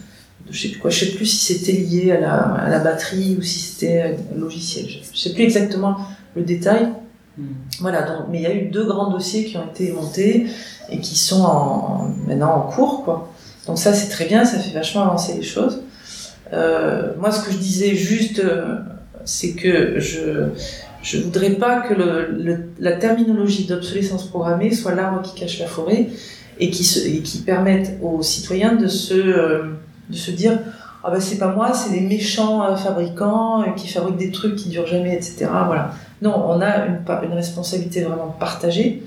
je 0.49 0.61
sais 0.61 0.69
plus 0.69 0.91
je 0.91 1.05
sais 1.05 1.11
plus 1.11 1.25
si 1.25 1.53
c'était 1.53 1.73
lié 1.73 2.11
à 2.11 2.19
la, 2.19 2.35
à 2.35 2.69
la 2.69 2.79
batterie 2.79 3.37
ou 3.39 3.43
si 3.43 3.59
c'était 3.59 4.17
logiciel. 4.35 4.87
Je 5.13 5.17
sais 5.19 5.33
plus 5.33 5.43
exactement 5.43 5.97
le 6.35 6.41
détail, 6.43 6.87
Hmm. 7.37 7.43
Voilà, 7.81 8.01
donc, 8.01 8.27
mais 8.29 8.39
il 8.39 8.43
y 8.43 8.47
a 8.47 8.53
eu 8.53 8.69
deux 8.69 8.85
grands 8.85 9.11
dossiers 9.11 9.45
qui 9.45 9.57
ont 9.57 9.67
été 9.67 9.91
montés 9.91 10.47
et 10.89 10.99
qui 10.99 11.15
sont 11.15 11.41
en, 11.41 12.09
maintenant 12.27 12.55
en 12.55 12.61
cours, 12.61 13.03
quoi. 13.03 13.31
Donc 13.67 13.77
ça, 13.77 13.93
c'est 13.93 14.09
très 14.09 14.25
bien, 14.25 14.45
ça 14.45 14.59
fait 14.59 14.73
vachement 14.73 15.03
avancer 15.03 15.33
les 15.35 15.43
choses. 15.43 15.81
Euh, 16.53 17.11
moi, 17.19 17.31
ce 17.31 17.45
que 17.45 17.51
je 17.51 17.57
disais 17.57 17.95
juste, 17.95 18.39
euh, 18.39 18.77
c'est 19.25 19.53
que 19.53 19.99
je 19.99 20.49
je 21.03 21.19
voudrais 21.19 21.51
pas 21.51 21.81
que 21.81 21.93
le, 21.93 22.69
la 22.79 22.93
terminologie 22.93 23.65
d'obsolescence 23.65 24.25
programmée 24.25 24.73
soit 24.73 24.93
l'arbre 24.93 25.21
qui 25.21 25.39
cache 25.39 25.59
la 25.59 25.67
forêt 25.67 26.09
et 26.59 26.69
qui 26.69 26.83
se, 26.83 26.99
et 27.07 27.21
qui 27.21 27.39
permette 27.39 27.97
aux 28.01 28.21
citoyens 28.23 28.75
de 28.75 28.87
se 28.87 29.13
euh, 29.13 29.63
de 30.09 30.15
se 30.15 30.31
dire 30.31 30.59
ah 31.03 31.11
ben 31.11 31.19
c'est 31.19 31.37
pas 31.37 31.53
moi, 31.53 31.73
c'est 31.73 31.93
les 31.93 32.01
méchants 32.01 32.75
fabricants 32.75 33.63
qui 33.75 33.87
fabriquent 33.87 34.17
des 34.17 34.31
trucs 34.31 34.55
qui 34.55 34.69
durent 34.69 34.87
jamais, 34.87 35.13
etc. 35.13 35.47
Voilà. 35.65 35.93
Non, 36.21 36.45
on 36.47 36.61
a 36.61 36.85
une, 36.85 37.33
responsabilité 37.33 38.01
vraiment 38.01 38.35
partagée. 38.39 39.03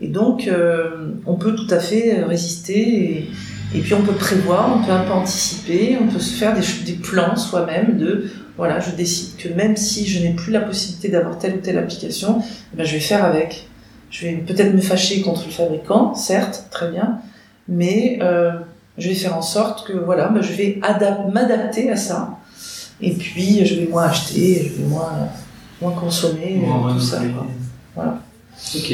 Et 0.00 0.08
donc, 0.08 0.46
euh, 0.46 1.12
on 1.26 1.34
peut 1.34 1.54
tout 1.54 1.72
à 1.72 1.78
fait 1.78 2.22
résister. 2.22 3.28
Et, 3.74 3.80
puis, 3.80 3.94
on 3.94 4.02
peut 4.02 4.14
prévoir, 4.14 4.76
on 4.76 4.84
peut 4.84 4.92
un 4.92 5.04
peu 5.04 5.12
anticiper, 5.12 5.98
on 6.00 6.06
peut 6.06 6.20
se 6.20 6.34
faire 6.34 6.54
des, 6.54 6.62
des 6.84 6.98
plans 6.98 7.36
soi-même 7.36 7.96
de, 7.98 8.30
voilà, 8.56 8.78
je 8.78 8.90
décide 8.90 9.36
que 9.36 9.48
même 9.48 9.76
si 9.76 10.06
je 10.06 10.22
n'ai 10.22 10.32
plus 10.32 10.52
la 10.52 10.60
possibilité 10.60 11.08
d'avoir 11.08 11.38
telle 11.38 11.54
ou 11.54 11.58
telle 11.58 11.78
application, 11.78 12.40
eh 12.72 12.76
ben, 12.76 12.86
je 12.86 12.92
vais 12.92 13.00
faire 13.00 13.24
avec. 13.24 13.68
Je 14.10 14.26
vais 14.26 14.34
peut-être 14.34 14.72
me 14.72 14.80
fâcher 14.80 15.22
contre 15.22 15.44
le 15.44 15.50
fabricant, 15.50 16.14
certes, 16.14 16.66
très 16.70 16.88
bien, 16.90 17.18
mais 17.68 18.18
euh, 18.22 18.52
je 18.96 19.08
vais 19.08 19.14
faire 19.14 19.36
en 19.36 19.42
sorte 19.42 19.86
que, 19.86 19.92
voilà, 19.92 20.28
ben, 20.28 20.40
je 20.40 20.52
vais 20.52 20.80
m'adapter 21.32 21.90
à 21.90 21.96
ça. 21.96 22.38
Et 23.00 23.10
puis, 23.10 23.66
je 23.66 23.74
vais 23.74 23.86
moins 23.86 24.04
acheter, 24.04 24.70
je 24.70 24.82
vais 24.82 24.88
moins 24.88 25.28
moins 25.84 25.98
consommer, 25.98 26.62
tout 26.92 27.00
ça. 27.00 27.20
Voilà. 27.94 28.18
Ok. 28.74 28.92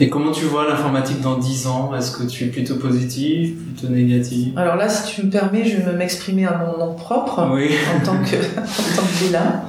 Et 0.00 0.08
comment 0.08 0.32
tu 0.32 0.46
vois 0.46 0.68
l'informatique 0.68 1.20
dans 1.20 1.38
10 1.38 1.66
ans? 1.66 1.94
Est-ce 1.94 2.10
que 2.16 2.24
tu 2.24 2.44
es 2.44 2.46
plutôt 2.48 2.76
positif, 2.76 3.54
plutôt 3.56 3.92
négatif? 3.92 4.48
Alors 4.56 4.76
là, 4.76 4.88
si 4.88 5.14
tu 5.14 5.26
me 5.26 5.30
permets, 5.30 5.64
je 5.64 5.76
vais 5.76 5.92
m'exprimer 5.92 6.46
à 6.46 6.58
mon 6.58 6.84
nom 6.84 6.94
propre 6.94 7.48
oui. 7.52 7.70
en 7.94 8.04
tant 8.04 8.18
que 8.18 8.36
en 8.58 8.96
tant 8.96 9.02
que 9.02 9.24
Béla. 9.24 9.64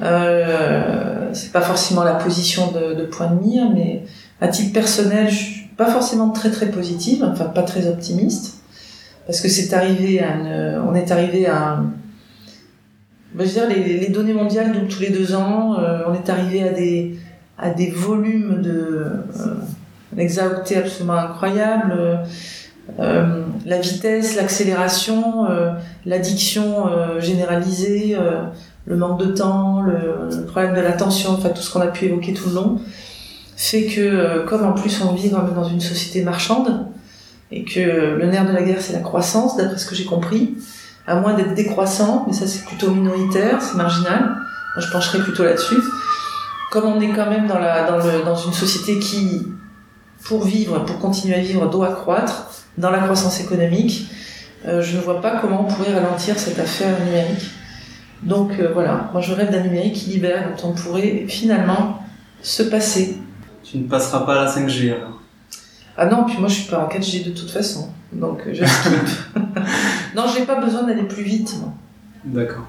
Euh, 0.00 1.30
c'est 1.32 1.50
pas 1.50 1.60
forcément 1.60 2.04
la 2.04 2.14
position 2.14 2.70
de, 2.70 2.94
de, 2.94 3.04
point 3.04 3.26
de 3.26 3.44
mire, 3.44 3.64
mais 3.74 4.04
à 4.40 4.46
titre 4.48 4.72
personnel, 4.72 5.28
je 5.28 5.34
suis 5.34 5.68
pas 5.76 5.90
forcément 5.90 6.30
très 6.30 6.50
très 6.50 6.66
positive, 6.66 7.24
enfin 7.24 7.46
pas 7.46 7.64
très 7.64 7.88
optimiste, 7.88 8.58
parce 9.26 9.40
que 9.40 9.48
c'est 9.48 9.72
arrivé 9.74 10.20
à 10.20 10.36
une, 10.36 10.82
on 10.88 10.94
est 10.94 11.10
arrivé 11.10 11.46
à 11.48 11.80
bah, 13.34 13.44
je 13.44 13.48
veux 13.48 13.66
dire, 13.66 13.68
les, 13.68 13.98
les, 13.98 14.08
données 14.08 14.32
mondiales 14.32 14.72
donc 14.72 14.88
tous 14.88 15.00
les 15.00 15.10
deux 15.10 15.34
ans. 15.34 15.78
Euh, 15.78 16.02
on 16.08 16.14
est 16.14 16.28
arrivé 16.30 16.62
à 16.62 16.72
des 16.72 17.18
à 17.58 17.70
des 17.70 17.90
volumes 17.90 18.62
de 18.62 19.06
euh, 20.16 20.76
absolument 20.76 21.14
incroyables. 21.14 22.24
Euh, 22.98 23.42
la 23.66 23.78
vitesse, 23.78 24.34
l'accélération, 24.36 25.48
euh, 25.50 25.72
l'addiction 26.06 26.88
euh, 26.88 27.20
généralisée, 27.20 28.16
le 28.86 28.96
manque 28.96 29.20
de 29.20 29.26
temps, 29.26 29.82
le, 29.82 30.34
le 30.34 30.44
problème 30.46 30.74
de 30.74 30.80
l'attention, 30.80 31.32
enfin 31.32 31.50
tout 31.50 31.60
ce 31.60 31.70
qu'on 31.70 31.80
a 31.80 31.88
pu 31.88 32.06
évoquer 32.06 32.32
tout 32.32 32.48
le 32.48 32.54
long, 32.54 32.80
fait 33.56 33.84
que 33.84 34.46
comme 34.46 34.64
en 34.64 34.72
plus 34.72 35.02
on 35.02 35.12
vit 35.12 35.30
dans 35.30 35.64
une 35.64 35.80
société 35.80 36.22
marchande 36.22 36.86
et 37.50 37.64
que 37.64 37.80
le 38.16 38.26
nerf 38.26 38.46
de 38.46 38.52
la 38.52 38.62
guerre 38.62 38.80
c'est 38.80 38.94
la 38.94 39.00
croissance, 39.00 39.56
d'après 39.56 39.78
ce 39.78 39.86
que 39.86 39.94
j'ai 39.94 40.04
compris, 40.04 40.54
à 41.08 41.16
moins 41.16 41.34
d'être 41.34 41.54
décroissant, 41.54 42.24
mais 42.26 42.34
ça 42.34 42.46
c'est 42.46 42.64
plutôt 42.64 42.90
minoritaire, 42.90 43.60
c'est 43.62 43.76
marginal. 43.76 44.36
Moi 44.74 44.84
je 44.86 44.92
pencherai 44.92 45.18
plutôt 45.20 45.42
là-dessus. 45.42 45.78
Comme 46.70 46.84
on 46.84 47.00
est 47.00 47.10
quand 47.10 47.30
même 47.30 47.46
dans, 47.46 47.58
la, 47.58 47.90
dans, 47.90 47.96
le, 47.96 48.22
dans 48.24 48.36
une 48.36 48.52
société 48.52 48.98
qui, 48.98 49.46
pour 50.24 50.44
vivre, 50.44 50.84
pour 50.84 50.98
continuer 50.98 51.34
à 51.36 51.40
vivre, 51.40 51.68
doit 51.70 51.92
croître 51.94 52.50
dans 52.76 52.90
la 52.90 52.98
croissance 52.98 53.40
économique, 53.40 54.10
euh, 54.66 54.82
je 54.82 54.96
ne 54.96 55.02
vois 55.02 55.20
pas 55.20 55.38
comment 55.40 55.66
on 55.66 55.72
pourrait 55.72 55.94
ralentir 55.94 56.38
cette 56.38 56.58
affaire 56.58 56.94
numérique. 57.04 57.50
Donc 58.22 58.52
euh, 58.58 58.70
voilà, 58.72 59.08
moi 59.12 59.22
je 59.22 59.32
rêve 59.32 59.50
d'un 59.50 59.60
numérique 59.60 59.94
qui 59.94 60.10
libère, 60.10 60.50
dont 60.50 60.68
on 60.70 60.72
pourrait 60.72 61.24
finalement 61.28 62.02
se 62.42 62.62
passer. 62.64 63.16
Tu 63.62 63.78
ne 63.78 63.88
passeras 63.88 64.20
pas 64.20 64.40
à 64.40 64.44
la 64.44 64.50
5G 64.50 64.94
alors? 64.94 65.20
Ah 65.96 66.06
non, 66.06 66.24
puis 66.24 66.36
moi 66.38 66.48
je 66.48 66.54
suis 66.54 66.70
pas 66.70 66.78
en 66.78 66.88
4G 66.88 67.24
de 67.24 67.30
toute 67.30 67.50
façon, 67.50 67.90
donc 68.12 68.40
euh, 68.46 68.54
je 68.54 68.64
skip. 68.64 68.92
non, 70.16 70.24
j'ai 70.34 70.44
pas 70.44 70.60
besoin 70.60 70.84
d'aller 70.84 71.04
plus 71.04 71.22
vite. 71.22 71.56
D'accord. 72.24 72.64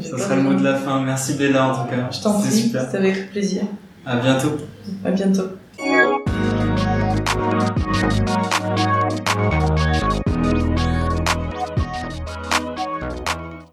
Ça 0.00 0.18
sera 0.18 0.36
le 0.36 0.42
mot 0.42 0.54
de 0.54 0.62
la 0.62 0.76
fin. 0.76 1.00
Merci 1.00 1.34
Bella 1.34 1.68
en 1.68 1.74
tout 1.74 1.90
cas. 1.90 2.08
Je 2.10 2.20
t'en 2.20 2.38
prie, 2.40 2.50
c'était 2.50 2.78
avec 2.78 3.30
plaisir. 3.30 3.62
À 4.06 4.16
bientôt. 4.16 4.56
À 5.04 5.10
bientôt. 5.10 5.48